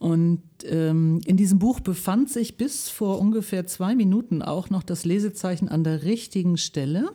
[0.00, 5.04] Und ähm, in diesem Buch befand sich bis vor ungefähr zwei Minuten auch noch das
[5.04, 7.10] Lesezeichen an der richtigen Stelle.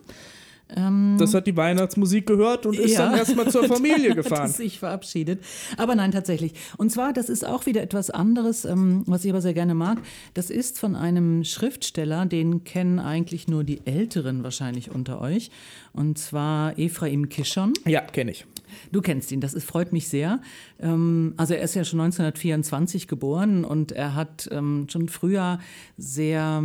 [0.75, 3.07] Ähm, Das hat die Weihnachtsmusik gehört und ist Ja.
[3.09, 4.49] dann erstmal zur Familie Hat gefahren.
[4.51, 5.43] es sich verabschiedet.
[5.77, 6.53] Aber nein, tatsächlich.
[6.77, 9.97] Und zwar, das ist auch wieder etwas anderes, ähm, was ich aber sehr gerne mag.
[10.36, 15.49] Das ist von einem Schriftsteller, den kennen eigentlich nur die Älteren wahrscheinlich unter euch.
[15.91, 17.73] Und zwar Ephraim Kishon.
[17.88, 18.45] Ja, kenne ich.
[18.91, 20.41] Du kennst ihn, das ist, freut mich sehr.
[20.80, 25.59] Ähm, also er ist ja schon 1924 geboren und er hat ähm, schon früher
[25.97, 26.63] sehr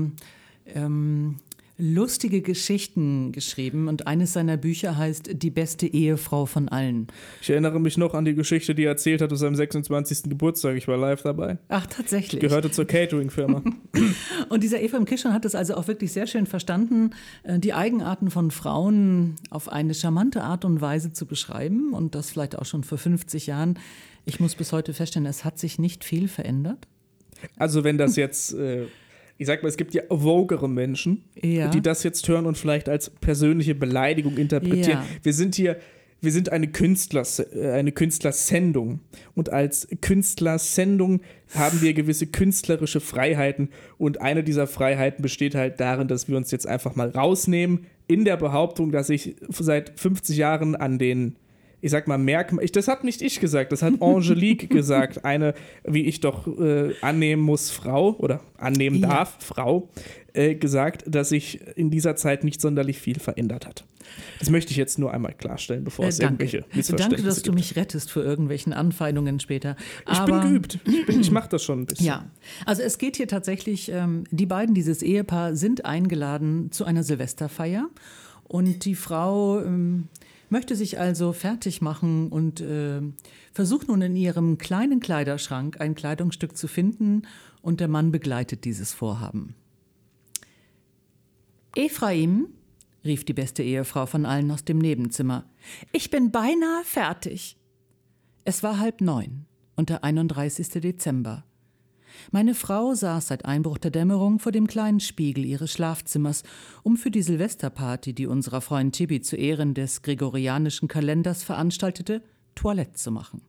[0.66, 1.36] ähm,
[1.80, 7.08] lustige Geschichten geschrieben und eines seiner Bücher heißt Die beste Ehefrau von allen.
[7.40, 10.24] Ich erinnere mich noch an die Geschichte, die er erzählt hat zu seinem 26.
[10.24, 10.76] Geburtstag.
[10.76, 11.58] Ich war live dabei.
[11.68, 12.40] Ach, tatsächlich.
[12.40, 13.62] Gehörte zur Catering-Firma.
[14.48, 17.10] Und dieser Ephraim Kishon hat es also auch wirklich sehr schön verstanden,
[17.42, 22.30] äh, die Eigenarten von Frauen auf eine charmante Art und Weise zu beschreiben und das
[22.30, 23.78] vielleicht auch schon vor 50 Jahren.
[24.24, 26.86] Ich muss bis heute feststellen, es hat sich nicht viel verändert.
[27.56, 28.86] Also wenn das jetzt, äh,
[29.40, 31.68] ich sag mal, es gibt ja vogere Menschen, Ja.
[31.68, 34.98] die das jetzt hören und vielleicht als persönliche Beleidigung interpretieren.
[34.98, 35.06] Ja.
[35.22, 35.78] Wir sind hier,
[36.20, 39.00] wir sind eine, Künstlers, äh, eine Künstlersendung
[39.34, 41.22] und als Künstlersendung
[41.54, 46.50] haben wir gewisse künstlerische Freiheiten und eine dieser Freiheiten besteht halt darin, dass wir uns
[46.50, 51.36] jetzt einfach mal rausnehmen in der Behauptung, dass ich seit 50 Jahren an den
[51.82, 55.54] ich sag mal, Merkmal, ich, das hat nicht ich gesagt, das hat Angelique gesagt, eine,
[55.84, 59.08] wie ich doch äh, annehmen muss, Frau oder annehmen Ja.
[59.08, 59.88] darf, Frau,
[60.32, 63.84] äh, gesagt, dass sich in dieser Zeit nicht sonderlich viel verändert hat.
[64.40, 67.52] Das möchte ich jetzt nur einmal klarstellen, bevor Äh, es irgendwelche Missverständnisse danke, dass du
[67.52, 69.76] mich rettest vor irgendwelchen Anfeindungen später.
[70.10, 70.78] ich Aber- bin geübt.
[70.84, 72.06] Ich, bin- ich mache das schon ein bisschen.
[72.06, 72.24] Ja,
[72.66, 77.88] also es geht hier tatsächlich, ähm, die beiden, dieses Ehepaar, sind eingeladen zu einer Silvesterfeier
[78.44, 80.08] und die Frau ähm,
[80.50, 83.00] möchte sich also fertig machen und äh,
[83.52, 87.22] versucht nun in ihrem kleinen Kleiderschrank ein Kleidungsstück zu finden
[87.62, 89.54] und der Mann begleitet dieses Vorhaben.
[91.76, 92.48] Ephraim,
[93.04, 95.44] rief die beste Ehefrau von allen aus dem Nebenzimmer,
[95.92, 97.56] ich bin beinahe fertig.
[98.44, 99.46] Es war halb neun
[99.76, 100.68] und der 31.
[100.80, 101.44] Dezember.
[102.30, 106.42] Meine Frau saß seit Einbruch der Dämmerung vor dem kleinen Spiegel ihres Schlafzimmers,
[106.82, 112.22] um für die Silvesterparty, die unserer Freund Tibi zu Ehren des gregorianischen Kalenders veranstaltete,
[112.54, 113.42] Toilette zu machen.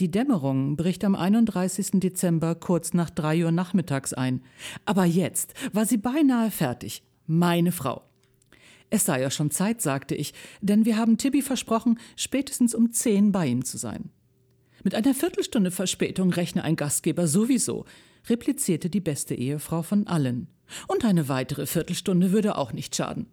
[0.00, 2.00] Die Dämmerung bricht am 31.
[2.00, 4.42] Dezember kurz nach drei Uhr nachmittags ein.
[4.84, 7.02] Aber jetzt war sie beinahe fertig.
[7.26, 8.02] Meine Frau.
[8.90, 13.32] Es sei ja schon Zeit, sagte ich, denn wir haben Tibi versprochen, spätestens um zehn
[13.32, 14.10] bei ihm zu sein.
[14.82, 17.84] Mit einer Viertelstunde Verspätung rechne ein Gastgeber sowieso,
[18.28, 20.48] replizierte die beste Ehefrau von allen.
[20.88, 23.26] Und eine weitere Viertelstunde würde auch nicht schaden.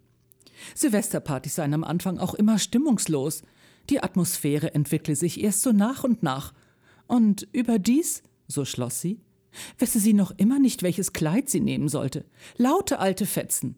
[0.76, 3.44] Silvesterpartys seien am Anfang auch immer stimmungslos.
[3.90, 6.54] Die Atmosphäre entwickle sich erst so nach und nach.
[7.08, 9.20] Und überdies, so schloss sie,
[9.78, 12.26] wisse sie noch immer nicht, welches Kleid sie nehmen sollte.
[12.58, 13.76] Laute alte Fetzen.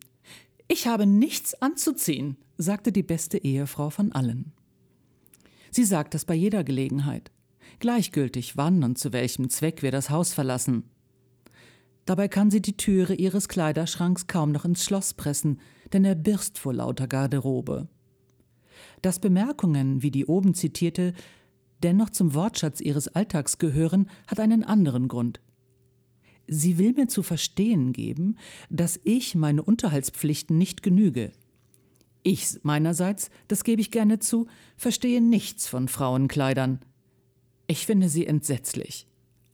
[0.67, 4.51] Ich habe nichts anzuziehen, sagte die beste Ehefrau von allen.
[5.69, 7.31] Sie sagt das bei jeder Gelegenheit.
[7.81, 10.83] Gleichgültig wann und zu welchem Zweck wir das Haus verlassen.
[12.05, 15.59] Dabei kann sie die Türe ihres Kleiderschranks kaum noch ins Schloss pressen,
[15.91, 17.89] denn er birst vor lauter Garderobe.
[19.01, 21.15] Dass Bemerkungen, wie die oben zitierte,
[21.81, 25.41] dennoch zum Wortschatz ihres Alltags gehören, hat einen anderen Grund.
[26.45, 28.37] Sie will mir zu verstehen geben,
[28.69, 31.31] dass ich meine Unterhaltspflichten nicht genüge.
[32.21, 34.45] Ich meinerseits, das gebe ich gerne zu,
[34.77, 36.79] verstehe nichts von Frauenkleidern.
[37.71, 39.07] Ich finde sie entsetzlich.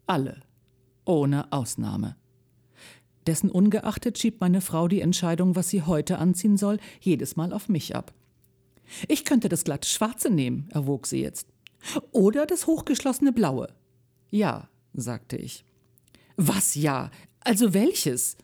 [0.08, 0.42] Alle.
[1.06, 2.16] Ohne Ausnahme.
[3.28, 7.70] Dessen ungeachtet schiebt meine Frau die Entscheidung, was sie heute anziehen soll, jedes Mal auf
[7.70, 8.16] mich ab.
[9.08, 11.48] Ich könnte das glatte Schwarze nehmen, erwog sie jetzt.
[12.12, 13.68] Oder das hochgeschlossene Blaue.
[14.32, 15.64] Ja, sagte ich.
[16.38, 17.12] Was ja?
[17.42, 18.36] Also welches?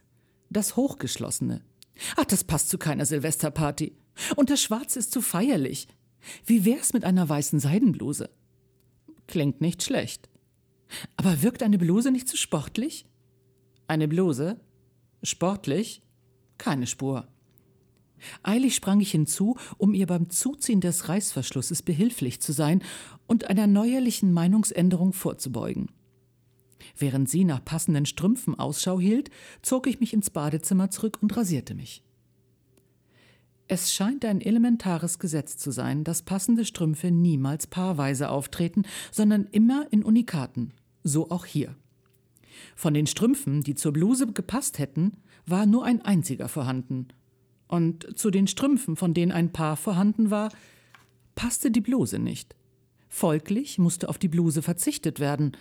[0.52, 1.62] Das hochgeschlossene.
[2.16, 3.98] Ach, das passt zu keiner Silvesterparty.
[4.36, 5.88] Und das Schwarze ist zu feierlich.
[6.46, 8.30] Wie wär's mit einer weißen Seidenbluse?
[9.28, 10.30] Klingt nicht schlecht.
[11.16, 13.06] Aber wirkt eine Bluse nicht zu sportlich?
[13.88, 14.60] Eine Bluse?
[15.24, 16.02] Sportlich?
[16.58, 17.28] Keine Spur.
[18.42, 22.82] Eilig sprang ich hinzu, um ihr beim Zuziehen des Reißverschlusses behilflich zu sein
[23.28, 25.90] und einer neuerlichen Meinungsänderung vorzubeugen.
[26.98, 29.30] Während sie nach passenden Strümpfen Ausschau hielt,
[29.62, 32.04] zog ich mich ins Badezimmer zurück und rasierte mich.
[33.68, 39.88] Es scheint ein elementares Gesetz zu sein, dass passende Strümpfe niemals paarweise auftreten, sondern immer
[39.92, 40.74] in Unikaten.
[41.04, 41.76] So auch hier.
[42.76, 45.14] Von den Strümpfen, die zur Bluse gepasst hätten,
[45.46, 47.08] war nur ein einziger vorhanden.
[47.68, 50.50] Und zu den Strümpfen, von denen ein Paar vorhanden war,
[51.36, 52.56] passte die Bluse nicht.
[53.10, 55.54] Folglich musste auf die Bluse verzichtet werden.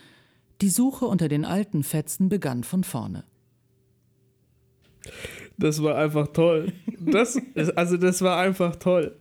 [0.60, 3.24] Die Suche unter den alten Fetzen begann von vorne.
[5.58, 6.72] Das war einfach toll.
[7.00, 7.40] Das,
[7.76, 9.16] also das war einfach toll.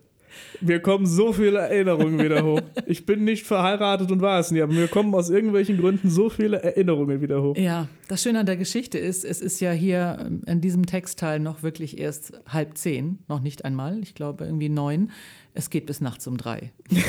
[0.61, 2.61] Mir kommen so viele Erinnerungen wieder hoch.
[2.86, 6.29] Ich bin nicht verheiratet und war es nie, aber mir kommen aus irgendwelchen Gründen so
[6.29, 7.57] viele Erinnerungen wieder hoch.
[7.57, 11.39] Ja, das Schöne an der Geschichte ist, es ist ja hier ähm, in diesem Textteil
[11.39, 15.11] noch wirklich erst halb zehn, noch nicht einmal, ich glaube irgendwie neun.
[15.54, 16.72] Es geht bis nachts um drei.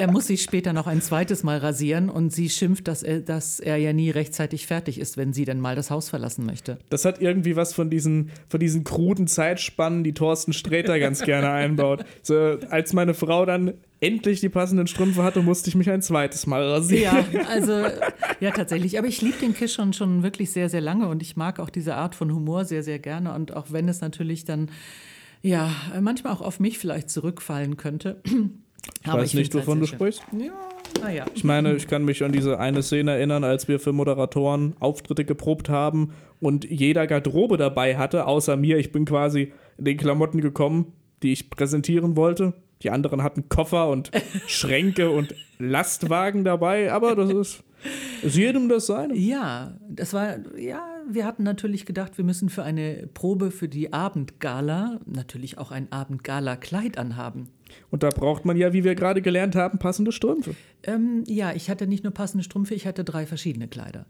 [0.00, 3.60] er muss sich später noch ein zweites Mal rasieren und sie schimpft, dass er, dass
[3.60, 6.78] er ja nie rechtzeitig fertig ist, wenn sie denn mal das Haus verlassen möchte.
[6.88, 11.50] Das hat irgendwie was von diesen, von diesen kruden Zeitspannen, die Thorsten Sträter ganz gerne
[11.52, 12.06] einbaut.
[12.22, 16.46] So, als meine Frau dann endlich die passenden Strümpfe hatte, musste ich mich ein zweites
[16.46, 17.26] Mal rasieren.
[17.32, 17.84] Ja, also
[18.40, 18.98] ja tatsächlich.
[18.98, 21.68] Aber ich liebe den Kiss schon, schon wirklich sehr, sehr lange und ich mag auch
[21.68, 23.34] diese Art von Humor sehr, sehr gerne.
[23.34, 24.70] Und auch wenn es natürlich dann
[25.42, 25.70] ja
[26.00, 28.22] manchmal auch auf mich vielleicht zurückfallen könnte.
[29.02, 30.22] Ich weiß nicht, halt wovon du sprichst.
[30.32, 30.52] Ja,
[31.02, 31.26] naja.
[31.34, 35.24] Ich meine, ich kann mich an diese eine Szene erinnern, als wir für Moderatoren Auftritte
[35.24, 38.78] geprobt haben und jeder Garderobe dabei hatte, außer mir.
[38.78, 42.54] Ich bin quasi in den Klamotten gekommen, die ich präsentieren wollte.
[42.82, 44.10] Die anderen hatten Koffer und
[44.46, 47.64] Schränke und Lastwagen dabei, aber das ist,
[48.22, 49.14] ist jedem das seine.
[49.14, 53.92] Ja, das war, ja, wir hatten natürlich gedacht, wir müssen für eine Probe für die
[53.92, 57.48] Abendgala natürlich auch ein Abendgala-Kleid anhaben.
[57.90, 60.54] Und da braucht man ja, wie wir gerade gelernt haben, passende Strümpfe.
[60.82, 64.06] Ähm, ja, ich hatte nicht nur passende Strümpfe, ich hatte drei verschiedene Kleider.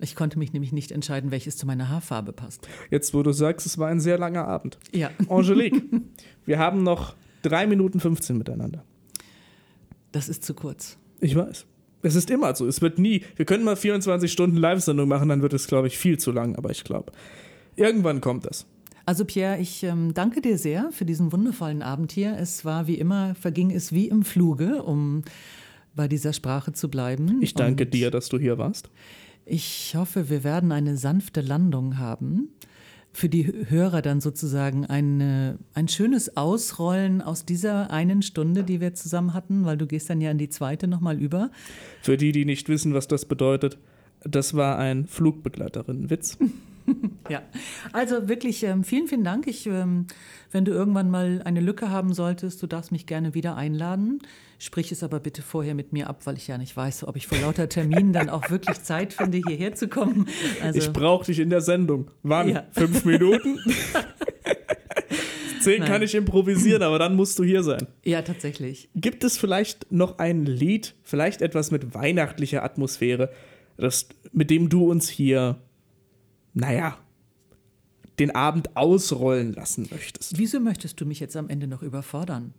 [0.00, 2.68] Ich konnte mich nämlich nicht entscheiden, welches zu meiner Haarfarbe passt.
[2.90, 4.78] Jetzt, wo du sagst, es war ein sehr langer Abend.
[4.92, 5.10] Ja.
[5.28, 5.80] Angelique,
[6.44, 8.84] wir haben noch drei Minuten 15 miteinander.
[10.10, 10.98] Das ist zu kurz.
[11.20, 11.66] Ich weiß.
[12.02, 12.66] Es ist immer so.
[12.66, 13.22] Es wird nie.
[13.36, 16.56] Wir können mal 24 Stunden Live-Sendung machen, dann wird es, glaube ich, viel zu lang.
[16.56, 17.12] Aber ich glaube,
[17.76, 18.66] irgendwann kommt das.
[19.04, 22.36] Also Pierre, ich ähm, danke dir sehr für diesen wundervollen Abend hier.
[22.38, 25.22] Es war wie immer, verging es wie im Fluge, um
[25.94, 27.40] bei dieser Sprache zu bleiben.
[27.42, 28.90] Ich danke Und dir, dass du hier warst.
[29.44, 32.50] Ich hoffe, wir werden eine sanfte Landung haben.
[33.14, 38.94] Für die Hörer dann sozusagen eine, ein schönes Ausrollen aus dieser einen Stunde, die wir
[38.94, 41.50] zusammen hatten, weil du gehst dann ja in die zweite nochmal über.
[42.00, 43.78] Für die, die nicht wissen, was das bedeutet,
[44.24, 46.38] das war ein Flugbegleiterinnenwitz.
[47.28, 47.40] Ja,
[47.92, 49.46] also wirklich ähm, vielen, vielen Dank.
[49.46, 50.06] Ich, ähm,
[50.50, 54.18] wenn du irgendwann mal eine Lücke haben solltest, du darfst mich gerne wieder einladen.
[54.58, 57.28] Sprich es aber bitte vorher mit mir ab, weil ich ja nicht weiß, ob ich
[57.28, 60.26] vor lauter Terminen dann auch wirklich Zeit finde, hierher zu kommen.
[60.62, 62.10] Also, Ich brauche dich in der Sendung.
[62.22, 62.48] Wann?
[62.48, 62.64] Ja.
[62.72, 63.58] Fünf Minuten?
[65.60, 65.88] Zehn Nein.
[65.88, 67.86] kann ich improvisieren, aber dann musst du hier sein.
[68.02, 68.88] ja, tatsächlich.
[68.96, 73.30] Gibt es vielleicht noch ein Lied, vielleicht etwas mit weihnachtlicher Atmosphäre,
[73.76, 75.56] das, mit dem du uns hier,
[76.54, 76.98] naja,
[78.18, 80.38] den Abend ausrollen lassen möchtest?
[80.38, 82.54] Wieso möchtest du mich jetzt am Ende noch überfordern?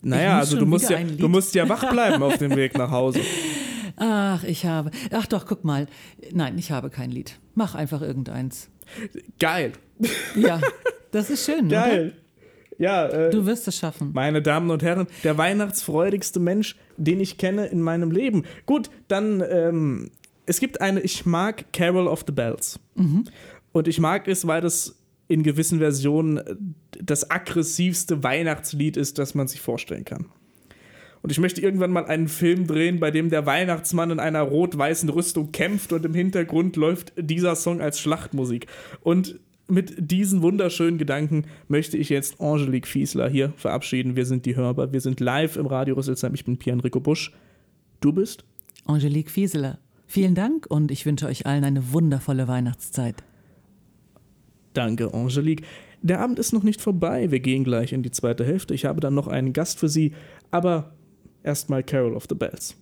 [0.00, 3.20] Naja, also du musst, ja, du musst ja wach bleiben auf dem Weg nach Hause.
[3.96, 4.92] Ach, ich habe.
[5.10, 5.88] Ach doch, guck mal.
[6.32, 7.38] Nein, ich habe kein Lied.
[7.54, 8.70] Mach einfach irgendeins.
[9.40, 9.72] Geil.
[10.36, 10.60] Ja,
[11.10, 11.68] das ist schön.
[11.68, 12.14] Geil.
[12.78, 13.30] Ja, äh, Oder?
[13.30, 14.12] Du wirst es schaffen.
[14.14, 18.44] Meine Damen und Herren, der weihnachtsfreudigste Mensch, den ich kenne in meinem Leben.
[18.66, 20.10] Gut, dann, ähm,
[20.48, 22.80] es gibt eine, ich mag Carol of the Bells.
[23.72, 24.96] Und ich mag es, weil das
[25.28, 26.56] in gewissen Versionen äh,
[27.02, 30.26] das aggressivste Weihnachtslied ist, das man sich vorstellen kann.
[31.20, 35.08] Und ich möchte irgendwann mal einen Film drehen, bei dem der Weihnachtsmann in einer rot-weißen
[35.10, 38.66] Rüstung kämpft und im Hintergrund läuft dieser Song als Schlachtmusik.
[39.00, 44.16] Und mit diesen wunderschönen Gedanken möchte ich jetzt Angelique Fiesler hier verabschieden.
[44.16, 46.32] Wir sind die Hörbar, wir sind live im Radio Rüsselsheim.
[46.34, 47.32] Ich bin Pierre-Enrico Busch.
[48.00, 48.44] Du bist?
[48.86, 49.78] Angelique Fieseler.
[50.10, 53.22] Vielen Dank und ich wünsche euch allen eine wundervolle Weihnachtszeit.
[54.72, 55.66] Danke, Angelique.
[56.00, 57.30] Der Abend ist noch nicht vorbei.
[57.30, 58.72] Wir gehen gleich in die zweite Hälfte.
[58.72, 60.14] Ich habe dann noch einen Gast für Sie,
[60.50, 60.94] aber
[61.42, 62.74] erstmal Carol of the Bells.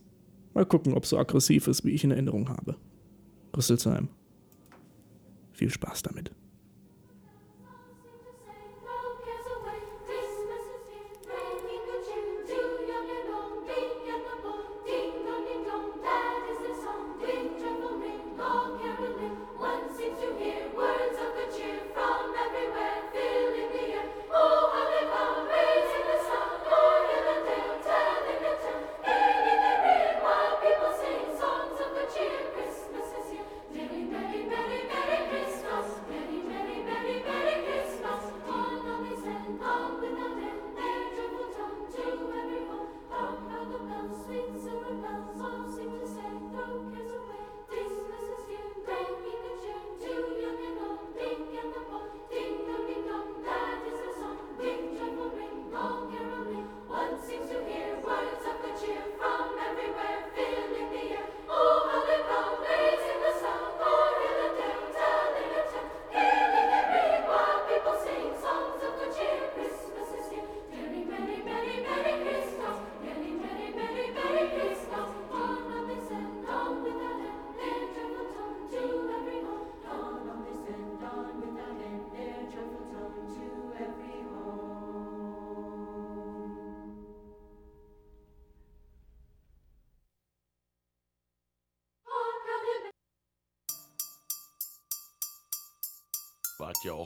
[0.54, 2.76] Mal gucken, ob so aggressiv ist, wie ich in Erinnerung habe.
[3.56, 4.08] Rüsselsheim.
[5.52, 6.30] Viel Spaß damit.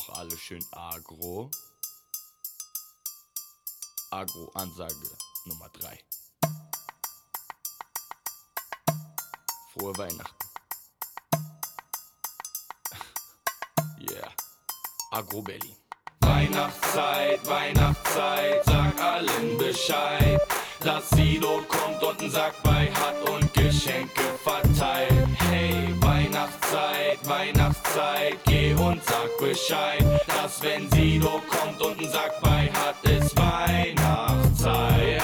[0.01, 1.51] Auch alle schön agro?
[4.11, 5.99] Agro-Ansage Nummer 3.
[9.73, 10.37] Frohe Weihnachten.
[14.11, 14.33] Yeah.
[15.11, 15.77] Agro Berlin.
[16.21, 20.41] Weihnachtszeit, Weihnachtszeit, sag allen Bescheid.
[20.83, 25.20] dass Sido kommt und einen Sack bei hat und Geschenke verteilt.
[26.71, 32.95] Weihnachtszeit, Weihnachtszeit, geh und sag Bescheid, dass wenn Sido kommt und einen Sack bei hat,
[33.11, 35.20] ist Weihnachtszeit.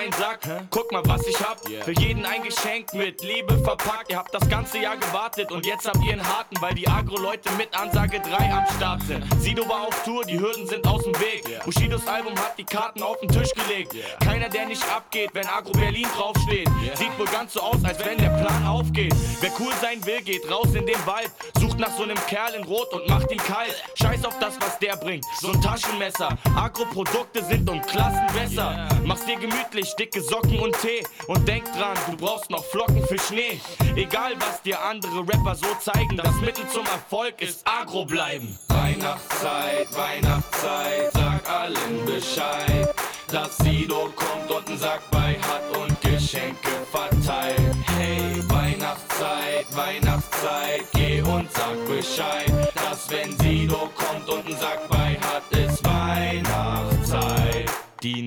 [0.00, 0.10] Yeah.
[0.10, 1.60] Guck mal mein Sack, guck mal was ich hab.
[1.84, 4.10] Für jeden ein Geschenk mit Liebe verpackt.
[4.10, 7.50] Ihr habt das ganze Jahr gewartet und jetzt habt ihr einen harten, weil die Agro-Leute
[7.58, 9.24] mit Ansage 3 am Start sind.
[9.40, 11.44] Sido war auf Tour, die Hürden sind aus dem Weg.
[11.64, 13.94] Bushidos Album hat die Karten auf den Tisch gelegt.
[14.24, 16.68] Keiner, der nicht abgeht, wenn Agro Berlin draufsteht.
[16.94, 19.14] Sieht wohl ganz so aus, als wenn der Plan aufgeht.
[19.40, 21.30] Wer cool sein will, geht raus in den Wald.
[21.58, 23.74] Sucht nach so einem Kerl in Rot und macht ihn kalt.
[23.94, 25.24] Scheiß auf das, was der bringt.
[25.40, 26.38] So ein Taschenmesser.
[26.56, 28.88] Agro-Produkte sind um Klassen besser.
[29.04, 31.04] Mach's dir gemütlich, dicke Socken und Tee.
[31.26, 33.60] Und denk dran, du brauchst noch Flocken für Schnee.
[33.96, 38.58] Egal was dir andere Rapper so zeigen, das Mittel zum Erfolg ist Agro bleiben.
[38.68, 42.94] Weihnachtszeit, Weihnachtszeit, sag allen Bescheid.
[43.30, 47.76] Dass Sido kommt und einen Sack bei hat und Geschenke verteilt.
[47.96, 52.52] Hey, Weihnachtszeit, Weihnachtszeit, geh und sag Bescheid.
[52.74, 57.70] Dass wenn Sido kommt und einen Sack bei hat, ist Weihnachtszeit.
[58.02, 58.22] Die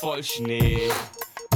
[0.00, 0.90] voll Schnee.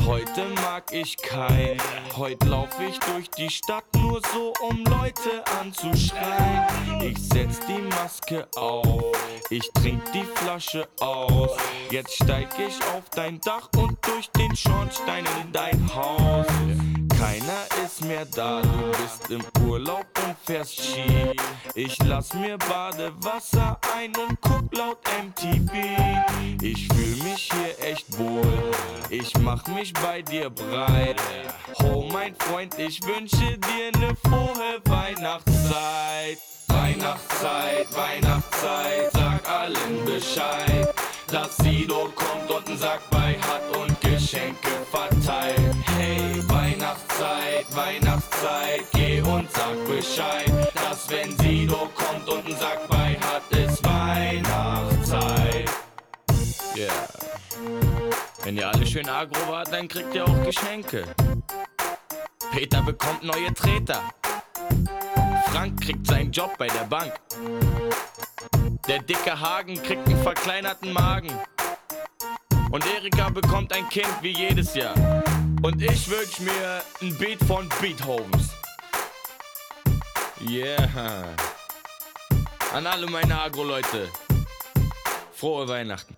[0.07, 1.79] Heute mag ich kein.
[2.17, 6.67] Heute lauf ich durch die Stadt nur so, um Leute anzuschreien.
[7.03, 9.17] Ich setz die Maske auf,
[9.51, 11.51] ich trink die Flasche aus.
[11.91, 16.47] Jetzt steig ich auf dein Dach und durch den Schornstein in dein Haus.
[17.23, 21.31] Keiner ist mehr da, du bist im Urlaub und fährst Ski.
[21.77, 25.73] Ich lass mir Badewasser ein und guck laut MTV.
[26.61, 28.73] Ich fühl mich hier echt wohl,
[29.09, 31.21] ich mach mich bei dir breit.
[31.85, 36.39] Oh mein Freund, ich wünsche dir ne frohe Weihnachtszeit.
[36.67, 40.93] Weihnachtszeit, Weihnachtszeit, sag allen Bescheid.
[41.31, 45.75] Dass Sido kommt und Sack bei hat und Geschenke verteilt.
[45.97, 50.73] Hey, Weihnachtszeit, Weihnachtszeit, geh und sag Bescheid.
[50.75, 55.69] Dass wenn Sido kommt und einen Sack bei hat, ist Weihnachtszeit.
[56.77, 56.93] Yeah.
[58.45, 61.05] Wenn ihr alle schön agro wart, dann kriegt ihr auch Geschenke.
[62.53, 64.03] Peter bekommt neue Treter.
[65.47, 67.13] Frank kriegt seinen Job bei der Bank.
[68.87, 71.33] Der dicke Hagen kriegt einen verkleinerten Magen.
[72.73, 74.95] Und Erika bekommt ein Kind wie jedes Jahr.
[75.63, 78.49] Und ich wünsch mir ein Beat von Beethovens.
[80.49, 81.29] Yeah.
[82.73, 84.09] An alle meine Agro-Leute.
[85.35, 86.17] Frohe Weihnachten.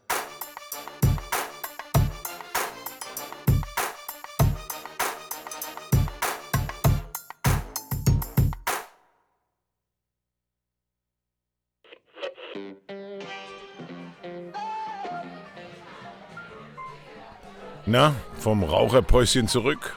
[17.87, 19.97] Na, vom Raucherpäuschen zurück?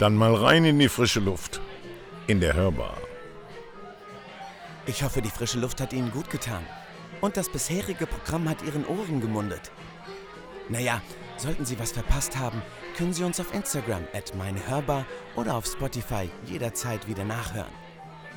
[0.00, 1.60] Dann mal rein in die frische Luft.
[2.26, 2.96] In der Hörbar.
[4.86, 6.66] Ich hoffe, die frische Luft hat Ihnen gut getan.
[7.20, 9.70] Und das bisherige Programm hat Ihren Ohren gemundet.
[10.68, 11.00] Naja,
[11.36, 12.60] sollten Sie was verpasst haben,
[12.96, 17.72] können Sie uns auf Instagram at meinehörbar oder auf Spotify jederzeit wieder nachhören.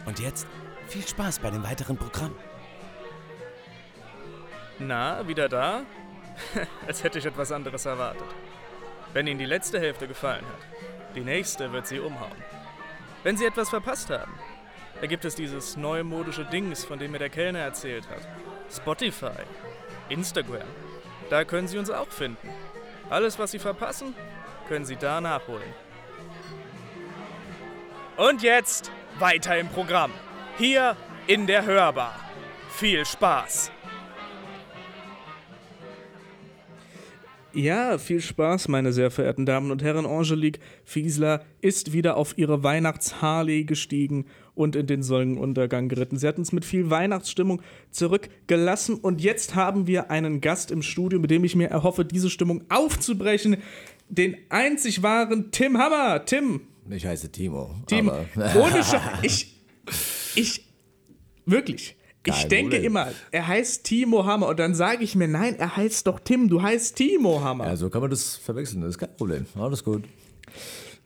[0.06, 0.46] Und jetzt
[0.88, 2.36] viel Spaß bei dem weiteren Programm.
[4.78, 5.82] Na, wieder da?
[6.88, 8.28] Als hätte ich etwas anderes erwartet.
[9.14, 12.44] Wenn Ihnen die letzte Hälfte gefallen hat, die nächste wird Sie umhauen.
[13.24, 14.34] Wenn Sie etwas verpasst haben,
[15.02, 18.28] da gibt es dieses neumodische Dings, von dem mir der Kellner erzählt hat.
[18.72, 19.44] Spotify,
[20.10, 20.68] Instagram.
[21.30, 22.50] Da können Sie uns auch finden.
[23.10, 24.14] Alles, was Sie verpassen,
[24.68, 25.74] können Sie da nachholen.
[28.18, 30.12] Und jetzt weiter im Programm.
[30.58, 30.96] Hier
[31.28, 32.16] in der Hörbar.
[32.72, 33.72] Viel Spaß!
[37.54, 40.06] Ja, viel Spaß, meine sehr verehrten Damen und Herren.
[40.06, 46.18] Angelique Fiesler ist wieder auf ihre Weihnachts-Harley gestiegen und in den Sonnenuntergang geritten.
[46.18, 51.20] Sie hat uns mit viel Weihnachtsstimmung zurückgelassen und jetzt haben wir einen Gast im Studio,
[51.20, 53.58] mit dem ich mir erhoffe, diese Stimmung aufzubrechen.
[54.10, 56.26] Den einzig wahren Tim Hammer.
[56.26, 56.62] Tim.
[56.90, 57.76] Ich heiße Timo.
[57.88, 58.12] Tim.
[58.56, 59.56] Ohne Sch Ich.
[60.36, 60.66] Ich.
[61.46, 61.96] Wirklich.
[62.26, 62.86] Ich Kein denke Problem.
[62.86, 66.50] immer, er heißt Timo Hammer und dann sage ich mir, nein, er heißt doch Tim,
[66.50, 67.66] du heißt Timo Hammer.
[67.66, 69.46] Ja, so kann man das verwechseln, das ist kein Problem.
[69.56, 70.04] Alles gut.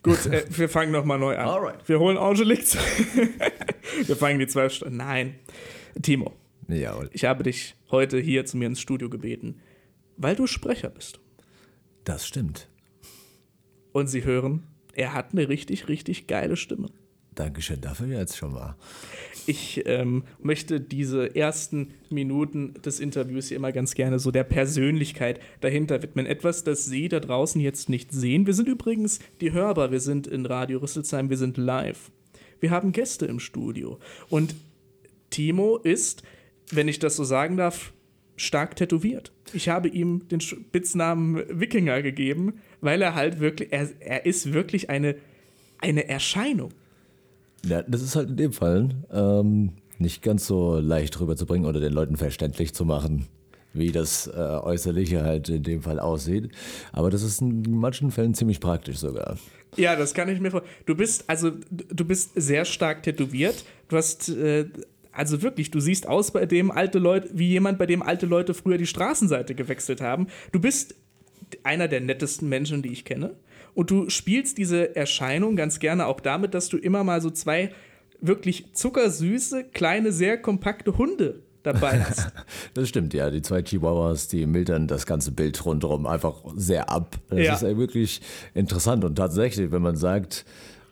[0.01, 1.47] Gut, äh, wir fangen nochmal neu an.
[1.47, 1.87] Alright.
[1.87, 2.65] Wir holen Angelique.
[4.05, 4.97] wir fangen die zwei Stunden.
[4.97, 5.35] Nein.
[6.01, 6.33] Timo,
[6.67, 7.09] Jawohl.
[7.13, 9.61] ich habe dich heute hier zu mir ins Studio gebeten,
[10.17, 11.19] weil du Sprecher bist.
[12.03, 12.67] Das stimmt.
[13.91, 16.89] Und sie hören, er hat eine richtig, richtig geile Stimme.
[17.35, 18.75] Dankeschön dafür jetzt schon mal.
[19.45, 25.39] Ich ähm, möchte diese ersten Minuten des Interviews hier immer ganz gerne so der Persönlichkeit
[25.61, 26.25] dahinter widmen.
[26.25, 28.45] Etwas, das Sie da draußen jetzt nicht sehen.
[28.45, 32.11] Wir sind übrigens die Hörbar, wir sind in Radio Rüsselsheim, wir sind live.
[32.59, 33.99] Wir haben Gäste im Studio.
[34.29, 34.55] Und
[35.29, 36.23] Timo ist,
[36.71, 37.91] wenn ich das so sagen darf,
[38.35, 39.31] stark tätowiert.
[39.53, 44.89] Ich habe ihm den Spitznamen Wikinger gegeben, weil er halt wirklich, er, er ist wirklich
[44.89, 45.15] eine,
[45.79, 46.71] eine Erscheinung.
[47.65, 51.93] Ja, das ist halt in dem Fall ähm, nicht ganz so leicht rüberzubringen oder den
[51.93, 53.27] Leuten verständlich zu machen,
[53.73, 56.51] wie das äh, Äußerliche halt in dem Fall aussieht.
[56.91, 59.37] Aber das ist in manchen Fällen ziemlich praktisch sogar.
[59.77, 60.75] Ja, das kann ich mir vorstellen.
[60.85, 63.63] Du bist, also, du bist sehr stark tätowiert.
[63.87, 64.65] Du hast, äh,
[65.11, 68.53] also wirklich, du siehst aus bei dem alte Leute, wie jemand, bei dem alte Leute
[68.53, 70.27] früher die Straßenseite gewechselt haben.
[70.51, 70.95] Du bist
[71.63, 73.35] einer der nettesten Menschen, die ich kenne.
[73.75, 77.71] Und du spielst diese Erscheinung ganz gerne auch damit, dass du immer mal so zwei
[78.21, 82.31] wirklich zuckersüße, kleine, sehr kompakte Hunde dabei hast.
[82.73, 83.29] Das stimmt, ja.
[83.29, 87.17] Die zwei Chihuahuas, die mildern das ganze Bild rundherum einfach sehr ab.
[87.29, 87.53] Das Ja.
[87.53, 88.21] ist ja wirklich
[88.53, 89.03] interessant.
[89.03, 90.45] Und tatsächlich, wenn man sagt,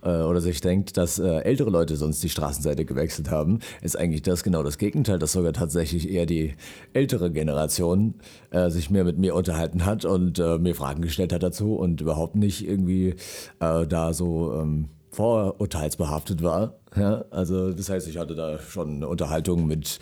[0.08, 4.44] oder sich denkt, dass äh, ältere Leute sonst die Straßenseite gewechselt haben, ist eigentlich das
[4.44, 6.56] genau das Gegenteil, dass sogar tatsächlich eher die
[6.94, 8.16] ältere Generation
[8.52, 12.02] äh, sich mehr mit mir unterhalten hat und äh, mir Fragen gestellt hat dazu und
[12.02, 13.16] überhaupt nicht irgendwie
[13.60, 16.76] äh, da so ähm, vorurteilsbehaftet war.
[16.96, 20.00] Ja, also das heißt, ich hatte da schon eine Unterhaltung mit,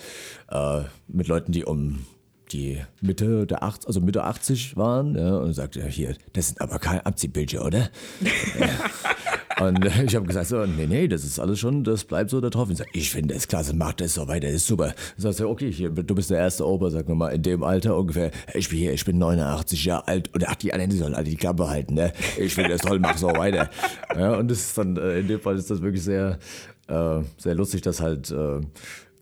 [0.49, 2.05] äh, mit Leuten, die um
[2.51, 6.61] die Mitte der 80, also Mitte 80 waren, ja, und sagte, ja, hier, das sind
[6.61, 7.89] aber keine Abziehbildchen, oder?
[9.59, 12.49] Und ich habe gesagt, so, nee, nee, das ist alles schon, das bleibt so da
[12.49, 12.69] drauf.
[12.69, 14.93] Und sagt, ich finde das klasse, mach das so weiter, das ist super.
[15.17, 18.31] Sagst du, okay, hier, du bist der erste Opa, sag mal, in dem Alter ungefähr,
[18.53, 21.25] ich bin hier, ich bin 89 Jahre alt und ach, die anderen, die sollen alle
[21.25, 22.13] die Klappe halten, ne?
[22.37, 23.69] Ich finde das toll, mach so weiter.
[24.17, 26.39] Ja, und das ist dann, äh, in dem Fall ist das wirklich sehr,
[26.87, 28.59] äh, sehr lustig, dass halt, äh,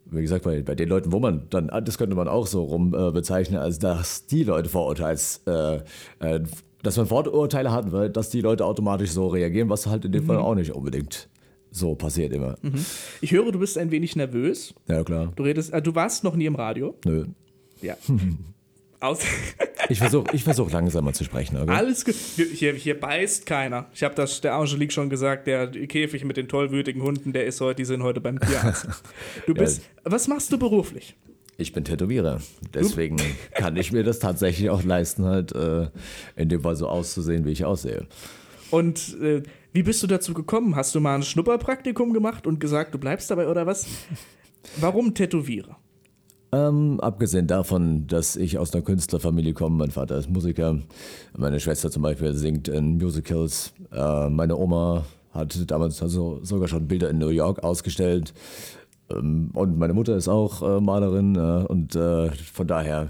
[0.06, 2.96] wie gesagt, bei, bei den Leuten, wo man dann, das könnte man auch so rum
[2.98, 5.82] äh, bezeichnen, als dass die Leute Vorurteils, äh,
[6.20, 6.40] äh,
[6.84, 10.24] dass man Vorurteile hat, weil dass die Leute automatisch so reagieren, was halt in dem
[10.24, 10.28] Mhm.
[10.28, 11.30] Fall auch nicht unbedingt
[11.72, 12.56] so passiert immer.
[12.62, 12.86] Mhm.
[13.22, 14.74] Ich höre, du bist ein wenig nervös.
[14.88, 15.32] Ja, klar.
[15.36, 16.96] Du redest, äh, du warst noch nie im Radio.
[17.06, 17.26] Nö.
[17.82, 17.96] Ja.
[19.00, 19.20] Aus
[19.90, 21.72] Ich versuche ich versuch langsamer zu sprechen, okay?
[21.72, 22.04] Alles.
[22.36, 23.86] Hier, hier beißt keiner.
[23.94, 27.62] Ich habe das der Angelique schon gesagt, der Käfig mit den tollwütigen Hunden, der ist
[27.62, 28.88] heute, die sind heute beim Tierarzt.
[29.46, 29.60] Du Ja.
[29.62, 31.16] bist, was machst du beruflich?
[31.60, 32.40] Ich bin Tätowierer.
[32.74, 33.18] Deswegen
[33.56, 35.90] kann ich mir das tatsächlich auch leisten, halt äh,
[36.36, 38.06] in dem Fall so auszusehen, wie ich aussehe.
[38.70, 39.42] Und äh,
[39.74, 40.76] wie bist du dazu gekommen?
[40.76, 43.88] Hast du mal ein Schnupperpraktikum gemacht und gesagt, du bleibst dabei oder was?
[44.80, 45.78] Warum Tätowierer?
[46.52, 50.80] Ähm, abgesehen davon, dass ich aus einer Künstlerfamilie komme, mein Vater ist Musiker,
[51.36, 56.88] meine Schwester zum Beispiel singt in Musicals, äh, meine Oma hat damals also sogar schon
[56.88, 58.34] Bilder in New York ausgestellt
[59.10, 63.10] und meine Mutter ist auch äh, Malerin äh, und äh, von daher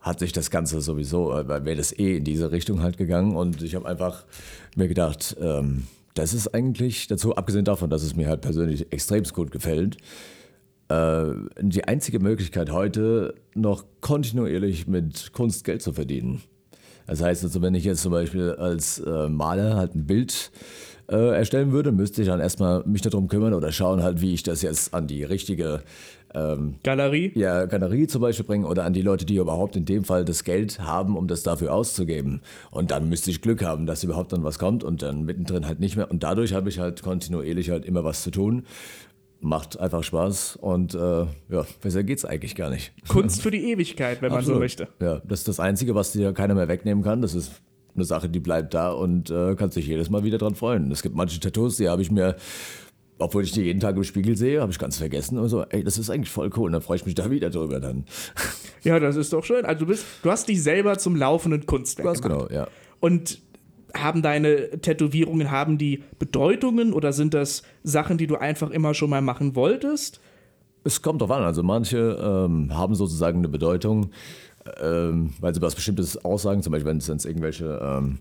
[0.00, 3.74] hat sich das Ganze sowieso, wäre das eh in diese Richtung halt gegangen und ich
[3.74, 4.24] habe einfach
[4.76, 5.84] mir gedacht, ähm,
[6.14, 9.98] das ist eigentlich dazu, abgesehen davon, dass es mir halt persönlich extremst gut gefällt,
[10.88, 16.42] die einzige Möglichkeit heute noch kontinuierlich mit Kunst Geld zu verdienen.
[17.08, 20.52] Das heißt also, wenn ich jetzt zum Beispiel als Maler halt ein Bild
[21.08, 24.42] äh, erstellen würde, müsste ich dann erstmal mich darum kümmern oder schauen halt, wie ich
[24.42, 25.82] das jetzt an die richtige
[26.34, 27.32] ähm, Galerie?
[27.34, 30.44] Ja, Galerie zum Beispiel bringen oder an die Leute, die überhaupt in dem Fall das
[30.44, 32.42] Geld haben, um das dafür auszugeben.
[32.70, 35.80] Und dann müsste ich Glück haben, dass überhaupt dann was kommt und dann mittendrin halt
[35.80, 36.10] nicht mehr.
[36.10, 38.64] Und dadurch habe ich halt kontinuierlich halt immer was zu tun.
[39.40, 42.92] Macht einfach Spaß und äh, ja, besser geht's eigentlich gar nicht.
[43.06, 44.60] Kunst für die Ewigkeit, wenn man so Absolut.
[44.60, 44.88] möchte.
[45.00, 47.22] Ja, das ist das Einzige, was dir keiner mehr wegnehmen kann.
[47.22, 47.52] Das ist
[47.96, 50.90] eine Sache, die bleibt da und äh, kannst dich jedes Mal wieder dran freuen.
[50.90, 52.36] Es gibt manche Tattoos, die habe ich mir,
[53.18, 55.82] obwohl ich die jeden Tag im Spiegel sehe, habe ich ganz vergessen und so, ey,
[55.82, 56.66] das ist eigentlich voll cool.
[56.66, 58.04] Und dann freue ich mich da wieder drüber dann.
[58.82, 59.64] Ja, das ist doch schön.
[59.64, 62.48] Also du bist, du hast dich selber zum laufenden Kunstwerk Ganz gemacht.
[62.48, 62.68] genau, ja.
[63.00, 63.40] Und
[63.94, 69.10] haben deine Tätowierungen, haben die Bedeutungen oder sind das Sachen, die du einfach immer schon
[69.10, 70.20] mal machen wolltest?
[70.84, 71.42] Es kommt drauf an.
[71.42, 74.10] Also manche ähm, haben sozusagen eine Bedeutung,
[74.80, 76.62] ähm, weil sie was Bestimmtes aussagen.
[76.62, 78.18] Zum Beispiel, wenn es jetzt irgendwelche ähm,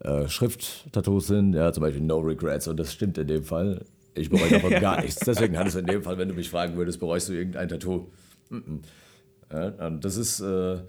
[0.00, 2.68] äh, Schrift-Tattoos sind, ja, zum Beispiel No Regrets.
[2.68, 3.84] Und das stimmt in dem Fall.
[4.14, 5.20] Ich bereue davon gar nichts.
[5.20, 8.08] Deswegen hat es in dem Fall, wenn du mich fragen würdest, bereust du irgendein Tattoo?
[8.50, 8.80] Mm-mm.
[9.52, 10.80] Ja, und das ist äh, äh,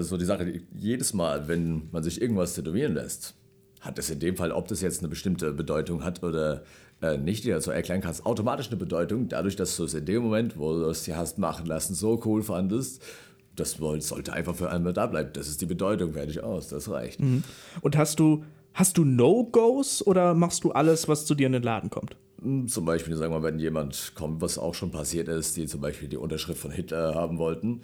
[0.00, 0.44] so die Sache.
[0.46, 3.34] die- Jedes Mal, wenn man sich irgendwas tätowieren lässt,
[3.80, 6.62] hat es in dem Fall, ob das jetzt eine bestimmte Bedeutung hat oder
[7.00, 10.22] äh, nicht dir dazu erklären kannst, automatisch eine Bedeutung, dadurch, dass du es in dem
[10.22, 13.02] Moment, wo du es dir hast machen lassen, so cool fandest,
[13.58, 15.30] das sollte einfach für einmal da bleiben.
[15.32, 17.20] Das ist die Bedeutung, fertig aus, das reicht.
[17.20, 17.42] Mhm.
[17.80, 18.44] Und hast du,
[18.74, 22.16] hast du No-Gos oder machst du alles, was zu dir in den Laden kommt?
[22.42, 25.80] Hm, Zum Beispiel, sagen wir wenn jemand kommt, was auch schon passiert ist, die zum
[25.80, 27.82] Beispiel die Unterschrift von Hitler haben wollten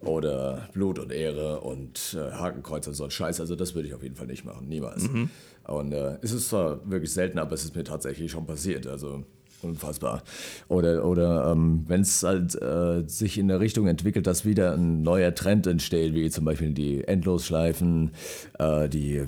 [0.00, 3.94] oder Blut und Ehre und äh, Hakenkreuz und so ein Scheiß, also das würde ich
[3.94, 5.10] auf jeden Fall nicht machen, niemals.
[5.10, 5.30] Mhm.
[5.64, 9.24] Und äh, es ist zwar wirklich selten, aber es ist mir tatsächlich schon passiert, also
[9.62, 10.22] unfassbar.
[10.68, 15.02] Oder, oder ähm, wenn es halt äh, sich in der Richtung entwickelt, dass wieder ein
[15.02, 18.12] neuer Trend entsteht, wie zum Beispiel die Endlosschleifen,
[18.58, 19.22] äh, die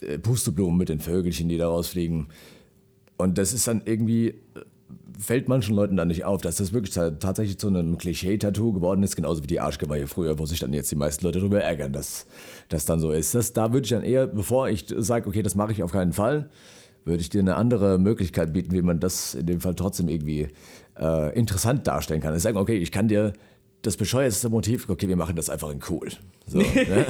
[0.00, 2.28] äh, Pusteblumen mit den Vögelchen, die da rausfliegen.
[3.16, 4.34] Und das ist dann irgendwie, äh,
[5.18, 9.02] fällt manchen Leuten dann nicht auf, dass das wirklich ta- tatsächlich zu einem Klischee-Tattoo geworden
[9.02, 11.92] ist, genauso wie die Arschgeweihe früher, wo sich dann jetzt die meisten Leute darüber ärgern,
[11.92, 12.26] dass
[12.70, 13.34] das dann so ist.
[13.34, 16.14] Das, da würde ich dann eher, bevor ich sage, okay, das mache ich auf keinen
[16.14, 16.48] Fall,
[17.04, 20.48] würde ich dir eine andere Möglichkeit bieten, wie man das in dem Fall trotzdem irgendwie
[20.98, 22.34] äh, interessant darstellen kann.
[22.36, 23.32] Ich sage, okay, ich kann dir
[23.82, 26.08] das bescheuertste Motiv, okay, wir machen das einfach in cool.
[26.46, 27.06] So, ne?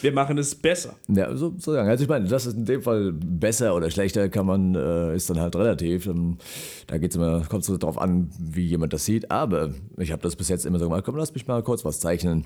[0.00, 0.94] Wir machen es besser.
[1.08, 1.88] Ja, so, so sagen.
[1.88, 5.28] Also ich meine, das ist in dem Fall besser oder schlechter, kann man, äh, ist
[5.28, 6.06] dann halt relativ.
[6.06, 6.38] Ähm,
[6.86, 9.30] Da geht's immer, kommt es so drauf an, wie jemand das sieht.
[9.30, 11.98] Aber ich habe das bis jetzt immer so gemacht, komm, lass mich mal kurz was
[11.98, 12.44] zeichnen.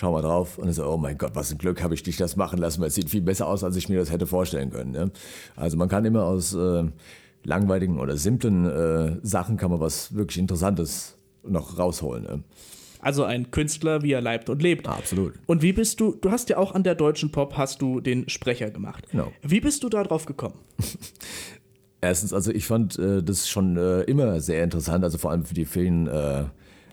[0.00, 2.16] Schau mal drauf und dann so, oh mein Gott, was ein Glück habe ich dich
[2.16, 4.70] das machen lassen, weil es sieht viel besser aus, als ich mir das hätte vorstellen
[4.70, 4.92] können.
[4.92, 5.10] Ne?
[5.56, 6.84] Also man kann immer aus äh,
[7.42, 12.22] langweiligen oder simplen äh, Sachen kann man was wirklich Interessantes noch rausholen.
[12.22, 12.44] Ne?
[13.00, 14.86] Also ein Künstler, wie er leibt und lebt.
[14.86, 15.34] Absolut.
[15.46, 18.28] Und wie bist du, du hast ja auch an der Deutschen Pop, hast du den
[18.28, 19.04] Sprecher gemacht.
[19.10, 19.32] Genau.
[19.42, 20.54] Wie bist du da drauf gekommen?
[22.00, 25.54] Erstens, also ich fand äh, das schon äh, immer sehr interessant, also vor allem für
[25.54, 26.44] die vielen, äh,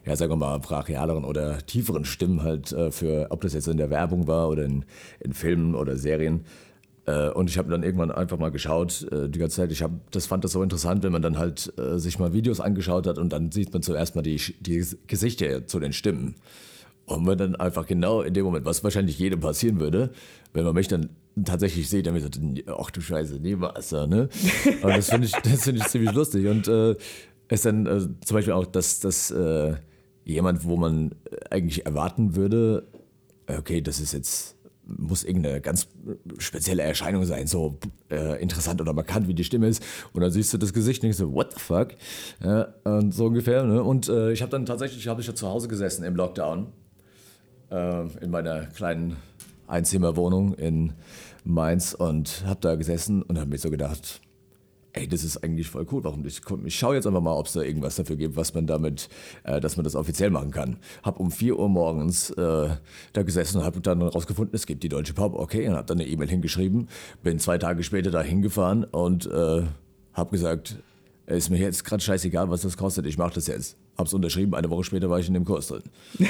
[0.05, 3.77] ja sagen wir mal, brachialeren oder tieferen Stimmen halt, äh, für, ob das jetzt in
[3.77, 4.85] der Werbung war oder in,
[5.19, 6.45] in Filmen oder Serien.
[7.05, 9.91] Äh, und ich habe dann irgendwann einfach mal geschaut, äh, die ganze Zeit, ich hab,
[10.11, 13.33] das fand das so interessant, wenn man dann halt sich mal Videos angeschaut hat und
[13.33, 16.35] dann sieht man zuerst mal die, die Gesichter zu den Stimmen.
[17.07, 20.09] Und man dann einfach genau in dem Moment, was wahrscheinlich jedem passieren würde,
[20.53, 21.09] wenn man mich dann
[21.43, 24.27] tatsächlich sieht, dann wird ach du Scheiße, niemals, ne?
[24.81, 26.47] Aber das finde ich, das finde ich ziemlich lustig.
[26.47, 26.95] Und äh,
[27.49, 29.75] ist dann äh, zum Beispiel auch, dass, dass äh,
[30.25, 31.15] jemand, wo man
[31.49, 32.87] eigentlich erwarten würde,
[33.47, 35.87] okay, das ist jetzt, muss irgendeine ganz
[36.39, 37.77] spezielle Erscheinung sein, so
[38.09, 39.83] äh, interessant oder markant, wie die Stimme ist.
[40.13, 41.89] Und dann siehst du das Gesicht und denkst so, what the fuck?
[42.43, 43.63] Ja, und so ungefähr.
[43.63, 43.81] Ne?
[43.81, 46.67] Und äh, ich habe dann tatsächlich, habe ich ja zu Hause gesessen im Lockdown
[47.71, 49.15] äh, in meiner kleinen
[49.67, 50.93] Einzimmerwohnung in
[51.43, 54.21] Mainz und habe da gesessen und habe mir so gedacht,
[54.95, 56.03] ey, das ist eigentlich voll cool.
[56.03, 56.23] Warum?
[56.43, 59.09] Komm, Ich schaue jetzt einfach mal, ob es da irgendwas dafür gibt, was man damit,
[59.43, 60.77] äh, dass man das offiziell machen kann.
[61.03, 62.69] Hab um 4 Uhr morgens äh,
[63.13, 65.99] da gesessen und habe dann rausgefunden, es gibt die Deutsche Pop, okay, und habe dann
[65.99, 66.87] eine E-Mail hingeschrieben,
[67.23, 69.63] bin zwei Tage später da hingefahren und äh,
[70.13, 70.77] habe gesagt,
[71.27, 73.75] ist mir jetzt gerade scheißegal, was das kostet, ich mache das jetzt.
[73.97, 75.83] Hab's unterschrieben, eine Woche später war ich in dem Kurs drin.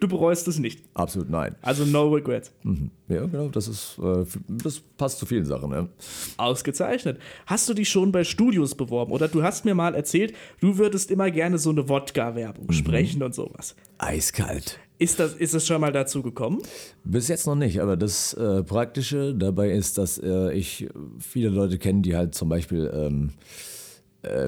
[0.00, 0.82] Du bereust es nicht.
[0.94, 1.54] Absolut nein.
[1.62, 2.52] Also no regrets.
[2.62, 2.90] Mhm.
[3.08, 5.70] Ja, genau, das ist, äh, das passt zu vielen Sachen.
[5.70, 5.88] Ne?
[6.36, 7.18] Ausgezeichnet.
[7.46, 9.12] Hast du dich schon bei Studios beworben?
[9.12, 12.72] Oder du hast mir mal erzählt, du würdest immer gerne so eine Wodka-Werbung Mhm.
[12.72, 13.76] sprechen und sowas.
[13.98, 14.78] Eiskalt.
[14.98, 16.62] Ist das, ist es schon mal dazu gekommen?
[17.02, 20.88] Bis jetzt noch nicht, aber das äh, Praktische dabei ist, dass äh, ich
[21.18, 23.32] viele Leute kenne, die halt zum Beispiel ähm, äh,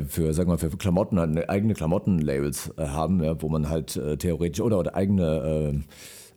[0.06, 3.96] für, sagen wir mal, für Klamotten halt eigene Klamottenlabels äh, haben, ja, wo man halt
[3.96, 5.82] äh, theoretisch oder, oder eigene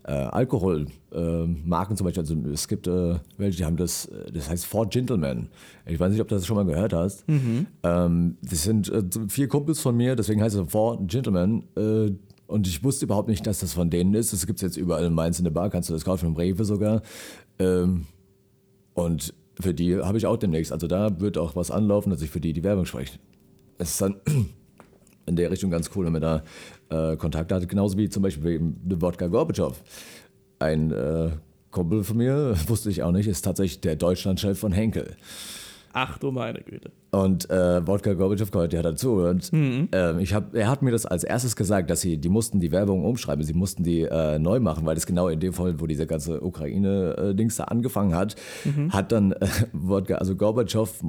[0.07, 4.49] äh, äh, Alkoholmarken zum Beispiel, also es gibt äh, welche, die haben das, äh, das
[4.49, 5.49] heißt Four Gentlemen.
[5.85, 7.27] Ich weiß nicht, ob du das schon mal gehört hast.
[7.27, 7.67] Mhm.
[7.83, 11.63] Ähm, das sind äh, vier Kumpels von mir, deswegen heißt es Four Gentlemen.
[11.75, 12.11] Äh,
[12.47, 14.31] und ich wusste überhaupt nicht, dass das von denen ist.
[14.31, 16.35] Das gibt es jetzt überall in Mainz in der Bar, kannst du das kaufen, im
[16.35, 17.01] Rewe sogar.
[17.59, 18.05] Ähm,
[18.93, 22.29] und für die habe ich auch demnächst, also da wird auch was anlaufen, dass ich
[22.29, 23.19] für die die Werbung spreche.
[23.77, 24.15] Es ist dann
[25.25, 26.43] in der Richtung ganz cool, wenn man da
[26.89, 27.67] äh, Kontakt hat.
[27.67, 29.81] Genauso wie zum Beispiel eben The Wodka Gorbatschow.
[30.59, 31.29] Ein äh,
[31.71, 35.15] Kumpel von mir, wusste ich auch nicht, ist tatsächlich der Deutschlandchef von Henkel.
[35.93, 36.91] Ach du meine Güte.
[37.11, 39.13] Und äh, Wodka Gorbatschow gehört ja dazu.
[39.13, 39.89] Und Mhm.
[39.91, 42.71] ähm, ich hab, er hat mir das als erstes gesagt, dass sie, die mussten die
[42.71, 45.87] Werbung umschreiben, sie mussten die äh, neu machen, weil das genau in dem Fall, wo
[45.87, 48.35] diese ganze Ukraine-Dings da angefangen hat,
[48.65, 48.93] Mhm.
[48.93, 51.03] hat dann äh, Wodka, also Gorbatschow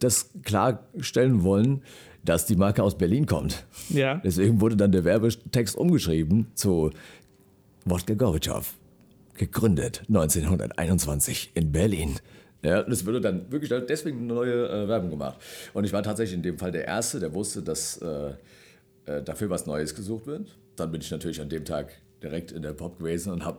[0.00, 1.82] das klarstellen wollen,
[2.24, 3.64] dass die Marke aus Berlin kommt.
[3.90, 4.16] Ja.
[4.24, 6.90] Deswegen wurde dann der Werbetext umgeschrieben zu
[7.84, 8.74] Wodka Gorbatschow,
[9.34, 12.16] gegründet 1921 in Berlin.
[12.62, 15.38] Ja, das wurde dann wirklich deswegen eine neue äh, Werbung gemacht.
[15.74, 18.32] Und ich war tatsächlich in dem Fall der Erste, der wusste, dass äh,
[19.06, 20.56] äh, dafür was Neues gesucht wird.
[20.76, 23.58] Dann bin ich natürlich an dem Tag direkt in der Pop gewesen und habe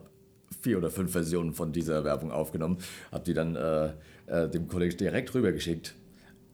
[0.62, 2.78] vier oder fünf Versionen von dieser Werbung aufgenommen,
[3.12, 3.92] habe die dann äh,
[4.28, 5.96] äh, dem Kollegen direkt rübergeschickt.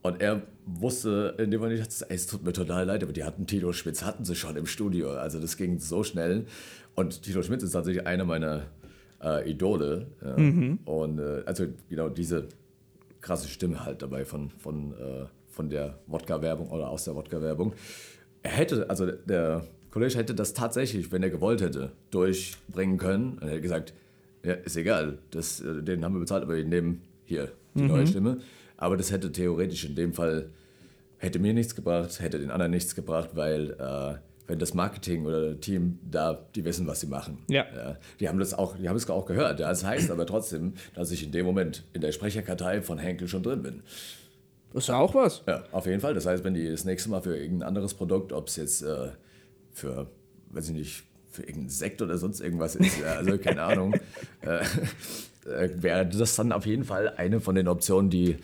[0.02, 3.46] Und er wusste in dem Moment, ey, es tut mir total leid, aber die hatten
[3.46, 5.10] Tilo Schmitz, hatten sie schon im Studio.
[5.10, 6.46] Also das ging so schnell.
[6.94, 8.66] Und Tilo Schmitz ist tatsächlich einer meiner
[9.22, 10.06] äh, Idole.
[10.24, 10.36] Ja.
[10.38, 10.78] Mhm.
[10.84, 12.48] Und äh, also genau diese
[13.20, 17.72] krasse Stimme halt dabei von, von, äh, von der Wodka-Werbung oder aus der Wodka-Werbung.
[18.42, 23.38] Er hätte, also der Kollege hätte das tatsächlich, wenn er gewollt hätte, durchbringen können.
[23.40, 23.94] Er hätte gesagt,
[24.44, 27.88] ja, ist egal, das, äh, den haben wir bezahlt, aber wir nehmen hier die Mhm.
[27.88, 28.38] neue Stimme.
[28.76, 30.50] Aber das hätte theoretisch in dem Fall,
[31.18, 34.14] hätte mir nichts gebracht, hätte den anderen nichts gebracht, weil äh,
[34.46, 37.38] wenn das Marketing oder Team da, die wissen, was sie machen.
[37.48, 37.66] Ja.
[38.20, 39.60] die haben das auch, die haben es auch gehört.
[39.60, 39.68] Ja.
[39.68, 43.42] Das heißt aber trotzdem, dass ich in dem Moment in der Sprecherkartei von Henkel schon
[43.42, 43.82] drin bin.
[44.74, 45.42] Ist ja auch was.
[45.46, 46.14] Ja, auf jeden Fall.
[46.14, 49.08] Das heißt, wenn die das nächste Mal für irgendein anderes Produkt, ob es jetzt äh,
[49.72, 50.10] für,
[50.50, 53.94] weiß ich nicht, für irgendeinen Sekt oder sonst irgendwas ist, ja, also keine Ahnung,
[54.42, 54.58] äh,
[55.48, 58.36] äh, wäre das dann auf jeden Fall eine von den Optionen, die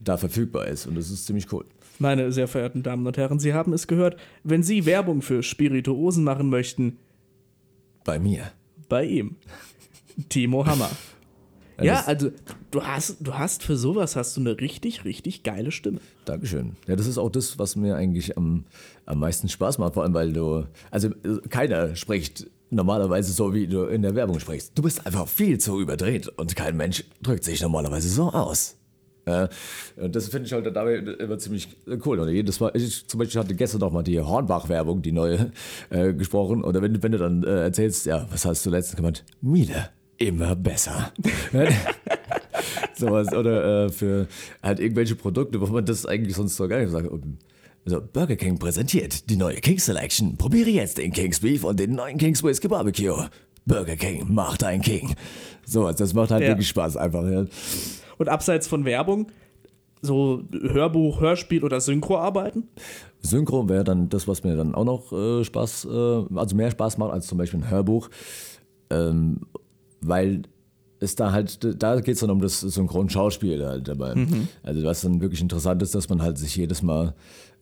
[0.00, 0.86] da verfügbar ist.
[0.86, 1.64] Und das ist ziemlich cool.
[1.98, 4.16] Meine sehr verehrten Damen und Herren, Sie haben es gehört.
[4.42, 6.98] Wenn Sie Werbung für Spirituosen machen möchten,
[8.04, 8.50] Bei mir.
[8.88, 9.36] bei ihm.
[10.28, 10.90] Timo Hammer.
[11.82, 12.30] Ja, also
[12.70, 15.98] du hast, du hast für sowas hast du eine richtig, richtig geile Stimme.
[16.24, 16.76] Dankeschön.
[16.86, 18.64] Ja, das ist auch das, was mir eigentlich am,
[19.06, 21.10] am meisten Spaß macht, vor allem weil du, also
[21.48, 24.72] keiner spricht normalerweise so, wie du in der Werbung sprichst.
[24.78, 28.76] Du bist einfach viel zu überdreht und kein Mensch drückt sich normalerweise so aus.
[29.26, 29.48] Ja,
[29.96, 31.68] und das finde ich halt dabei immer ziemlich
[32.04, 32.18] cool.
[32.20, 35.50] Und jedes Mal, ich zum Beispiel hatte gestern noch mal die Hornbach-Werbung, die neue,
[35.90, 36.62] äh, gesprochen.
[36.62, 39.24] Oder wenn, wenn du dann äh, erzählst, ja, was hast du letztens gemeint?
[39.40, 39.88] Miele,
[40.18, 41.12] immer besser.
[42.96, 43.32] Sowas.
[43.32, 44.26] Oder äh, für
[44.62, 47.08] halt irgendwelche Produkte, wo man das eigentlich sonst so gar nicht sagt.
[47.86, 50.36] Also Burger King präsentiert die neue King Selection.
[50.36, 53.26] Probiere jetzt den King's Beef und den neuen King's Whiskey Barbecue.
[53.66, 55.14] Burger King macht ein King.
[55.66, 56.48] Sowas, das macht halt Ja.
[56.48, 57.24] wirklich Spaß einfach.
[57.28, 57.44] Ja.
[58.18, 59.28] Und abseits von Werbung,
[60.02, 62.68] so Hörbuch, Hörspiel oder Synchroarbeiten?
[63.20, 66.98] Synchro wäre dann das, was mir dann auch noch äh, Spaß, äh, also mehr Spaß
[66.98, 68.10] macht als zum Beispiel ein Hörbuch,
[68.90, 69.40] ähm,
[70.00, 70.42] weil
[71.00, 74.14] es da halt, da geht es dann um das Synchronschauspiel halt dabei.
[74.14, 74.48] Mhm.
[74.62, 77.14] Also was dann wirklich interessant ist, dass man halt sich jedes Mal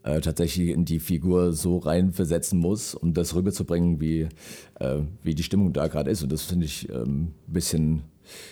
[0.04, 4.28] äh, tatsächlich in die Figur so reinversetzen muss, um das rüberzubringen, wie,
[4.80, 6.22] äh, wie die Stimmung da gerade ist.
[6.22, 8.02] Und das finde ich ein ähm, bisschen,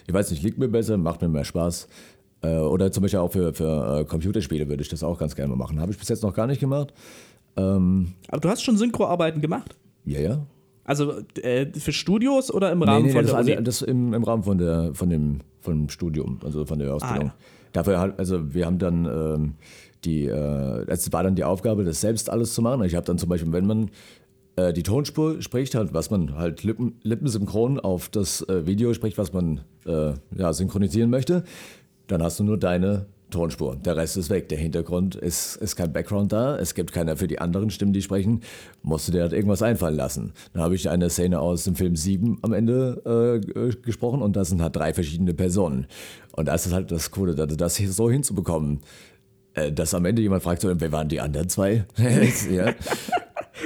[0.07, 1.89] ich weiß nicht, liegt mir besser, macht mir mehr Spaß.
[2.43, 5.51] Äh, oder zum Beispiel auch für, für äh, Computerspiele würde ich das auch ganz gerne
[5.51, 5.81] mal machen.
[5.81, 6.93] Habe ich bis jetzt noch gar nicht gemacht.
[7.57, 9.77] Ähm, Aber du hast schon Synchroarbeiten gemacht?
[10.05, 10.47] ja, ja.
[10.85, 13.63] Also äh, für Studios oder im Rahmen nee, nee, von das, der also, Uni?
[13.63, 17.29] das im, im Rahmen von der, von dem, vom Studium, also von der Ausbildung.
[17.29, 17.35] Ah,
[17.73, 19.55] Dafür halt, also wir haben dann ähm,
[20.05, 22.83] die, äh, es war dann die Aufgabe, das selbst alles zu machen.
[22.83, 23.91] Ich habe dann zum Beispiel, wenn man
[24.61, 29.19] äh, die Tonspur spricht, halt, was man halt Lippen, lippensynchron auf das äh, Video spricht,
[29.19, 31.45] was man äh, ja, synchronisieren möchte,
[32.07, 33.77] dann hast du nur deine Tonspur.
[33.77, 34.49] Der Rest ist weg.
[34.49, 36.59] Der Hintergrund ist, ist kein Background da.
[36.59, 38.41] Es gibt keiner für die anderen Stimmen, die sprechen.
[38.83, 40.33] Musst du dir halt irgendwas einfallen lassen.
[40.53, 44.49] Dann habe ich eine Szene aus dem Film 7 am Ende äh, gesprochen und das
[44.49, 45.87] sind halt drei verschiedene Personen.
[46.33, 48.81] Und das ist halt das Coole, das, so hinzubekommen,
[49.55, 51.85] äh, dass am Ende jemand fragt, so, wer waren die anderen zwei?
[52.51, 52.75] ja.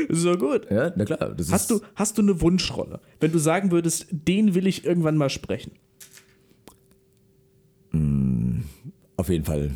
[0.08, 0.70] So gut.
[0.70, 1.34] Ja, na klar.
[1.50, 3.00] Hast du, hast du eine Wunschrolle?
[3.20, 5.72] Wenn du sagen würdest, den will ich irgendwann mal sprechen.
[9.16, 9.70] auf jeden Fall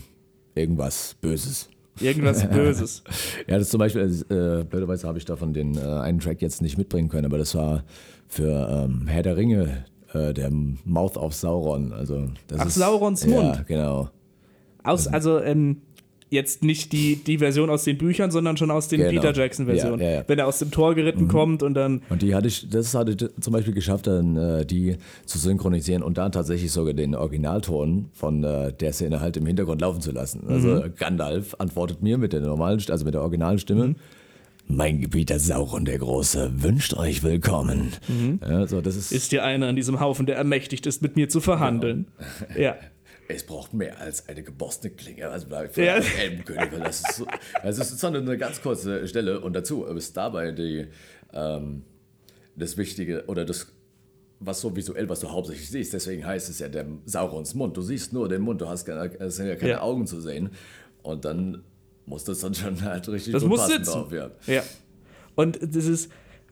[0.54, 1.68] irgendwas Böses.
[2.00, 3.02] Irgendwas Böses.
[3.46, 6.78] ja, das zum Beispiel, äh, blöderweise habe ich davon den äh, einen Track jetzt nicht
[6.78, 7.84] mitbringen können, aber das war
[8.28, 11.92] für ähm, Herr der Ringe, äh, der Mouth of Sauron.
[11.92, 13.66] Also, das Ach, ist, Saurons Ja, Mund.
[13.66, 14.10] genau.
[14.84, 15.82] Aus, also ähm,
[16.30, 19.10] jetzt nicht die, die Version aus den Büchern, sondern schon aus den Genau.
[19.12, 20.00] Peter Jackson-Versionen.
[20.00, 20.24] Ja, ja, ja.
[20.26, 21.28] Wenn er aus dem Tor geritten Mhm.
[21.28, 22.02] kommt und dann.
[22.10, 24.96] Und die hatte ich, das hatte ich zum Beispiel geschafft, dann äh, die
[25.26, 29.80] zu synchronisieren und dann tatsächlich sogar den Originalton von äh, der Szene halt im Hintergrund
[29.80, 30.42] laufen zu lassen.
[30.48, 30.94] Also Mhm.
[30.96, 33.94] Gandalf antwortet mir mit der normalen, also mit der originalen Stimme.
[34.70, 37.92] Mein Gebieter Sauron der Große wünscht euch willkommen.
[38.06, 38.38] Mhm.
[38.46, 41.30] Ja, so, das ist, Ist dir einer an diesem Haufen, der ermächtigt ist, mit mir
[41.30, 42.06] zu verhandeln.
[42.58, 42.76] Ja.
[43.30, 45.28] Es braucht mehr als eine gebossene Klinge.
[45.28, 45.96] Also bei für Ja.
[45.96, 46.70] Elbenkönig.
[46.82, 47.26] Das ist, so,
[47.62, 50.86] also es ist so eine ganz kurze Stelle und dazu ist dabei die,
[51.34, 51.84] ähm,
[52.56, 53.66] das Wichtige oder das,
[54.40, 55.92] was so visuell, was du hauptsächlich siehst.
[55.92, 57.76] Deswegen heißt es ja der Saurons Mund.
[57.76, 59.80] Du siehst nur den Mund, du hast keine, es sind ja keine Ja.
[59.82, 60.50] Augen zu sehen.
[61.02, 61.62] Und dann
[62.06, 63.84] muss das dann schon halt richtig Das gut muss sitzen.
[63.92, 64.10] drauf.
[64.12, 64.30] Ja.
[64.46, 64.62] Ja.
[65.34, 66.10] Und das ist,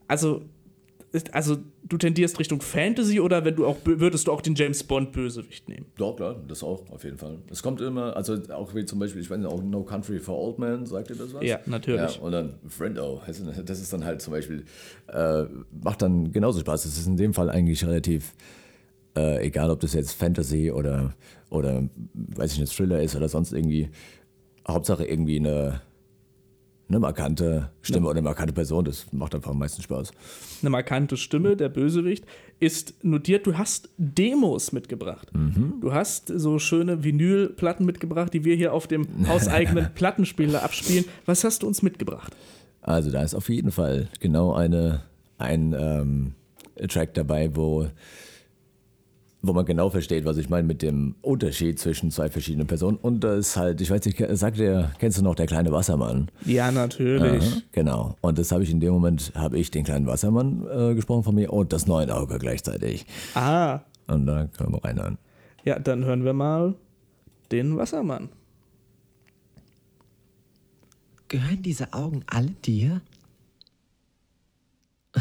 [0.08, 0.42] also,
[1.32, 5.12] also du tendierst Richtung Fantasy oder wenn du auch würdest du auch den James Bond
[5.12, 5.86] Bösewicht nehmen?
[5.97, 7.38] Doch, klar, das auch, auf jeden Fall.
[7.51, 10.38] Es kommt immer, also auch wie zum Beispiel, ich weiß nicht, auch No Country for
[10.38, 11.44] Old Men, sagt ihr das was?
[11.44, 12.16] Ja, natürlich.
[12.16, 14.64] Ja, und dann Friendo, das ist dann halt zum Beispiel,
[15.09, 15.44] äh,
[15.82, 16.84] macht dann genauso Spaß.
[16.84, 18.34] Das ist in dem Fall eigentlich relativ,
[19.16, 21.14] äh, egal ob das jetzt Fantasy oder,
[21.51, 23.88] oder, weiß ich nicht, Thriller ist oder sonst irgendwie,
[24.68, 25.80] Hauptsache irgendwie eine,
[26.88, 28.84] eine markante Stimme oder eine markante Person.
[28.84, 30.12] Das macht einfach am meisten Spaß.
[30.62, 32.24] Eine markante Stimme, der Bösewicht,
[32.60, 33.46] ist notiert.
[33.46, 35.28] Du hast Demos mitgebracht.
[35.80, 41.04] Du hast so schöne Vinylplatten mitgebracht, die wir hier auf dem hauseigenen Plattenspieler abspielen.
[41.24, 42.34] Was hast du uns mitgebracht?
[42.82, 45.02] Also da ist auf jeden Fall genau eine,
[45.38, 46.34] ein ähm,
[46.88, 47.88] Track dabei, wo,
[49.42, 52.96] wo man genau versteht, was ich meine mit dem Unterschied zwischen zwei verschiedenen Personen.
[52.96, 56.30] Und das ist halt, ich weiß nicht, sagt der, kennst du noch der kleine Wassermann?
[56.44, 57.44] Ja, natürlich.
[57.44, 58.16] Aha, genau.
[58.22, 61.34] Und das habe ich in dem Moment, habe ich den kleinen Wassermann äh, gesprochen von
[61.34, 63.06] mir und das neue Auge gleichzeitig.
[63.34, 65.18] Ah, Und da können wir reinhören.
[65.64, 66.74] ja, dann hören wir mal
[67.52, 68.30] den Wassermann.
[71.28, 73.00] Gehören diese Augen alle dir?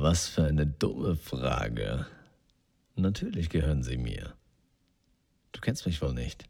[0.00, 2.06] Was für eine dumme Frage.
[2.94, 4.32] Natürlich gehören sie mir.
[5.50, 6.44] Du kennst mich wohl nicht.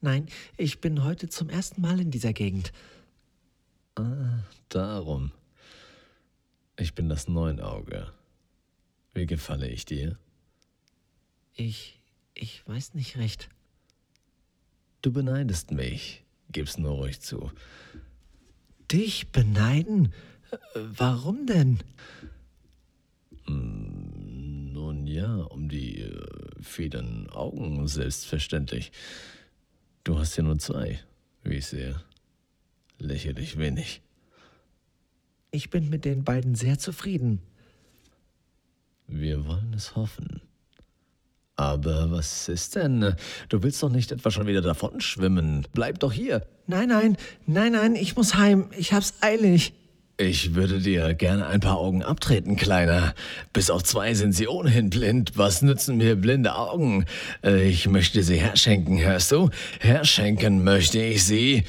[0.00, 2.72] Nein, ich bin heute zum ersten Mal in dieser Gegend.
[3.96, 5.32] Ah, darum.
[6.78, 8.12] Ich bin das Neunauge.
[9.12, 10.16] Wie gefalle ich dir?
[11.52, 12.00] Ich.
[12.34, 13.48] ich weiß nicht recht.
[15.02, 16.22] Du beneidest mich.
[16.52, 17.50] Gib's nur ruhig zu.
[18.92, 20.12] Dich beneiden?
[20.74, 21.78] Warum denn?
[23.46, 26.26] Hm, Nun ja, um die äh,
[26.60, 28.92] federn Augen, selbstverständlich.
[30.04, 31.00] Du hast ja nur zwei,
[31.42, 32.00] wie ich sehe.
[32.98, 34.02] Lächerlich wenig.
[35.50, 37.40] Ich bin mit den beiden sehr zufrieden.
[39.06, 40.40] Wir wollen es hoffen.
[41.56, 43.14] Aber was ist denn?
[43.48, 45.66] Du willst doch nicht etwa schon wieder davon schwimmen.
[45.72, 46.46] Bleib doch hier.
[46.66, 47.16] Nein, nein,
[47.46, 48.68] nein, nein, ich muss heim.
[48.76, 49.72] Ich hab's eilig.
[50.18, 53.14] Ich würde dir gerne ein paar Augen abtreten, Kleiner.
[53.52, 55.32] Bis auf zwei sind sie ohnehin blind.
[55.36, 57.04] Was nützen mir blinde Augen?
[57.44, 59.50] Äh, Ich möchte sie herschenken, hörst du?
[59.80, 61.64] Herschenken möchte ich sie.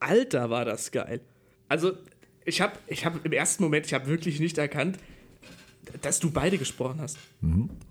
[0.00, 1.20] Alter, war das geil.
[1.68, 1.92] Also,
[2.44, 4.98] ich habe ich hab im ersten Moment, ich habe wirklich nicht erkannt,
[6.02, 7.16] dass du beide gesprochen hast.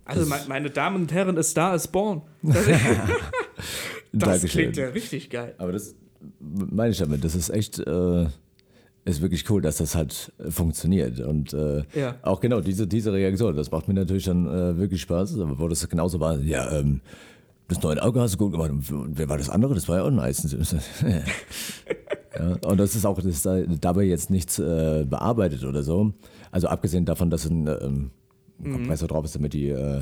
[0.05, 2.21] Also, Das- me meine Damen und Herren, A Star is Born.
[2.43, 2.65] Das,
[4.13, 5.55] das klingt ja richtig geil.
[5.57, 5.95] Aber das
[6.39, 7.23] meine ich damit.
[7.23, 8.25] Das ist echt, äh,
[9.05, 11.19] ist wirklich cool, dass das halt funktioniert.
[11.19, 12.15] Und äh, Ja.
[12.23, 15.39] auch genau diese, diese Reaktion, das macht mir natürlich dann äh, wirklich Spaß.
[15.39, 17.01] Aber wo das genauso war, ja, ähm,
[17.69, 18.69] das neue Auge hast du gut gemacht.
[18.71, 19.73] Und wer war das andere?
[19.75, 20.55] Das war ja auch nice.
[22.37, 26.13] ja, und das ist auch das ist da- dabei jetzt nichts äh, bearbeitet oder so.
[26.51, 28.11] Also abgesehen davon, dass ein ähm,
[28.59, 28.71] Mhm.
[28.73, 30.01] Kompressor drauf ist, damit die äh,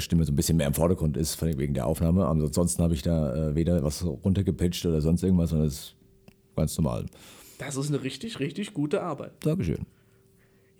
[0.00, 2.26] Stimme so ein bisschen mehr im Vordergrund ist, wegen der Aufnahme.
[2.26, 5.94] Aber ansonsten habe ich da äh, weder was runtergepitcht oder sonst irgendwas, sondern es ist
[6.56, 7.06] ganz normal.
[7.58, 9.32] Das ist eine richtig, richtig gute Arbeit.
[9.40, 9.86] Dankeschön.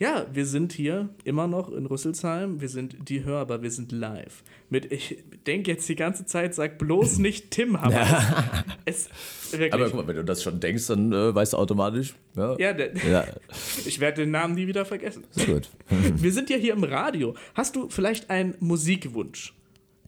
[0.02, 2.60] Ja, wir sind hier immer noch in Rüsselsheim.
[2.60, 4.42] Wir sind die Hörbar, wir sind live.
[4.68, 8.64] Mit, ich denke jetzt die ganze Zeit, sag bloß nicht Tim Hammer.
[8.84, 9.08] es,
[9.52, 9.72] wirklich.
[9.72, 12.16] Aber guck mal, wenn du das schon denkst, dann äh, weißt du automatisch.
[12.34, 13.24] Ja, Ja, der, Ja.
[13.86, 15.22] ich werde den Namen nie wieder vergessen.
[15.30, 15.70] Sehr gut.
[16.16, 17.36] Wir sind ja hier im Radio.
[17.54, 19.54] Hast du vielleicht einen Musikwunsch,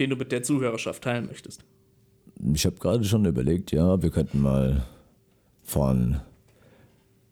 [0.01, 1.63] den du mit der Zuhörerschaft teilen möchtest?
[2.53, 4.85] Ich habe gerade schon überlegt, ja, wir könnten mal
[5.63, 6.21] von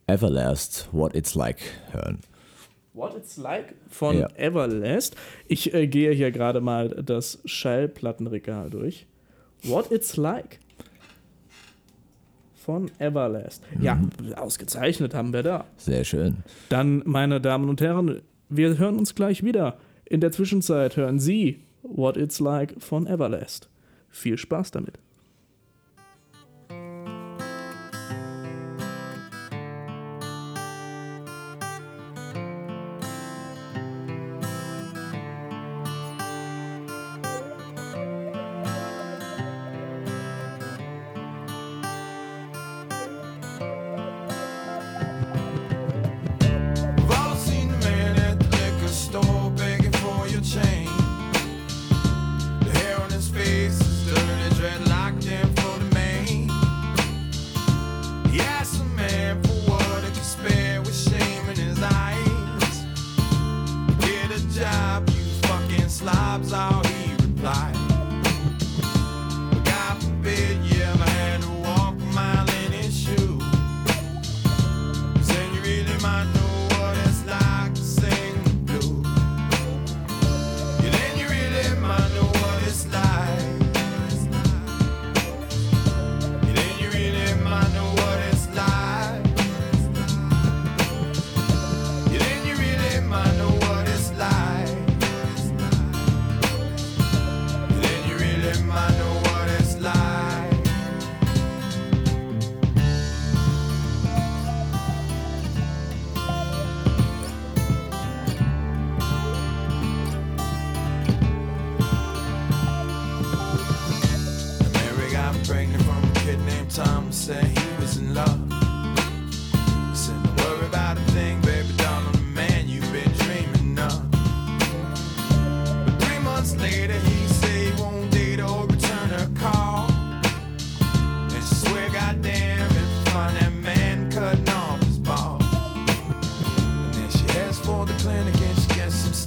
[0.06, 1.58] Everlast What It's Like
[1.90, 2.20] hören.
[2.94, 4.28] What It's Like von Ja.
[4.36, 5.16] Everlast.
[5.48, 9.06] Ich äh, gehe hier gerade mal das Schallplattenregal durch.
[9.62, 10.58] What It's Like
[12.54, 13.62] von Everlast.
[13.80, 14.00] Ja,
[14.36, 15.64] ausgezeichnet haben wir da.
[15.76, 16.38] Sehr schön.
[16.68, 19.78] Dann, meine Damen und Herren, wir hören uns gleich wieder.
[20.04, 23.68] In der Zwischenzeit hören Sie What It's Like von Everlast.
[24.10, 24.98] Viel Spaß damit.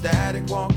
[0.05, 0.74] Static walking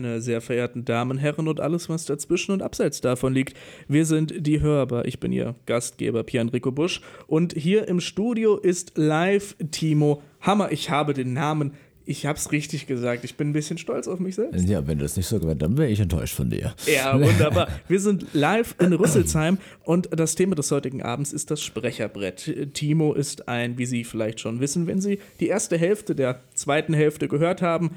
[0.00, 3.54] Meine sehr verehrten Damen, Herren und alles, was dazwischen und abseits davon liegt.
[3.86, 5.04] Wir sind die Hörbar.
[5.04, 7.02] Ich bin Ihr Gastgeber Pian-Rico Busch.
[7.26, 10.72] Und hier im Studio ist live Timo Hammer.
[10.72, 11.72] Ich habe den Namen.
[12.10, 13.22] Ich habe es richtig gesagt.
[13.22, 14.68] Ich bin ein bisschen stolz auf mich selbst.
[14.68, 16.74] Ja, wenn du das nicht so gewährt, dann wäre ich enttäuscht von dir.
[16.92, 17.68] Ja, wunderbar.
[17.86, 22.72] Wir sind live in Rüsselsheim und das Thema des heutigen Abends ist das Sprecherbrett.
[22.74, 26.94] Timo ist ein, wie Sie vielleicht schon wissen, wenn Sie die erste Hälfte der zweiten
[26.94, 27.92] Hälfte gehört haben,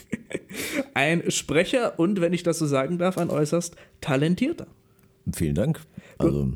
[0.92, 4.66] ein Sprecher und, wenn ich das so sagen darf, ein äußerst talentierter.
[5.32, 5.80] Vielen Dank.
[6.18, 6.52] Also,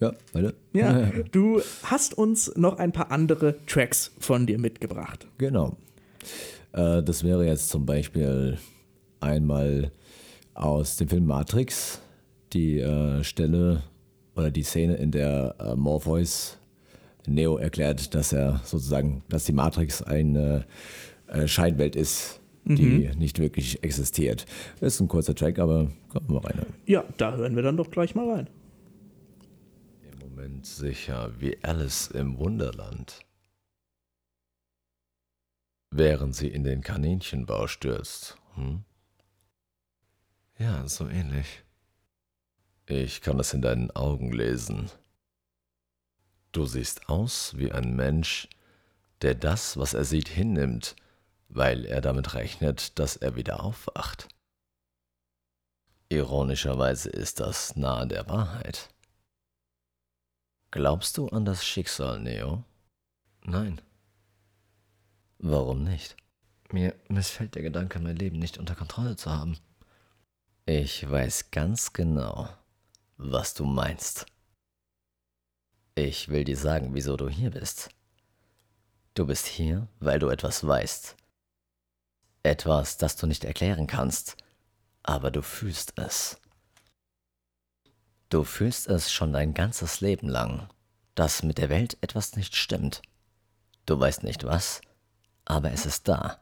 [0.00, 0.52] ja, weiter.
[0.72, 5.28] Ja, du hast uns noch ein paar andere Tracks von dir mitgebracht.
[5.38, 5.76] Genau.
[6.72, 8.58] Äh, das wäre jetzt zum Beispiel
[9.20, 9.92] einmal
[10.54, 12.00] aus dem Film Matrix
[12.52, 13.82] die äh, Stelle
[14.36, 16.58] oder die Szene, in der äh, Morpheus
[17.26, 20.64] Neo erklärt, dass er sozusagen, dass die Matrix eine
[21.46, 23.18] Scheinwelt ist, die Mhm.
[23.18, 24.44] nicht wirklich existiert.
[24.80, 26.66] Das ist ein kurzer Track, aber kommen wir mal rein.
[26.86, 28.48] Ja, da hören wir dann doch gleich mal rein.
[30.20, 33.20] Moment sicher wie Alice im Wunderland.
[35.94, 38.38] Während sie in den Kaninchenbau stürzt.
[38.54, 38.82] Hm?
[40.58, 41.64] Ja, so ähnlich.
[42.86, 44.90] Ich kann es in deinen Augen lesen.
[46.52, 48.48] Du siehst aus wie ein Mensch,
[49.20, 50.96] der das, was er sieht, hinnimmt,
[51.50, 54.28] weil er damit rechnet, dass er wieder aufwacht.
[56.08, 58.88] Ironischerweise ist das nahe der Wahrheit.
[60.70, 62.64] Glaubst du an das Schicksal, Neo?
[63.44, 63.82] Nein.
[65.44, 66.16] Warum nicht?
[66.70, 69.58] Mir missfällt der Gedanke, mein Leben nicht unter Kontrolle zu haben.
[70.66, 72.48] Ich weiß ganz genau,
[73.16, 74.26] was du meinst.
[75.96, 77.90] Ich will dir sagen, wieso du hier bist.
[79.14, 81.16] Du bist hier, weil du etwas weißt.
[82.44, 84.36] Etwas, das du nicht erklären kannst,
[85.02, 86.40] aber du fühlst es.
[88.28, 90.68] Du fühlst es schon dein ganzes Leben lang,
[91.16, 93.02] dass mit der Welt etwas nicht stimmt.
[93.86, 94.80] Du weißt nicht was,
[95.44, 96.40] aber es ist da,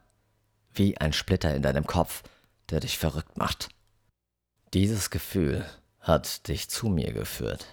[0.73, 2.23] wie ein Splitter in deinem Kopf,
[2.69, 3.69] der dich verrückt macht.
[4.73, 5.65] Dieses Gefühl
[5.99, 7.67] hat dich zu mir geführt.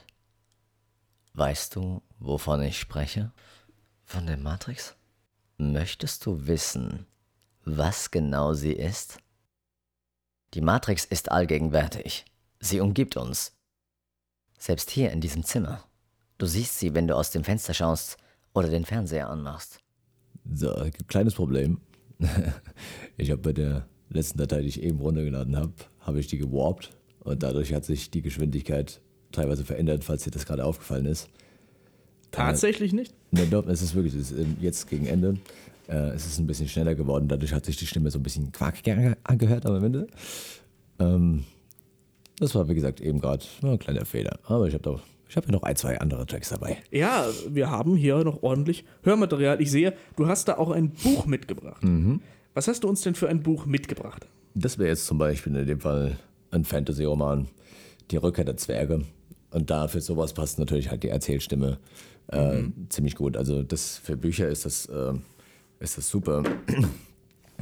[1.35, 3.33] Weißt du, wovon ich spreche?
[4.05, 4.97] Von der Matrix?
[5.57, 7.07] Möchtest du wissen,
[7.65, 9.19] was genau sie ist?
[10.55, 12.25] Die Matrix ist allgegenwärtig.
[12.59, 13.53] Sie umgibt uns.
[14.59, 15.85] Selbst hier in diesem Zimmer.
[16.39, 18.17] Du siehst sie, wenn du aus dem Fenster schaust
[18.55, 19.81] oder den Fernseher anmachst.
[20.55, 20.75] So,
[21.07, 21.79] kleines Problem.
[23.17, 26.91] ich habe bei der letzten Datei, die ich eben runtergeladen habe, habe ich die gewarpt
[27.21, 29.01] und dadurch hat sich die Geschwindigkeit
[29.33, 31.29] teilweise verändert, falls dir das gerade aufgefallen ist.
[32.31, 33.15] Tatsächlich nicht?
[33.31, 35.39] Ne, doch, es ist wirklich, es ist jetzt gegen Ende.
[35.87, 38.53] Äh, es ist ein bisschen schneller geworden, dadurch hat sich die Stimme so ein bisschen
[38.53, 40.07] quakiger angehört am Ende.
[40.99, 41.45] Ähm,
[42.39, 44.39] das war, wie gesagt, eben gerade ein kleiner Fehler.
[44.45, 46.79] Aber ich habe doch ich habe ja noch ein, zwei andere Tracks dabei.
[46.91, 49.61] Ja, wir haben hier noch ordentlich Hörmaterial.
[49.61, 51.83] Ich sehe, du hast da auch ein Buch mitgebracht.
[51.83, 52.21] Mhm.
[52.55, 54.27] Was hast du uns denn für ein Buch mitgebracht?
[54.55, 56.19] Das wäre jetzt zum Beispiel in dem Fall
[56.51, 57.49] ein Fantasy-Roman,
[58.11, 59.03] Die Rückkehr der Zwerge.
[59.51, 61.79] Und da für sowas passt natürlich halt die Erzählstimme
[62.33, 62.87] äh, Mhm.
[62.91, 63.37] ziemlich gut.
[63.37, 65.13] Also das für Bücher ist das, äh,
[65.81, 66.43] ist das super.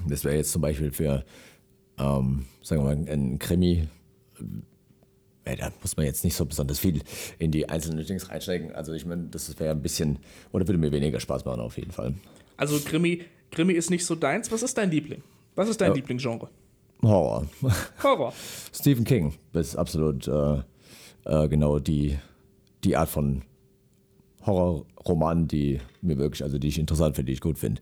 [0.08, 1.24] Das wäre jetzt zum Beispiel für,
[1.98, 3.88] ähm, sagen wir mal, ein Krimi.
[5.46, 7.02] Ja, da muss man jetzt nicht so besonders viel
[7.38, 8.72] in die einzelnen Dings reinstecken.
[8.72, 10.18] Also ich meine, das wäre ein bisschen,
[10.52, 12.14] oder würde mir weniger Spaß machen auf jeden Fall.
[12.56, 14.50] Also Krimi, Krimi ist nicht so deins.
[14.50, 15.22] Was ist dein Liebling?
[15.54, 15.94] Was ist dein Ja.
[15.94, 16.48] Lieblingsgenre?
[17.02, 17.46] Horror.
[18.02, 18.32] Horror.
[18.74, 20.62] Stephen King ist absolut äh,
[21.24, 22.18] äh, genau die,
[22.84, 23.42] die Art von
[24.44, 27.80] Horrorroman, die mir wirklich, also die ich interessant finde, die ich gut finde.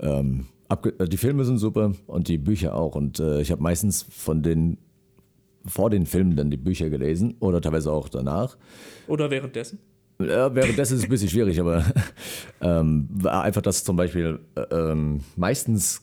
[0.00, 2.94] Ähm, äh, die Filme sind super und die Bücher auch.
[2.94, 4.78] Und äh, ich habe meistens von den
[5.66, 8.56] vor den Filmen dann die Bücher gelesen oder teilweise auch danach.
[9.06, 9.78] Oder währenddessen?
[10.20, 11.84] Ja, währenddessen ist es ein bisschen schwierig, aber
[12.60, 16.02] ähm, war einfach das zum Beispiel äh, ähm, meistens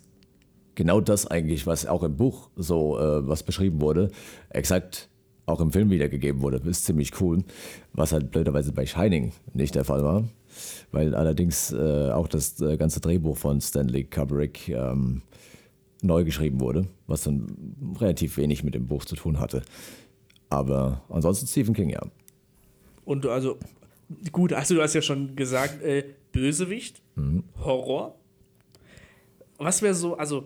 [0.75, 4.09] genau das eigentlich, was auch im Buch so äh, was beschrieben wurde,
[4.49, 5.09] exakt
[5.45, 7.43] auch im Film wiedergegeben wurde, ist ziemlich cool,
[7.93, 10.23] was halt blöderweise bei Shining nicht der Fall war,
[10.91, 15.23] weil allerdings äh, auch das äh, ganze Drehbuch von Stanley Kubrick ähm,
[16.01, 19.61] neu geschrieben wurde, was dann relativ wenig mit dem Buch zu tun hatte.
[20.49, 22.01] Aber ansonsten Stephen King, ja.
[23.05, 23.57] Und du also,
[24.31, 27.43] gut, also du hast ja schon gesagt, äh, Bösewicht, Mhm.
[27.63, 28.15] Horror.
[29.57, 30.45] Was wäre so, also,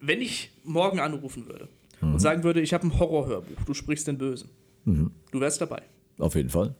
[0.00, 1.68] wenn ich morgen anrufen würde
[2.00, 2.14] Mhm.
[2.14, 4.48] und sagen würde, ich habe ein Horrorhörbuch, du sprichst den Bösen.
[4.84, 5.12] Mhm.
[5.30, 5.82] Du wärst dabei.
[6.18, 6.74] Auf jeden Fall.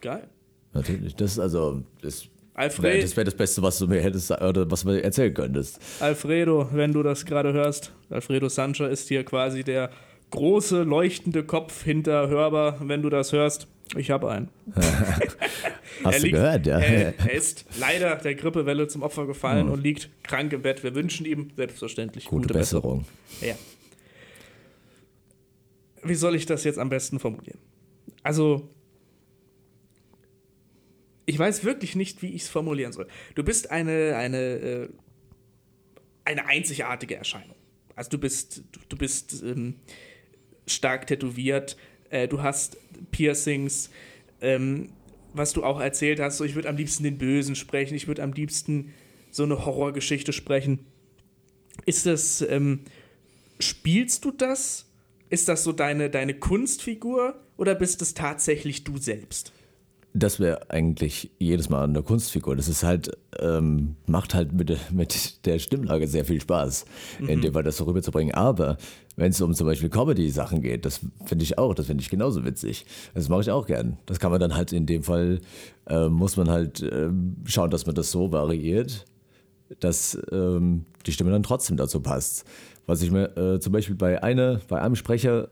[0.00, 0.28] Geil.
[0.72, 1.16] Natürlich.
[1.16, 1.82] Das ist also.
[2.00, 2.82] Das Alfred.
[2.94, 5.80] wär- das wäre das Beste, was du mir hättest oder was mir erzählen könntest.
[6.00, 9.90] Alfredo, wenn du das gerade hörst, Alfredo Sancha ist hier quasi der
[10.30, 12.76] große leuchtende Kopf hinter Hörbar.
[12.86, 14.48] Wenn du das hörst, ich habe einen.
[16.04, 16.78] Hast Er du liegt- gehört, ja?
[16.78, 19.72] Er, er ist leider der Grippewelle zum Opfer gefallen Hm.
[19.72, 20.82] und liegt krank im Bett.
[20.82, 23.04] Wir wünschen ihm selbstverständlich Gute, gute, Besserung.
[23.40, 23.54] Ja.
[26.02, 27.58] Wie soll ich das jetzt am besten formulieren?
[28.22, 28.68] Also,
[31.32, 33.08] ich weiß wirklich nicht, wie ich es formulieren soll.
[33.34, 34.88] Du bist eine, eine, äh,
[36.26, 37.56] eine einzigartige Erscheinung.
[37.96, 39.76] Also du bist, du, bist ähm,
[40.66, 41.78] stark tätowiert,
[42.10, 42.76] äh, du hast
[43.12, 43.88] Piercings,
[44.42, 44.90] ähm,
[45.32, 48.22] was du auch erzählt hast, so ich würde am liebsten den Bösen sprechen, ich würde
[48.22, 48.92] am liebsten
[49.30, 50.80] so eine Horrorgeschichte sprechen.
[51.86, 52.80] Ist das, ähm,
[53.58, 54.90] spielst du das?
[55.30, 59.54] Ist das so deine, deine Kunstfigur oder bist es tatsächlich du selbst?
[60.14, 62.54] Das wäre eigentlich jedes Mal eine Kunstfigur.
[62.54, 66.84] Das ist halt, ähm, macht halt mit, der- mit der Stimmlage sehr viel Spaß,
[67.20, 67.40] in Mhm.
[67.40, 68.34] dem Fall das so rüberzubringen.
[68.34, 68.76] Aber
[69.16, 72.44] wenn es um zum Beispiel Comedy-Sachen geht, das finde ich auch, das finde ich genauso
[72.44, 72.84] witzig.
[73.14, 73.96] Das mache ich auch gern.
[74.04, 75.40] Das kann man dann halt in dem Fall,
[75.88, 79.06] äh, muss man halt ähm, schauen, dass man das so variiert,
[79.80, 82.44] dass ähm, die Stimme dann trotzdem dazu passt.
[82.86, 85.48] Was ich mir äh, zum Beispiel bei, einer, bei einem Sprecher, äh,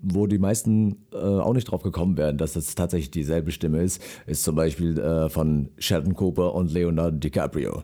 [0.00, 4.02] wo die meisten äh, auch nicht drauf gekommen wären, dass das tatsächlich dieselbe Stimme ist,
[4.26, 7.82] ist zum Beispiel äh, von Sheldon Cooper und Leonardo DiCaprio.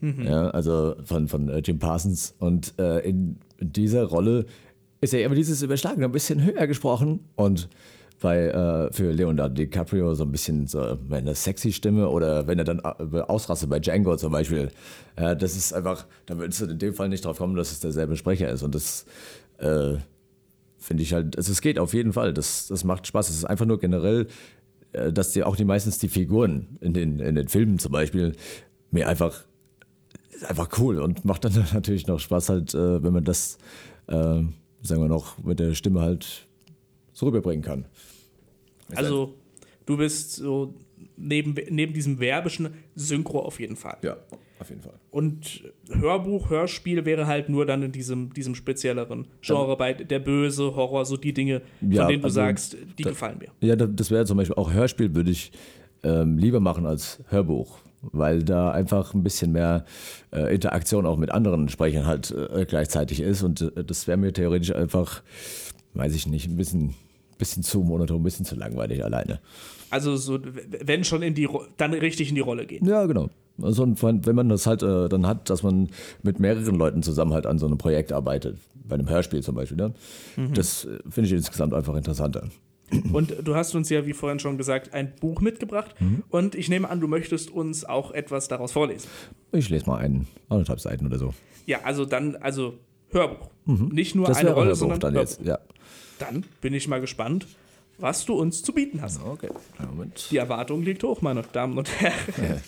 [0.00, 0.22] Mhm.
[0.22, 2.34] Ja, also von, von äh, Jim Parsons.
[2.38, 4.46] Und äh, in dieser Rolle
[5.00, 7.68] ist ja immer dieses Überschlagen ein bisschen höher gesprochen und
[8.20, 12.64] bei, äh, für Leonardo DiCaprio so ein bisschen so eine sexy Stimme oder wenn er
[12.64, 14.70] dann äh, ausrastet bei Django zum Beispiel.
[15.18, 17.80] Ja, das ist einfach, da würdest du in dem Fall nicht drauf kommen, dass es
[17.80, 19.04] derselbe Sprecher ist und das
[19.58, 19.96] äh,
[20.86, 23.28] finde ich halt, also es geht auf jeden Fall, das, das macht Spaß.
[23.28, 24.28] Es ist einfach nur generell,
[24.92, 28.36] äh, dass die auch die meistens die Figuren in den, in den Filmen zum Beispiel
[28.90, 29.44] mir einfach
[30.30, 33.58] ist einfach cool und macht dann natürlich noch Spaß halt, äh, wenn man das,
[34.06, 36.46] äh, sagen wir noch, mit der Stimme halt
[37.12, 37.86] so rüberbringen kann.
[38.94, 39.34] Also,
[39.86, 40.74] du bist so
[41.16, 43.96] neben, neben diesem werbischen Synchro auf jeden Fall.
[44.02, 44.18] Ja,
[44.58, 44.94] auf jeden Fall.
[45.10, 50.74] Und Hörbuch, Hörspiel wäre halt nur dann in diesem, diesem spezielleren Genre bei der Böse,
[50.76, 53.48] Horror, so die Dinge, Ja, von denen du also, sagst, die da- gefallen mir.
[53.66, 55.52] Ja, da- das wäre zum Beispiel auch Hörspiel würde ich
[56.02, 57.78] ähm, lieber machen als Hörbuch,
[58.12, 59.84] weil da einfach ein bisschen mehr
[60.32, 64.32] äh, Interaktion auch mit anderen Sprechern halt äh, gleichzeitig ist und äh, das wäre mir
[64.32, 65.22] theoretisch einfach,
[65.94, 66.94] weiß ich nicht, ein bisschen,
[67.38, 69.40] bisschen zu monoton, ein bisschen zu langweilig alleine.
[69.90, 70.38] Also so,
[70.84, 72.86] wenn schon in die Ro dann richtig in die Rolle gehen.
[72.86, 73.28] Ja, genau.
[73.62, 75.88] Also wenn man das halt äh, dann hat, dass man
[76.22, 79.76] mit mehreren Leuten zusammen halt an so einem Projekt arbeitet, bei einem Hörspiel zum Beispiel,
[79.76, 79.94] ne?
[80.36, 80.54] Mhm.
[80.54, 82.48] das äh, finde ich insgesamt einfach interessanter.
[83.12, 85.94] Und du hast uns ja, wie vorhin schon gesagt, ein Buch mitgebracht.
[86.00, 86.22] Mhm.
[86.28, 89.08] Und ich nehme an, du möchtest uns auch etwas daraus vorlesen.
[89.50, 91.34] Ich lese mal einen, anderthalb Seiten oder so.
[91.66, 92.74] Ja, also dann, also
[93.10, 93.50] Hörbuch.
[93.64, 93.88] Mhm.
[93.88, 95.30] Nicht nur Das eine Rolle, Hörbuch sondern dann Hörbuch.
[95.30, 95.58] jetzt, ja.
[96.20, 97.46] Dann bin ich mal gespannt,
[97.98, 99.20] was du uns zu bieten hast.
[99.24, 99.48] Okay,
[99.90, 100.28] Moment.
[100.30, 102.14] Die Erwartung liegt hoch, meine Damen und Herren.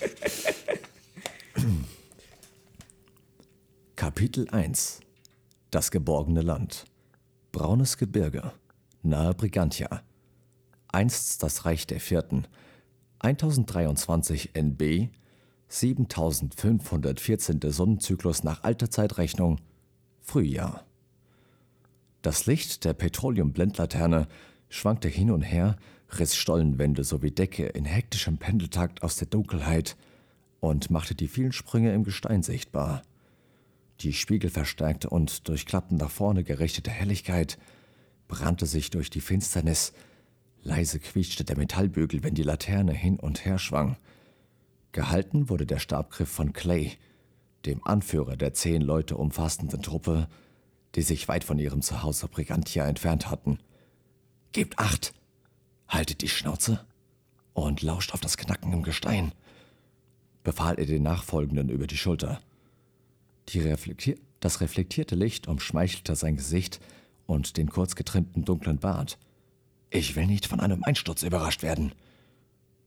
[3.97, 5.01] Kapitel 1
[5.70, 6.85] Das geborgene Land.
[7.52, 8.52] Braunes Gebirge.
[9.02, 10.02] Nahe Brigantia.
[10.89, 12.47] Einst das Reich der Vierten.
[13.20, 15.09] 1023 NB
[15.68, 17.60] 7514.
[17.64, 19.60] Sonnenzyklus nach alter Zeitrechnung.
[20.20, 20.85] Frühjahr.
[22.22, 24.28] Das Licht der Petroleum-Blendlaterne
[24.68, 25.76] schwankte hin und her,
[26.18, 29.97] riss Stollenwände sowie Decke in hektischem Pendeltakt aus der Dunkelheit
[30.60, 33.02] und machte die vielen Sprünge im Gestein sichtbar.
[34.01, 37.59] Die spiegelverstärkte und durch Klappen nach vorne gerichtete Helligkeit
[38.28, 39.93] brannte sich durch die Finsternis.
[40.62, 43.97] Leise quietschte der Metallbügel, wenn die Laterne hin und her schwang.
[44.93, 46.93] Gehalten wurde der Stabgriff von Clay,
[47.66, 50.28] dem Anführer der zehn Leute umfassenden Truppe,
[50.94, 53.59] die sich weit von ihrem Zuhause Brigantia entfernt hatten.
[54.52, 55.12] Gebt acht!
[55.89, 56.85] Haltet die Schnauze
[57.55, 59.32] und lauscht auf das Knacken im Gestein,
[60.49, 62.41] befahl er den Nachfolgenden über die Schulter.
[63.51, 66.81] Die reflektier das reflektierte Licht umschmeichelte sein Gesicht
[67.27, 69.19] und den kurz getrimmten dunklen Bart.
[69.91, 71.93] Ich will nicht von einem Einsturz überrascht werden.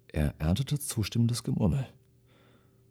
[0.08, 1.88] Er erntete zustimmendes Gemurmel.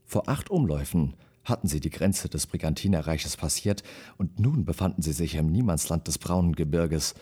[0.04, 3.82] Vor acht Umläufen hatten sie die Grenze des Brigantinerreiches passiert
[4.18, 7.14] und nun befanden sie sich im Niemandsland des braunen Gebirges,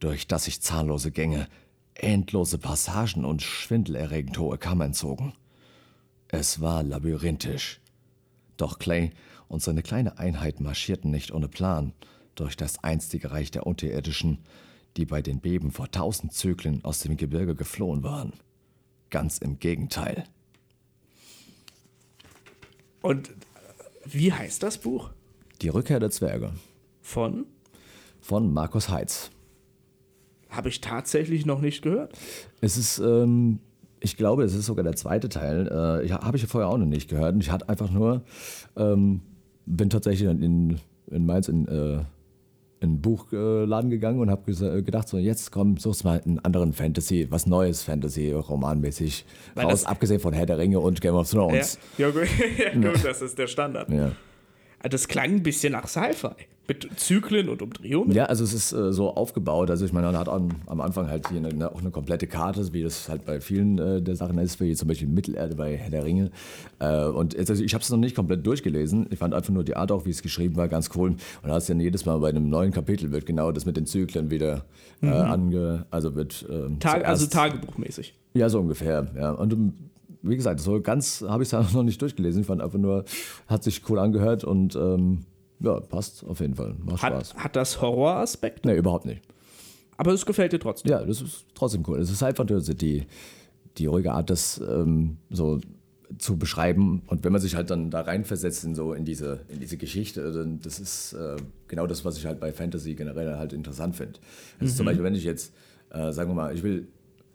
[0.00, 1.46] durch das sich zahllose Gänge,
[1.94, 5.34] endlose Passagen und schwindelerregend hohe Kammern zogen.
[6.28, 7.80] Es war labyrinthisch.
[8.56, 9.12] Doch Clay
[9.48, 11.92] und seine kleine Einheit marschierten nicht ohne Plan
[12.34, 14.38] durch das einstige Reich der Unterirdischen,
[14.96, 18.32] die bei den Beben vor tausend Zyklen aus dem Gebirge geflohen waren.
[19.10, 20.24] Ganz im Gegenteil.
[23.02, 23.30] Und
[24.04, 25.10] wie heißt das Buch?
[25.62, 26.52] Die Rückkehr der Zwerge.
[27.00, 27.46] Von?
[28.20, 29.30] Von Markus Heitz.
[30.48, 32.18] Habe ich tatsächlich noch nicht gehört.
[32.60, 33.60] Es ist, ähm,
[34.06, 35.68] ich glaube, es ist sogar der zweite Teil.
[35.68, 37.34] Äh, ich, Habe ich vorher auch noch nicht gehört.
[37.34, 38.22] Und ich hatte einfach nur,
[38.76, 39.20] ähm,
[39.66, 40.78] bin tatsächlich in,
[41.10, 41.98] in Mainz in, äh,
[42.78, 44.52] in einen Buchladen gegangen und habe
[44.82, 49.24] gedacht, so jetzt komm, suchst mal einen anderen Fantasy, was Neues Fantasy, romanmäßig
[49.56, 51.78] raus, abgesehen von Herr der Ringe und Game of Thrones.
[51.98, 52.28] Ja, ja, gut,
[52.58, 52.92] ja, Ja.
[52.92, 53.90] gut, das ist der Standard.
[53.90, 54.12] Ja.
[54.88, 56.28] Das klang ein bisschen nach Sci-Fi.
[56.68, 58.10] Mit Zyklen und Umdrehungen.
[58.10, 59.70] Ja, also es ist äh, so aufgebaut.
[59.70, 62.72] Also ich meine, man hat am, am Anfang halt hier eine, auch eine komplette Karte,
[62.72, 65.90] wie das halt bei vielen äh, der Sachen ist, wie zum Beispiel Mittelerde bei Herr
[65.90, 66.32] der Ringe.
[66.80, 69.06] Äh, und jetzt, also ich habe es noch nicht komplett durchgelesen.
[69.10, 71.10] Ich fand einfach nur die Art auch, wie es geschrieben war, ganz cool.
[71.10, 73.76] Und da hast du dann jedes Mal bei einem neuen Kapitel wird genau das mit
[73.76, 74.64] den Zyklen wieder
[75.02, 75.12] äh, Mhm.
[75.12, 75.86] ange...
[75.92, 76.46] Also wird...
[76.50, 78.14] Ähm, Tag, also Tagebuchmäßig.
[78.34, 79.06] Ja, so ungefähr.
[79.16, 79.30] Ja.
[79.30, 79.74] Und um,
[80.28, 82.42] wie gesagt, so ganz habe ich es noch nicht durchgelesen.
[82.42, 83.04] Ich fand einfach nur,
[83.46, 85.20] hat sich cool angehört und ähm,
[85.60, 86.74] ja, passt auf jeden Fall.
[86.84, 87.34] Macht Spaß.
[87.34, 88.64] Hat, hat das Horroraspekt?
[88.64, 89.22] Nee, überhaupt nicht.
[89.96, 90.90] Aber es gefällt dir trotzdem.
[90.90, 91.98] Ja, das ist trotzdem cool.
[92.00, 93.06] Es ist einfach nur so die,
[93.78, 95.60] die ruhige Art, das ähm, so
[96.18, 97.02] zu beschreiben.
[97.06, 100.30] Und wenn man sich halt dann da reinversetzt in so in diese, in diese Geschichte,
[100.32, 101.36] dann das ist äh,
[101.68, 104.18] genau das, was ich halt bei Fantasy generell halt interessant finde.
[104.60, 104.76] Also Mhm.
[104.76, 105.52] Zum Beispiel, wenn ich jetzt,
[105.90, 106.86] äh, sagen wir mal, ich will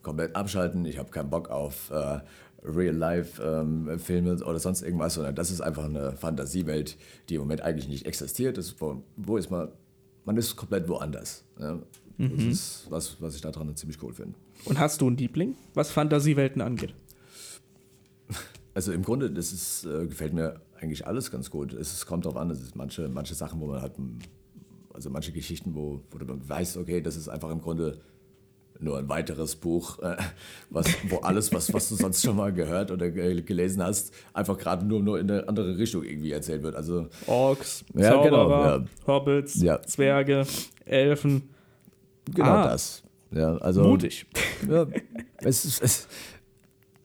[0.04, 2.20] komplett abschalten, ich habe keinen Bock auf äh,
[2.64, 6.98] Real-Life-Filme oder sonst irgendwas, sondern das ist einfach eine Fantasiewelt,
[7.30, 8.58] die im Moment eigentlich nicht existiert.
[8.58, 9.72] Das, wo, wo ist mal
[10.26, 11.44] man ist komplett woanders.
[11.58, 11.78] Das
[12.18, 12.52] Mhm.
[12.52, 14.36] ist was, was ich daran ziemlich cool finde.
[14.66, 16.94] Und hast du einen Liebling, was Fantasiewelten angeht?
[18.76, 21.74] Also im Grunde, das ist, äh, gefällt mir eigentlich alles ganz gut.
[21.74, 23.94] Es, es kommt darauf an, es ist manche, manche Sachen, wo man halt,
[24.94, 28.00] also manche Geschichten, wo, wo man weiß, okay, das ist einfach im Grunde
[28.82, 30.18] nur ein weiteres Buch, äh,
[30.70, 34.58] was, wo alles, was, was du sonst schon mal gehört oder ge gelesen hast, einfach
[34.58, 36.76] gerade nur, nur in eine andere Richtung irgendwie erzählt wird.
[36.76, 38.86] Also Orks, ja, Zauberer, genau, ja.
[39.08, 39.82] Hobbits, Ja.
[39.84, 40.46] Zwerge,
[40.86, 41.50] Elfen.
[42.34, 42.64] Genau Ah.
[42.70, 43.04] das.
[43.32, 44.26] Ja, also, Mutig.
[44.70, 44.86] Ja,
[45.38, 46.08] es ist, es,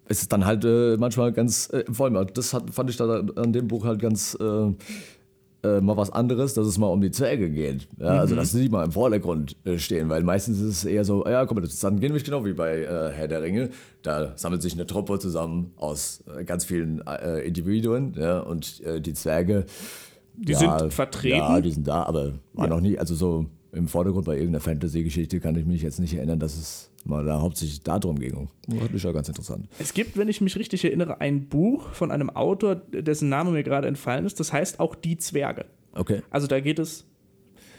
[0.08, 3.20] es ist dann halt äh, manchmal ganz, äh, vor allem, das hat, fand ich da
[3.36, 4.36] an dem Buch halt ganz
[5.66, 7.88] äh, mal was anderes, dass es mal um die Zwerge geht.
[7.98, 8.38] Ja, Also, Mhm.
[8.38, 11.56] dass sie mal im Vordergrund äh, stehen, weil meistens ist es eher so, ja, guck
[11.56, 13.70] mal, das ist dann nämlich genau wie bei äh, Herr der Ringe.
[14.02, 19.00] Da sammelt sich eine Truppe zusammen aus äh, ganz vielen äh, Individuen, ja, und äh,
[19.00, 19.66] die Zwerge.
[20.38, 21.36] Die ja, sind vertreten?
[21.38, 25.40] Ja, die sind da, aber war noch nie, also so im Vordergrund bei irgendeiner Fantasy-Geschichte
[25.40, 28.48] kann ich mich jetzt nicht erinnern, dass es mal da hauptsächlich darum ging.
[28.68, 29.68] Fand ich ja ganz interessant.
[29.78, 33.62] Es gibt, wenn ich mich richtig erinnere, ein Buch von einem Autor, dessen Name mir
[33.62, 34.40] gerade entfallen ist.
[34.40, 35.66] Das heißt auch Die Zwerge.
[35.92, 36.22] Okay.
[36.30, 37.06] Also da geht es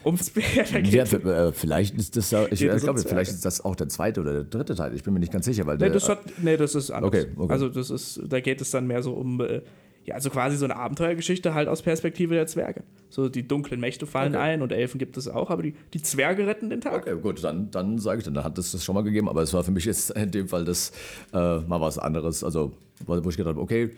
[0.03, 3.63] um geht Ja, äh, vielleicht ist das ja, ich Geht äh, glaube, vielleicht ist das
[3.63, 4.93] auch der zweite oder der dritte Teil.
[4.95, 7.09] Ich bin mir nicht ganz sicher, weil Nee, der, das, hat, nee, das ist anders.
[7.13, 7.51] Okay, okay.
[7.51, 9.61] Also das ist, da geht es dann mehr so um, äh,
[10.07, 12.83] ja, also quasi so eine Abenteuergeschichte halt aus Perspektive der Zwerge.
[13.09, 14.41] So die dunklen Mächte fallen Okay.
[14.43, 17.05] ein und Elfen gibt es auch, aber die, die Zwerge retten den Tag.
[17.07, 19.53] Okay, gut, dann, dann sage ich, dann hat es das schon mal gegeben, aber es
[19.53, 20.91] war für mich jetzt in dem Fall das
[21.33, 22.43] äh, mal was anderes.
[22.43, 22.71] Also,
[23.05, 23.91] wo wo ich gedacht habe, okay,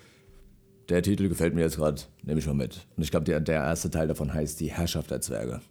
[0.90, 2.88] der Titel gefällt mir jetzt gerade, nehme ich mal mit.
[2.98, 5.62] Und ich glaube, der, der erste Teil davon heißt Die Herrschaft der Zwerge.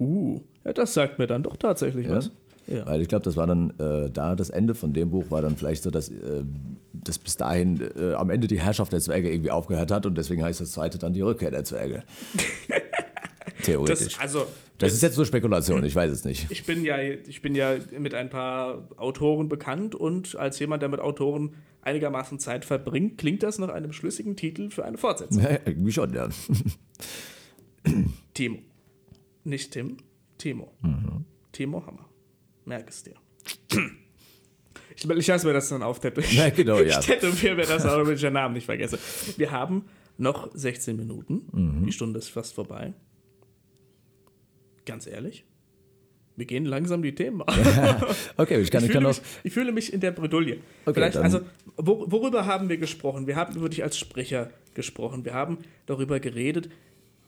[0.00, 2.16] Uh, ja, das sagt mir dann doch tatsächlich Ja?
[2.16, 2.32] was.
[2.66, 2.86] Ja.
[2.86, 5.56] Weil ich glaube, das war dann äh, da, das Ende von dem Buch war dann
[5.56, 6.44] vielleicht so, dass, äh,
[6.92, 10.42] dass bis dahin äh, am Ende die Herrschaft der Zwerge irgendwie aufgehört hat und deswegen
[10.42, 12.04] heißt das zweite dann die Rückkehr der Zwerge.
[13.62, 14.14] Theoretisch.
[14.14, 14.46] Das, also,
[14.78, 16.50] Das ist jetzt nur Spekulation, ich weiß es nicht.
[16.50, 20.88] Ich bin ja, ich bin ja mit ein paar Autoren bekannt und als jemand, der
[20.88, 25.42] mit Autoren einigermaßen Zeit verbringt, klingt das nach einem schlüssigen Titel für eine Fortsetzung.
[25.42, 26.28] Ja, irgendwie schon, ja.
[28.32, 28.58] Timo.
[29.44, 29.98] Nicht Tim,
[30.38, 30.72] Timo.
[30.80, 31.24] Mhm.
[31.52, 32.08] Timo Hammer.
[32.64, 33.14] Merk es dir.
[34.96, 36.36] Ich, ich lasse mir das dann auftätowieren.
[36.36, 37.00] Ja, genau, ja.
[37.00, 38.98] Ich tätowiere mir das auch, damit ich den Namen nicht vergesse.
[39.36, 39.84] Wir haben
[40.18, 41.42] noch 16 Minuten.
[41.52, 41.86] Mhm.
[41.86, 42.94] Die Stunde ist fast vorbei.
[44.86, 45.44] Ganz ehrlich,
[46.36, 47.54] wir gehen langsam die Themen an.
[48.36, 50.58] Okay, ich kann- ich fühle kann mich, ich fühle mich in der Bredouille.
[50.84, 51.40] Okay, Vielleicht, also,
[51.76, 53.26] wor worüber haben wir gesprochen?
[53.26, 55.24] Wir haben über dich als Sprecher gesprochen.
[55.24, 56.68] Wir haben darüber geredet,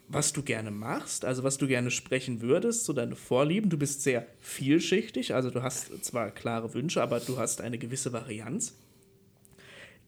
[0.08, 3.70] was du gerne machst, also was du gerne sprechen würdest, so deine Vorlieben.
[3.70, 8.12] Du bist sehr vielschichtig, also du hast zwar klare Wünsche, aber du hast eine gewisse
[8.12, 8.76] Varianz.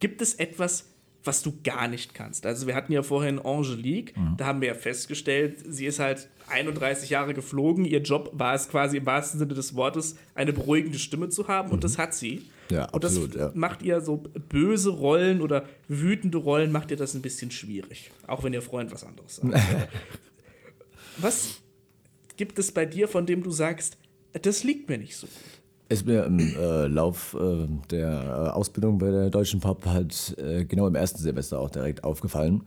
[0.01, 0.87] Gibt es etwas,
[1.25, 2.47] was du gar nicht kannst?
[2.47, 4.37] Also wir hatten ja vorhin Angelique, Mhm.
[4.37, 8.69] da haben wir ja festgestellt, sie ist halt 31 Jahre geflogen, ihr Job war es
[8.69, 12.43] quasi im wahrsten Sinne des Wortes, eine beruhigende Stimme zu haben und das hat sie.
[12.71, 17.15] Ja, und das absolut, macht ihr so böse Rollen oder wütende Rollen, macht ihr das
[17.15, 18.11] ein bisschen schwierig.
[18.27, 19.55] Auch wenn ihr Freund was anderes sagt.
[21.19, 21.61] was
[22.37, 23.97] gibt es bei dir, von dem du sagst,
[24.43, 25.27] das liegt mir nicht so?
[25.91, 30.65] Ist mir im äh, Lauf äh, der äh, Ausbildung bei der Deutschen Pop halt äh,
[30.65, 32.65] genau im ersten Semester auch direkt aufgefallen.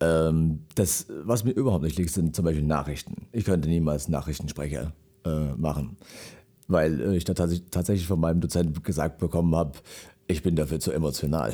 [0.00, 3.26] Ähm, das, was mir überhaupt nicht liegt, sind zum Beispiel Nachrichten.
[3.32, 4.92] Ich könnte niemals Nachrichtensprecher
[5.24, 5.96] äh, machen,
[6.68, 9.72] weil äh, ich tatsächlich von meinem Dozenten gesagt bekommen habe,
[10.26, 11.52] ich bin dafür zu emotional.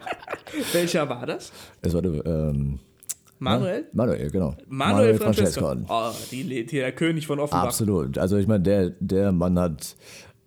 [0.72, 1.52] Welcher war das?
[1.82, 2.80] Es war der, ähm,
[3.38, 3.80] Manuel?
[3.80, 3.88] Ja?
[3.92, 4.56] Manuel, genau.
[4.68, 5.74] Manuel, Francesco.
[5.88, 7.64] Oh, die, die, der König von Offenbach.
[7.64, 8.18] Absolut.
[8.18, 9.96] Also ich meine, der, der Mann hat.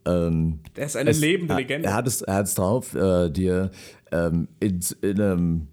[0.05, 1.87] Ähm, Der ist eine lebende er, Legende.
[1.89, 3.71] Er hat es, er hat es drauf, äh, dir
[4.11, 5.67] ähm, in, in einem,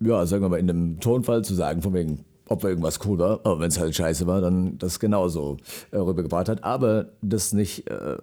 [0.00, 3.40] ja, sagen wir mal, in einem Tonfall zu sagen, von wegen, ob irgendwas cool war,
[3.44, 5.58] aber wenn es halt scheiße war, dann das genauso
[5.90, 6.64] äh, rübergebracht hat.
[6.64, 8.16] Aber das nicht, äh,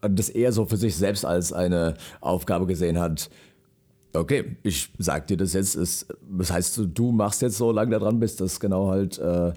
[0.00, 3.30] das eher so für sich selbst als eine Aufgabe gesehen hat.
[4.14, 7.98] Okay, ich sag dir das jetzt, ist, das heißt, du machst jetzt so lange da
[7.98, 9.52] dran, bis das genau halt, äh,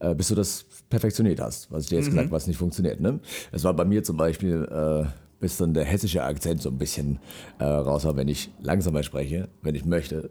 [0.00, 2.10] äh, bis du das perfektioniert hast, was ich dir jetzt Mhm.
[2.16, 3.00] gesagt was nicht funktioniert.
[3.00, 3.20] Ne?
[3.50, 5.06] Es war bei mir zum Beispiel, äh,
[5.40, 7.18] bis dann der hessische Akzent so ein bisschen
[7.58, 10.30] äh, raus war, wenn ich langsamer spreche, wenn ich möchte.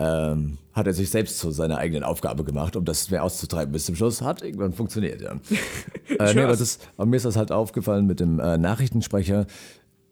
[0.00, 3.86] Ähm, hat er sich selbst zu seiner eigenen Aufgabe gemacht, um das mehr auszutreiben bis
[3.86, 4.22] zum Schluss.
[4.22, 5.32] Hat irgendwann funktioniert, ja.
[6.18, 9.46] äh, nee, aber, das, aber mir ist das halt aufgefallen mit dem äh, Nachrichtensprecher,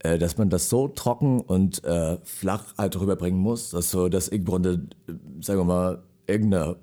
[0.01, 4.27] äh, dass man das so trocken und äh, flach halt rüberbringen muss, dass so das
[4.27, 6.77] im Grunde, äh, sagen wir mal, irgendeine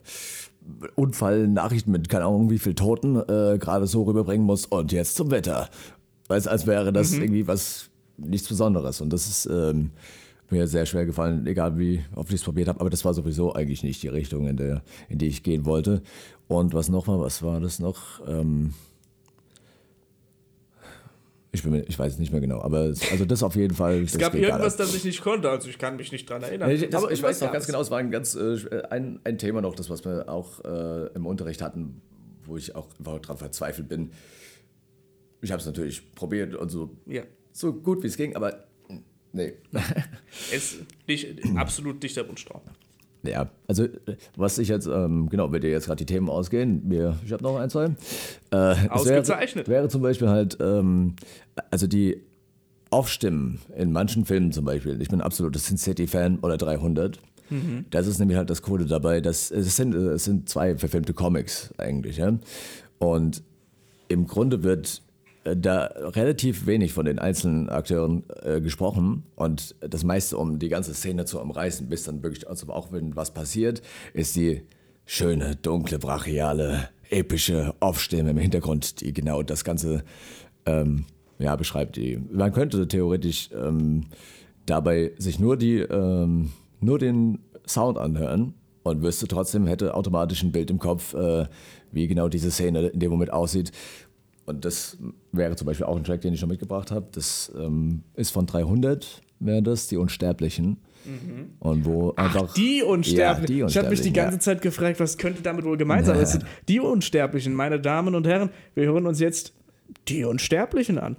[0.95, 5.15] Unfall, Nachrichten mit keine Ahnung wie viel Toten äh, gerade so rüberbringen muss und jetzt
[5.15, 5.69] zum Wetter.
[6.29, 7.21] Weißt als wäre das Mhm.
[7.23, 9.01] irgendwie was nichts Besonderes.
[9.01, 9.91] Und das ist, ähm,
[10.49, 12.79] mir sehr schwer gefallen, egal wie oft ich es probiert habe.
[12.79, 16.01] Aber das war sowieso eigentlich nicht die Richtung, in, der, in die ich gehen wollte.
[16.47, 18.25] Und was noch war, was war das noch?
[18.27, 18.73] Ähm
[21.51, 24.01] ich, bin ich weiß es nicht mehr genau, aber es, also das auf jeden Fall.
[24.03, 26.69] Es gab irgendwas, das ich nicht konnte, also ich kann mich nicht dran erinnern.
[26.71, 28.57] Ich, das, Aber ich weiß noch ganz genau, es war ein, ganz, äh,
[28.89, 32.01] ein, ein Thema noch, das was wir auch äh, im Unterricht hatten,
[32.45, 34.11] wo ich auch einfach dran verzweifelt bin.
[35.41, 37.21] Ich habe es natürlich probiert und so, Ja.
[37.51, 38.65] so gut wie es ging, aber
[39.33, 39.53] nee.
[40.51, 40.77] Es
[41.07, 42.61] nicht, absolut dichter Wunschtraum.
[43.25, 43.87] Ja, also
[44.35, 47.41] was ich jetzt, ähm, genau, wenn dir jetzt gerade die Themen ausgehen, mir, ich habe
[47.41, 47.95] noch ein, zwei.
[48.51, 49.67] Äh, Ausgezeichnet.
[49.67, 51.15] Wäre, wäre zum Beispiel halt, ähm,
[51.71, 52.21] also die
[52.89, 55.01] Aufstimmen in manchen Filmen zum Beispiel.
[55.01, 57.19] Ich bin ein absoluter Sin City-Fan oder 300.
[57.49, 57.85] Mhm.
[57.89, 59.19] Das ist nämlich halt das Coole dabei.
[59.19, 62.17] Dass, es, sind, es sind zwei verfilmte Comics eigentlich.
[62.17, 62.37] Ja?
[62.99, 63.41] Und
[64.09, 65.01] im Grunde wird
[65.43, 70.93] da relativ wenig von den einzelnen Akteuren äh, gesprochen und das meiste, um die ganze
[70.93, 73.81] Szene zu umreißen, bis dann wirklich, also auch wenn was passiert,
[74.13, 74.61] ist die
[75.05, 80.03] schöne, dunkle, brachiale, epische Off-Stimme im Hintergrund, die genau das Ganze
[80.65, 81.05] ähm,
[81.39, 81.97] ja, beschreibt.
[81.97, 84.05] Die, man könnte theoretisch ähm,
[84.65, 88.53] dabei sich nur, die, ähm, nur den Sound anhören
[88.83, 91.47] und wüsste trotzdem, hätte automatisch ein Bild im Kopf, äh,
[91.91, 93.71] wie genau diese Szene in dem Moment aussieht.
[94.45, 94.97] Und das
[95.31, 97.07] wäre zum Beispiel auch ein Track, den ich noch mitgebracht habe.
[97.11, 100.77] Das ähm, ist von 300, wäre das, die Unsterblichen.
[101.05, 101.51] Mhm.
[101.59, 102.47] Und wo einfach.
[102.49, 103.57] Ach, die Unsterblichen.
[103.57, 104.39] Ja, die ich habe mich die ganze ja.
[104.39, 106.17] Zeit gefragt, was könnte damit wohl gemeint sein?
[106.17, 108.49] Es sind die Unsterblichen, meine Damen und Herren.
[108.75, 109.53] Wir hören uns jetzt
[110.07, 111.17] die Unsterblichen an.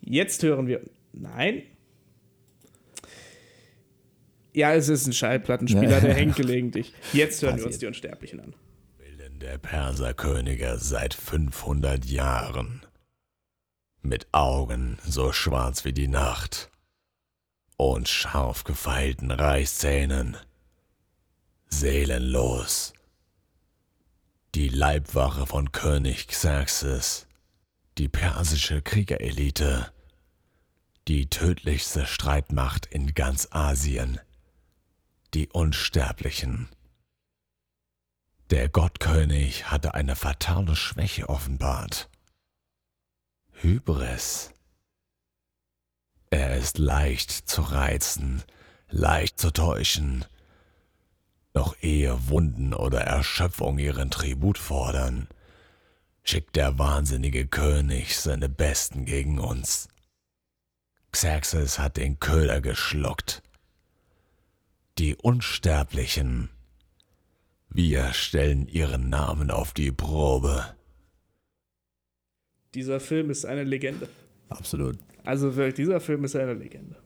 [0.00, 0.80] Jetzt hören wir.
[1.12, 1.62] Nein.
[4.54, 6.92] Ja, es ist ein Schallplattenspieler, der hängt gelegentlich.
[7.12, 8.54] Jetzt hören wir uns die Unsterblichen an.
[9.42, 12.86] Der Perserkönige seit 500 Jahren.
[14.00, 16.70] Mit Augen so schwarz wie die Nacht
[17.76, 20.36] und scharf gefeilten Reißzähnen.
[21.68, 22.92] Seelenlos.
[24.54, 27.26] Die Leibwache von König Xerxes,
[27.98, 29.92] die persische Kriegerelite,
[31.08, 34.20] die tödlichste Streitmacht in ganz Asien,
[35.34, 36.68] die Unsterblichen.
[38.52, 42.10] Der Gottkönig hatte eine fatale Schwäche offenbart.
[43.52, 44.52] Hybris.
[46.28, 48.42] Er ist leicht zu reizen,
[48.90, 50.26] leicht zu täuschen.
[51.54, 55.28] Noch ehe Wunden oder Erschöpfung ihren Tribut fordern,
[56.22, 59.88] schickt der wahnsinnige König seine Besten gegen uns.
[61.10, 63.42] Xerxes hat den Köder geschluckt.
[64.98, 66.50] Die Unsterblichen
[67.74, 70.64] wir stellen ihren Namen auf die Probe.
[72.74, 74.08] Dieser Film ist eine Legende.
[74.48, 74.98] Absolut.
[75.24, 76.96] Also wirklich, dieser Film ist eine Legende.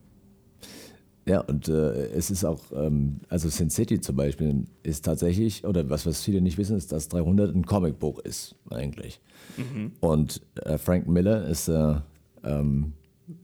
[1.27, 5.91] Ja, und äh, es ist auch, ähm, also Sin City zum Beispiel ist tatsächlich, oder
[5.91, 9.21] was, was viele nicht wissen, ist, dass 300 ein Comicbuch ist, eigentlich.
[9.57, 9.93] Mhm.
[10.01, 11.97] Und äh, Frank Miller ist äh,
[12.45, 12.93] ähm,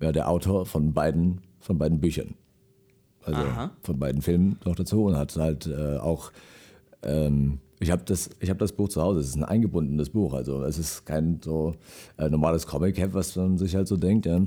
[0.01, 2.35] ja, der Autor von beiden, von beiden Büchern.
[3.24, 3.70] Also Aha.
[3.82, 6.32] von beiden Filmen noch dazu und hat halt äh, auch,
[7.05, 10.35] ähm, ich habe das, ich hab das Buch zu Hause, es ist ein eingebundenes Buch,
[10.35, 11.74] also es ist kein so
[12.19, 14.27] äh, normales Comic-Heft, was man sich halt so denkt.
[14.27, 14.41] Ja.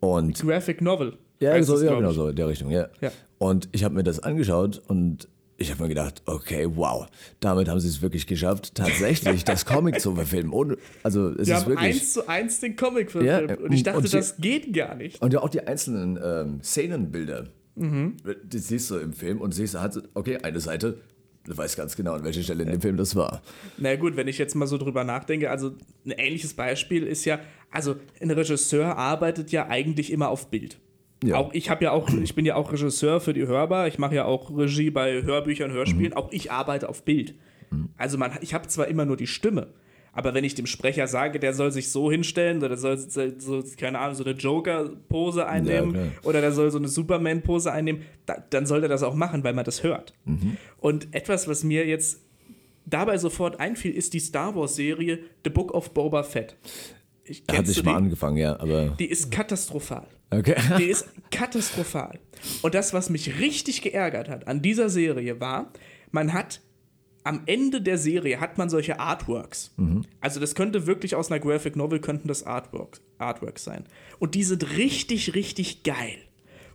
[0.00, 1.16] Und Graphic Novel.
[1.40, 2.88] ja, so, ja genau so in der Richtung, ja.
[3.00, 3.10] Ja.
[3.38, 7.06] Und ich habe mir das angeschaut und ich habe mir gedacht, okay, wow,
[7.40, 10.52] damit haben sie es wirklich geschafft, tatsächlich das Comic zu verfilmen.
[10.52, 11.94] Ohne, also es Die ist haben wirklich.
[11.94, 13.60] eins zu eins den Comic Ja, verfilmt.
[13.62, 15.22] und ich dachte, und sie- das geht gar nicht.
[15.22, 17.46] Und ja auch die einzelnen ähm, Szenenbilder,
[17.76, 18.16] Mhm.
[18.44, 19.76] die siehst du im Film und siehst,
[20.14, 20.98] okay, eine Seite,
[21.46, 23.42] du weißt ganz genau, an welcher Stelle in dem Film das war.
[23.78, 25.72] Na gut, wenn ich jetzt mal so drüber nachdenke, also
[26.04, 27.40] ein ähnliches Beispiel ist ja,
[27.70, 30.78] also ein Regisseur arbeitet ja eigentlich immer auf Bild.
[31.22, 31.36] Ja.
[31.36, 34.14] Auch ich habe ja auch, ich bin ja auch Regisseur für die Hörbar, ich mache
[34.14, 36.16] ja auch Regie bei Hörbüchern, Hörspielen, Mhm.
[36.16, 37.34] auch ich arbeite auf Bild.
[37.96, 39.68] Also man, ich habe zwar immer nur die Stimme,
[40.14, 42.98] aber wenn ich dem Sprecher sage, der soll sich so hinstellen, oder der soll
[43.38, 46.06] so, keine Ahnung, so eine Joker-Pose einnehmen, klar.
[46.22, 49.54] oder der soll so eine Superman-Pose einnehmen, da, dann soll er das auch machen, weil
[49.54, 50.14] man das hört.
[50.24, 50.56] Mhm.
[50.78, 52.20] Und etwas, was mir jetzt
[52.86, 56.56] dabei sofort einfiel, ist die Star Wars-Serie The Book of Boba Fett.
[57.24, 57.96] Ich, Hat sich mal die?
[57.96, 58.94] angefangen, ja, aber.
[58.98, 60.06] Die ist katastrophal.
[60.30, 60.56] Okay.
[60.78, 62.18] Die ist katastrophal.
[62.62, 65.72] Und das, was mich richtig geärgert hat an dieser Serie, war,
[66.10, 66.60] man hat
[67.24, 69.72] am Ende der Serie hat man solche Artworks.
[69.78, 70.04] Mhm.
[70.20, 73.84] Also das könnte wirklich aus einer Graphic Novel könnten das Artworks, Artworks sein.
[74.18, 76.18] Und die sind richtig, richtig geil.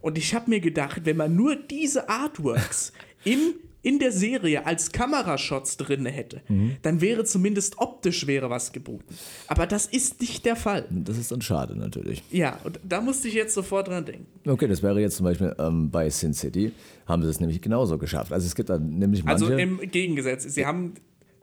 [0.02, 2.94] Und ich habe mir gedacht, wenn man nur diese Artworks
[3.24, 6.78] im, in der Serie als Kamerashots drin hätte, Mhm.
[6.82, 9.16] dann wäre zumindest optisch wäre was geboten.
[9.48, 10.86] Aber das ist nicht der Fall.
[10.90, 12.24] Das ist dann schade natürlich.
[12.32, 14.26] Ja, und da musste ich jetzt sofort dran denken.
[14.50, 16.72] Okay, das wäre jetzt zum Beispiel ähm, bei Sin City,
[17.06, 18.34] haben sie es nämlich genauso geschafft.
[18.34, 19.46] Also es gibt da nämlich manche...
[19.46, 20.96] Also im Gegensatz, sie haben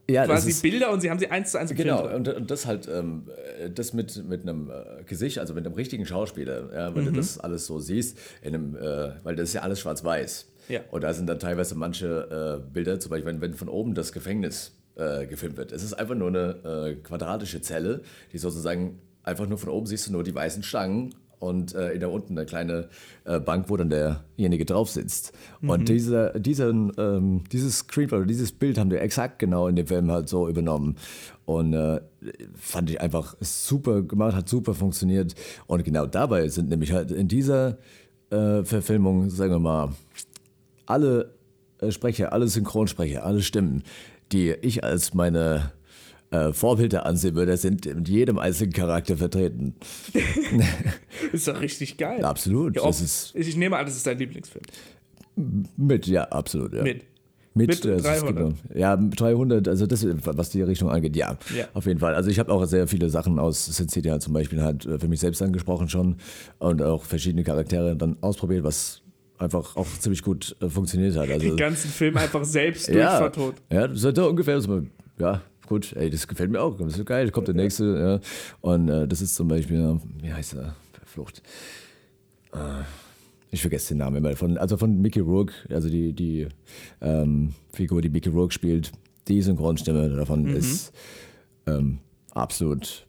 [0.08, 2.66] Ja, quasi ist- Bilder und sie haben sie eins zu eins Genau, und, und das
[2.66, 3.22] halt, ähm,
[3.60, 7.08] äh, das mit, mit einem äh, Gesicht, also mit einem richtigen Schauspieler, ja, wenn Mhm.
[7.08, 10.52] du das alles so siehst, in einem, äh, weil das ist ja alles schwarz-weiß.
[10.68, 10.80] Ja.
[10.90, 14.12] Und da sind dann teilweise manche äh, Bilder, zum Beispiel, wenn, wenn von oben das
[14.12, 15.72] Gefängnis äh, gefilmt wird.
[15.72, 18.02] Es ist einfach nur eine äh, quadratische Zelle,
[18.32, 22.00] die sozusagen einfach nur von oben siehst du nur die weißen Stangen und äh, in
[22.00, 22.88] der unten eine kleine
[23.24, 25.32] äh, Bank, wo dann derjenige drauf sitzt.
[25.60, 25.70] Mhm.
[25.70, 29.86] Und dieser, diesen, ähm, dieses Screenplay oder dieses Bild haben wir exakt genau in dem
[29.86, 30.96] Film halt so übernommen.
[31.44, 32.00] Und äh,
[32.54, 35.34] fand ich einfach super gemacht, hat super funktioniert.
[35.66, 37.78] Und genau dabei sind nämlich halt in dieser
[38.30, 39.90] äh, Verfilmung, sagen wir mal,
[40.86, 41.34] alle
[41.80, 43.82] äh, Sprecher, alle Synchronsprecher, alle Stimmen,
[44.32, 45.72] die ich als meine
[46.30, 49.74] äh, Vorbilder ansehen würde, sind in jedem einzelnen Charakter vertreten.
[51.32, 52.24] ist doch richtig geil.
[52.24, 52.76] Absolut.
[52.76, 54.64] Ja, das ist ich nehme an, das ist dein Lieblingsfilm.
[55.76, 56.72] mit, ja, absolut.
[56.74, 56.82] Ja.
[56.82, 57.04] Mit.
[57.54, 58.36] Mit, Mit äh, es 300.
[58.66, 61.64] gibt- Ja, 300, also das, was die Richtung angeht, ja, Ja.
[61.72, 62.14] auf jeden Fall.
[62.14, 64.98] Also ich habe auch sehr viele Sachen aus Sin City halt zum Beispiel halt äh,
[64.98, 66.16] für mich selbst angesprochen schon
[66.58, 69.00] und auch verschiedene Charaktere dann ausprobiert, was
[69.38, 71.28] einfach auch ziemlich gut äh, funktioniert hat.
[71.30, 73.62] Also, Den ganzen Film einfach selbst ja, durchvertont.
[73.70, 74.82] ja, das ist ja ungefähr so,
[75.18, 78.30] ja, gut, ey, das gefällt mir auch, das ist geil, kommt der nächste, ja.
[78.60, 81.42] Und äh, das ist zum Beispiel, wie heißt er, Flucht.
[82.52, 82.82] Äh,
[83.50, 84.34] ich vergesse den Namen immer.
[84.36, 86.46] Von, also von Mickey Rourke, also die, die
[87.00, 88.92] ähm, Figur, die Mickey Rourke spielt,
[89.28, 90.56] die Synchronstimme davon Mhm.
[90.56, 90.92] ist
[91.66, 91.98] ähm,
[92.32, 93.06] absolut.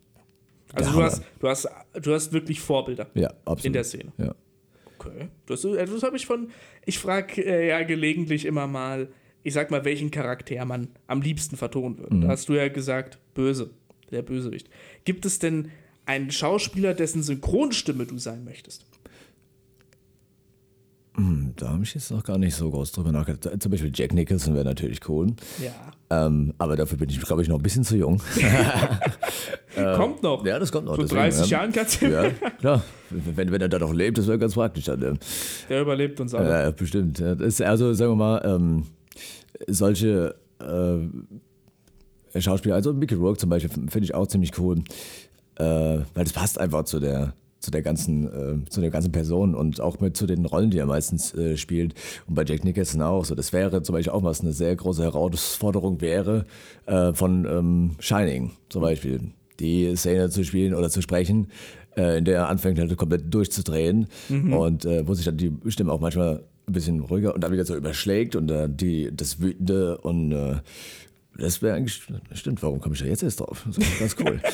[0.73, 1.67] Also du hast, du, hast,
[2.01, 3.65] du hast wirklich Vorbilder Ja, absolut.
[3.65, 4.11] in der Szene.
[4.17, 4.35] Ja.
[4.99, 5.27] Okay.
[5.45, 6.49] Das, ist- das habe ich von.
[6.85, 9.09] Ich frage äh, ja gelegentlich immer mal,
[9.43, 12.15] ich sag mal, welchen Charakter man am liebsten vertonen würde.
[12.15, 12.21] Mhm.
[12.21, 13.69] Da hast du ja gesagt, böse,
[14.11, 14.69] der Bösewicht.
[15.05, 15.71] Gibt es denn
[16.05, 18.85] einen Schauspieler, dessen Synchronstimme du sein möchtest?
[21.17, 23.61] Hm, Da habe ich jetzt noch gar nicht so groß drüber nachgedacht.
[23.61, 25.27] Zum Beispiel Jack Nicholson wäre natürlich cool.
[25.61, 26.25] Ja.
[26.27, 28.21] Ähm, aber dafür bin ich, glaube ich, noch ein bisschen zu jung.
[29.75, 30.43] Äh, Kommt noch.
[30.43, 30.97] Ja, das kommt noch.
[30.97, 31.59] Deswegen, 30 ja.
[31.59, 32.83] Jahren kannst du- Ja, klar.
[33.11, 34.85] Wenn, wenn er da noch lebt, das wäre ganz praktisch.
[34.85, 35.19] Dann.
[35.69, 36.49] Der überlebt uns alle.
[36.49, 37.19] Ja, bestimmt.
[37.19, 38.85] Ist, also sagen wir mal, ähm,
[39.67, 44.79] solche äh, Schauspieler, also Mickey Rourke zum Beispiel, finde ich auch ziemlich cool,
[45.57, 47.33] äh, weil das passt einfach zu der
[47.67, 50.77] zu der ganzen äh, zu der ganzen Person und auch mit zu den Rollen, die
[50.77, 51.95] er meistens äh, spielt
[52.25, 53.35] und bei Jack Nicholson auch so.
[53.35, 56.45] Das wäre zum Beispiel auch was eine sehr große Herausforderung wäre
[56.85, 59.19] äh, von ähm, Shining zum Beispiel
[59.59, 61.47] die Szene zu spielen oder zu sprechen,
[61.97, 64.53] äh, in der er anfängt halt komplett durchzudrehen Mhm.
[64.53, 67.65] und äh, wo sich dann die Stimme auch manchmal ein bisschen ruhiger und dann wieder
[67.65, 70.31] so überschlägt und äh, die, das Wütende und
[71.37, 72.01] das wäre eigentlich,
[72.33, 73.63] stimmt, warum komme ich da jetzt erst drauf?
[73.65, 74.39] Das ist ganz cool.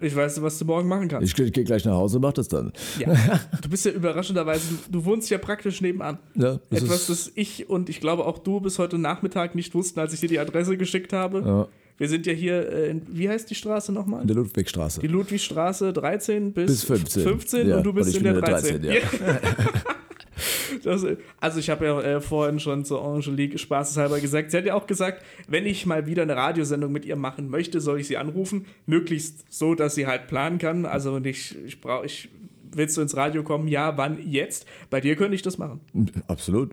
[0.00, 1.38] Ich weiß, was du morgen machen kannst.
[1.38, 2.72] ich gehe gleich nach Hause und mach das dann.
[2.98, 3.14] Ja,
[3.62, 6.18] du bist ja überraschenderweise, du, du wohnst ja praktisch nebenan.
[6.34, 10.00] Ja, das Etwas, das ich und ich glaube auch du bis heute Nachmittag nicht wussten,
[10.00, 11.42] als ich dir die Adresse geschickt habe.
[11.46, 11.68] Ja.
[11.96, 14.22] Wir sind ja hier, äh, in, wie heißt die Straße nochmal?
[14.22, 15.00] In der Ludwigstraße.
[15.00, 17.22] Die Ludwigstraße 13 bis, Bis 15.
[17.22, 18.82] 15 Ja, und du bist in der 13.
[18.82, 19.00] 13, ja.
[20.82, 21.04] Das,
[21.40, 24.86] also ich habe ja äh, vorhin schon zu Angelique spaßeshalber gesagt, sie hat ja auch
[24.86, 28.66] gesagt, wenn ich mal wieder eine Radiosendung mit ihr machen möchte, soll ich sie anrufen,
[28.86, 30.86] möglichst so, dass sie halt planen kann.
[30.86, 32.28] Also nicht, ich brauche, ich
[32.72, 33.68] willst du ins Radio kommen?
[33.68, 34.18] Ja, wann?
[34.26, 34.66] Jetzt?
[34.90, 35.80] Bei dir könnte ich das machen.
[36.26, 36.72] Absolut.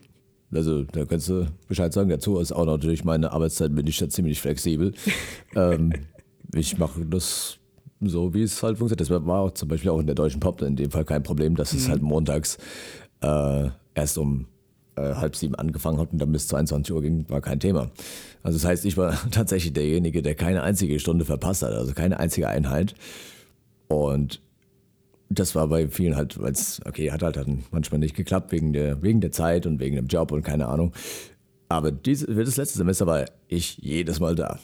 [0.53, 2.09] Also da kannst du Bescheid sagen.
[2.09, 4.93] Dazu ist auch natürlich meine Arbeitszeit, bin ich da ziemlich flexibel.
[5.55, 5.93] ähm,
[6.53, 7.57] ich mache das
[8.01, 9.01] so, wie es halt funktioniert.
[9.01, 11.55] Das war auch zum Beispiel auch in der deutschen Pop in dem Fall kein Problem,
[11.55, 11.91] dass es Mhm.
[11.91, 12.57] halt montags
[13.21, 14.47] äh, erst um
[14.95, 17.91] äh, halb sieben angefangen hat und dann bis 22 Uhr ging, war kein Thema.
[18.43, 22.19] Also das heißt, ich war tatsächlich derjenige, der keine einzige Stunde verpasst hat, also keine
[22.19, 22.95] einzige Einheit.
[23.87, 24.41] Und
[25.29, 28.73] das war bei vielen halt, weil es, okay, hat halt dann manchmal nicht geklappt wegen
[28.73, 30.91] der, wegen der Zeit und wegen dem Job und keine Ahnung.
[31.71, 34.59] Aber diese, für das letzte Semester war ich jedes Mal da.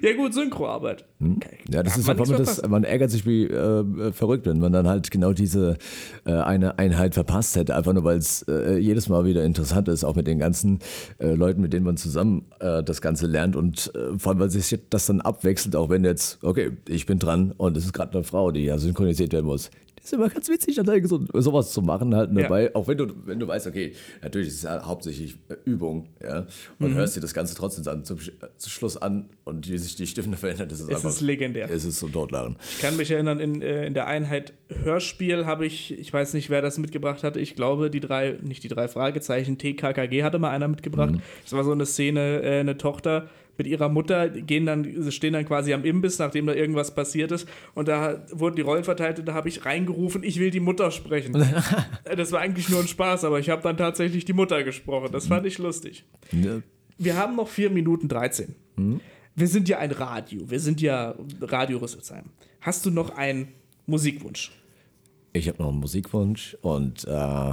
[0.00, 1.04] Ja gut, Synchroarbeit.
[1.18, 1.40] Hm?
[1.68, 4.72] Ja, das Darf ist man man, das, man ärgert sich wie äh, verrückt, wenn man
[4.72, 5.76] dann halt genau diese
[6.24, 10.04] äh, eine Einheit verpasst hätte, einfach nur weil es äh, jedes Mal wieder interessant ist,
[10.04, 10.78] auch mit den ganzen
[11.18, 14.50] äh, Leuten, mit denen man zusammen äh, das Ganze lernt und äh, vor allem, weil
[14.50, 18.12] sich das dann abwechselt, auch wenn jetzt, okay, ich bin dran und es ist gerade
[18.12, 19.68] eine Frau, die ja synchronisiert werden muss.
[20.04, 22.42] Ist immer ganz witzig, dann so, sowas zu machen halt Ja.
[22.42, 22.74] dabei.
[22.74, 23.92] Auch wenn du, wenn du weißt, okay,
[24.22, 26.46] natürlich ist es ja hauptsächlich äh, Übung, ja.
[26.78, 26.94] Und Mhm.
[26.96, 28.20] hörst dir das Ganze trotzdem dann zum, äh,
[28.56, 31.10] zum Schluss an und wie sich die Stimme verändert, das ist Es einfach.
[31.10, 31.70] ist legendär.
[31.70, 32.56] Es ist so totlachen.
[32.76, 34.52] Ich kann mich erinnern, in, äh, in der Einheit
[34.82, 38.64] Hörspiel habe ich, ich weiß nicht, wer das mitgebracht hatte, ich glaube, die drei, nicht
[38.64, 41.12] die drei Fragezeichen, TKKG hatte mal einer mitgebracht.
[41.12, 41.22] Mhm.
[41.44, 45.72] Das war so eine Szene, eine Tochter mit ihrer Mutter gehen dann, stehen dann quasi
[45.72, 47.46] am Imbiss, nachdem da irgendwas passiert ist.
[47.74, 50.90] Und da wurden die Rollen verteilt und da habe ich reingerufen, ich will die Mutter
[50.90, 51.32] sprechen.
[52.16, 55.08] Das war eigentlich nur ein Spaß, aber ich habe dann tatsächlich die Mutter gesprochen.
[55.12, 56.04] Das fand ich lustig.
[56.30, 56.60] Ja.
[56.98, 58.54] Wir haben noch 4 Minuten 13.
[58.76, 59.00] Hm?
[59.34, 60.50] Wir sind ja ein Radio.
[60.50, 62.24] Wir sind ja Radio Rüsselsheim.
[62.60, 63.48] Hast du noch einen
[63.86, 64.52] Musikwunsch?
[65.32, 67.52] Ich habe noch einen Musikwunsch und äh,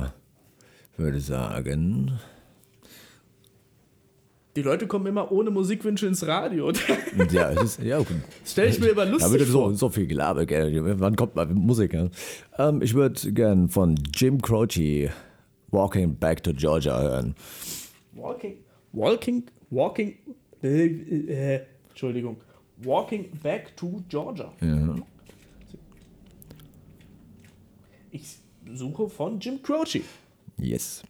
[0.98, 2.20] würde sagen,
[4.56, 6.72] Die Leute kommen immer ohne Musikwünsche ins Radio.
[7.32, 8.02] ja, es ist, ja,
[8.46, 11.00] Stell ich mir immer lustig da wird so, so viel Gelaber, gell.
[11.00, 11.94] Wann kommt mal Musik?
[11.94, 12.10] Ja?
[12.58, 15.10] Ähm, ich würde gern von Jim Croce
[15.72, 17.36] Walking Back to Georgia hören.
[18.14, 18.58] Walking,
[18.92, 20.18] walking, walking,
[20.64, 22.38] äh, äh, Entschuldigung.
[22.78, 24.52] Walking back to Georgia.
[24.62, 24.96] Ja.
[28.12, 28.38] Ich
[28.74, 30.00] suche von Jim Croce.
[30.58, 31.04] Yes.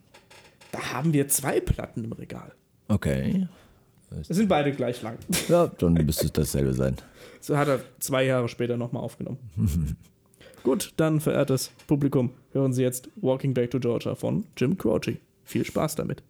[0.71, 2.53] Da haben wir zwei Platten im Regal.
[2.89, 3.47] Okay.
[4.09, 5.17] Das sind beide gleich lang.
[5.47, 6.95] Ja, dann müsste es dasselbe sein.
[7.41, 9.37] So hat er zwei Jahre später nochmal aufgenommen.
[10.63, 15.13] Gut, dann, verehrtes Publikum, hören Sie jetzt Walking Back to Georgia von Jim Croce.
[15.45, 16.21] Viel Spaß damit.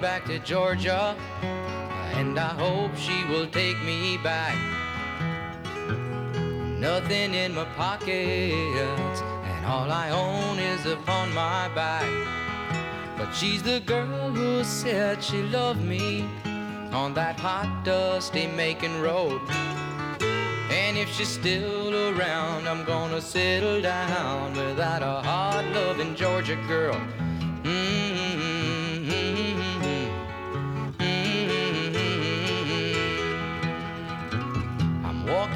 [0.00, 1.14] Back to Georgia,
[2.14, 4.56] and I hope she will take me back.
[6.64, 12.08] Nothing in my pockets, and all I own is upon my back.
[13.18, 16.24] But she's the girl who said she loved me
[16.92, 19.42] on that hot, dusty Macon road.
[20.70, 27.00] And if she's still around, I'm gonna settle down without a hard loving Georgia girl.
[27.64, 27.99] I'm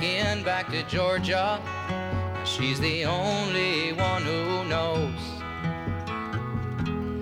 [0.04, 1.60] walking back to Georgia.
[2.44, 5.20] She's the only one who knows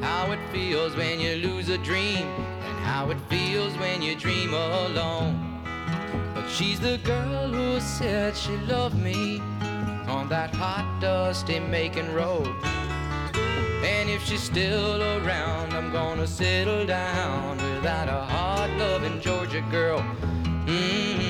[0.02, 4.54] how it feels when you lose a dream and how it feels when you dream
[4.54, 5.62] alone.
[6.34, 9.38] But she's the girl who said she loved me
[10.08, 12.52] on that hot, dusty Macon road.
[13.84, 20.00] And if she's still around, I'm gonna settle down without a hard loving Georgia girl.
[20.66, 21.21] Mm-hmm.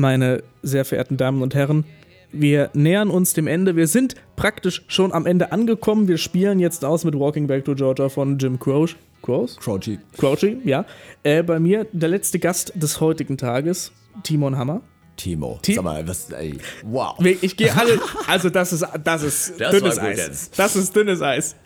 [0.00, 1.84] Meine sehr verehrten Damen und Herren,
[2.32, 3.76] wir nähern uns dem Ende.
[3.76, 6.08] Wir sind praktisch schon am Ende angekommen.
[6.08, 8.96] Wir spielen jetzt aus mit Walking Back to Georgia von Jim Croce.
[9.20, 9.56] Croce?
[9.58, 9.98] Croce.
[10.16, 10.86] Croce, ja.
[11.22, 14.80] Äh, bei mir der letzte Gast des heutigen Tages, Timon Hammer.
[15.16, 17.14] Timo, Ti- sag mal, was, ey, wow.
[17.42, 20.16] Ich gehe alle, also das ist, das ist Das dünnes Eis.
[20.16, 20.58] jetzt.
[20.58, 21.56] Das ist dünnes Eis.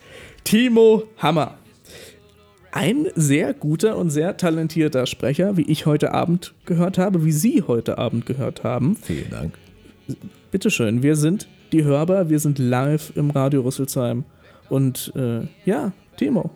[0.42, 1.58] Timo Hammer.
[2.74, 7.62] Ein sehr guter und sehr talentierter Sprecher, wie ich heute Abend gehört habe, wie Sie
[7.62, 8.96] heute Abend gehört haben.
[8.96, 9.56] Vielen Dank.
[10.50, 14.24] Bitteschön, wir sind die Hörbar, wir sind live im Radio Rüsselsheim.
[14.70, 16.50] Und äh, ja, Timo,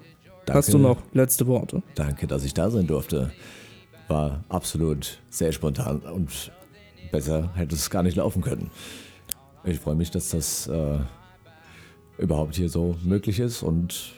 [0.50, 1.84] hast du noch letzte Worte?
[1.94, 3.30] Danke, dass ich da sein durfte.
[4.08, 6.50] War absolut sehr spontan und
[7.12, 8.72] besser hätte es gar nicht laufen können.
[9.62, 10.98] Ich freue mich, dass das äh,
[12.18, 14.14] überhaupt hier so möglich ist und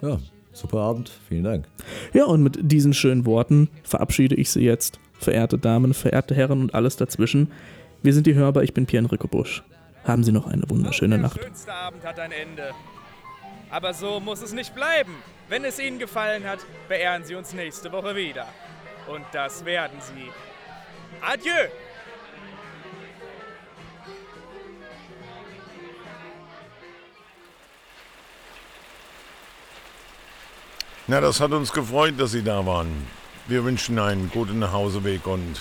[0.00, 0.18] ja,
[0.52, 1.10] super Abend.
[1.28, 1.66] Vielen Dank.
[2.12, 6.74] Ja, und mit diesen schönen Worten verabschiede ich Sie jetzt, verehrte Damen, verehrte Herren und
[6.74, 7.50] alles dazwischen.
[8.02, 9.62] Wir sind die Hörbar, ich bin Pierre-Enrico Busch.
[10.04, 11.36] Haben Sie noch eine wunderschöne Nacht.
[11.36, 12.70] Der schönste Abend hat ein Ende.
[13.70, 15.14] Aber so muss es nicht bleiben.
[15.48, 16.58] Wenn es Ihnen gefallen hat,
[16.88, 18.46] beehren Sie uns nächste Woche wieder.
[19.08, 20.30] Und das werden Sie.
[21.20, 21.68] Adieu!
[31.12, 33.06] Na, das hat uns gefreut, dass Sie da waren.
[33.46, 35.60] Wir wünschen einen guten Nachhauseweg und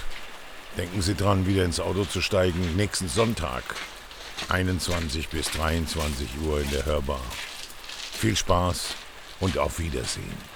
[0.77, 2.77] denken Sie dran, wieder ins Auto zu steigen.
[2.77, 3.61] Nächsten Sonntag,
[4.47, 7.19] 21 bis 23 Uhr in der Hörbar.
[8.13, 8.95] Viel Spaß
[9.41, 10.50] und auf Wiedersehen.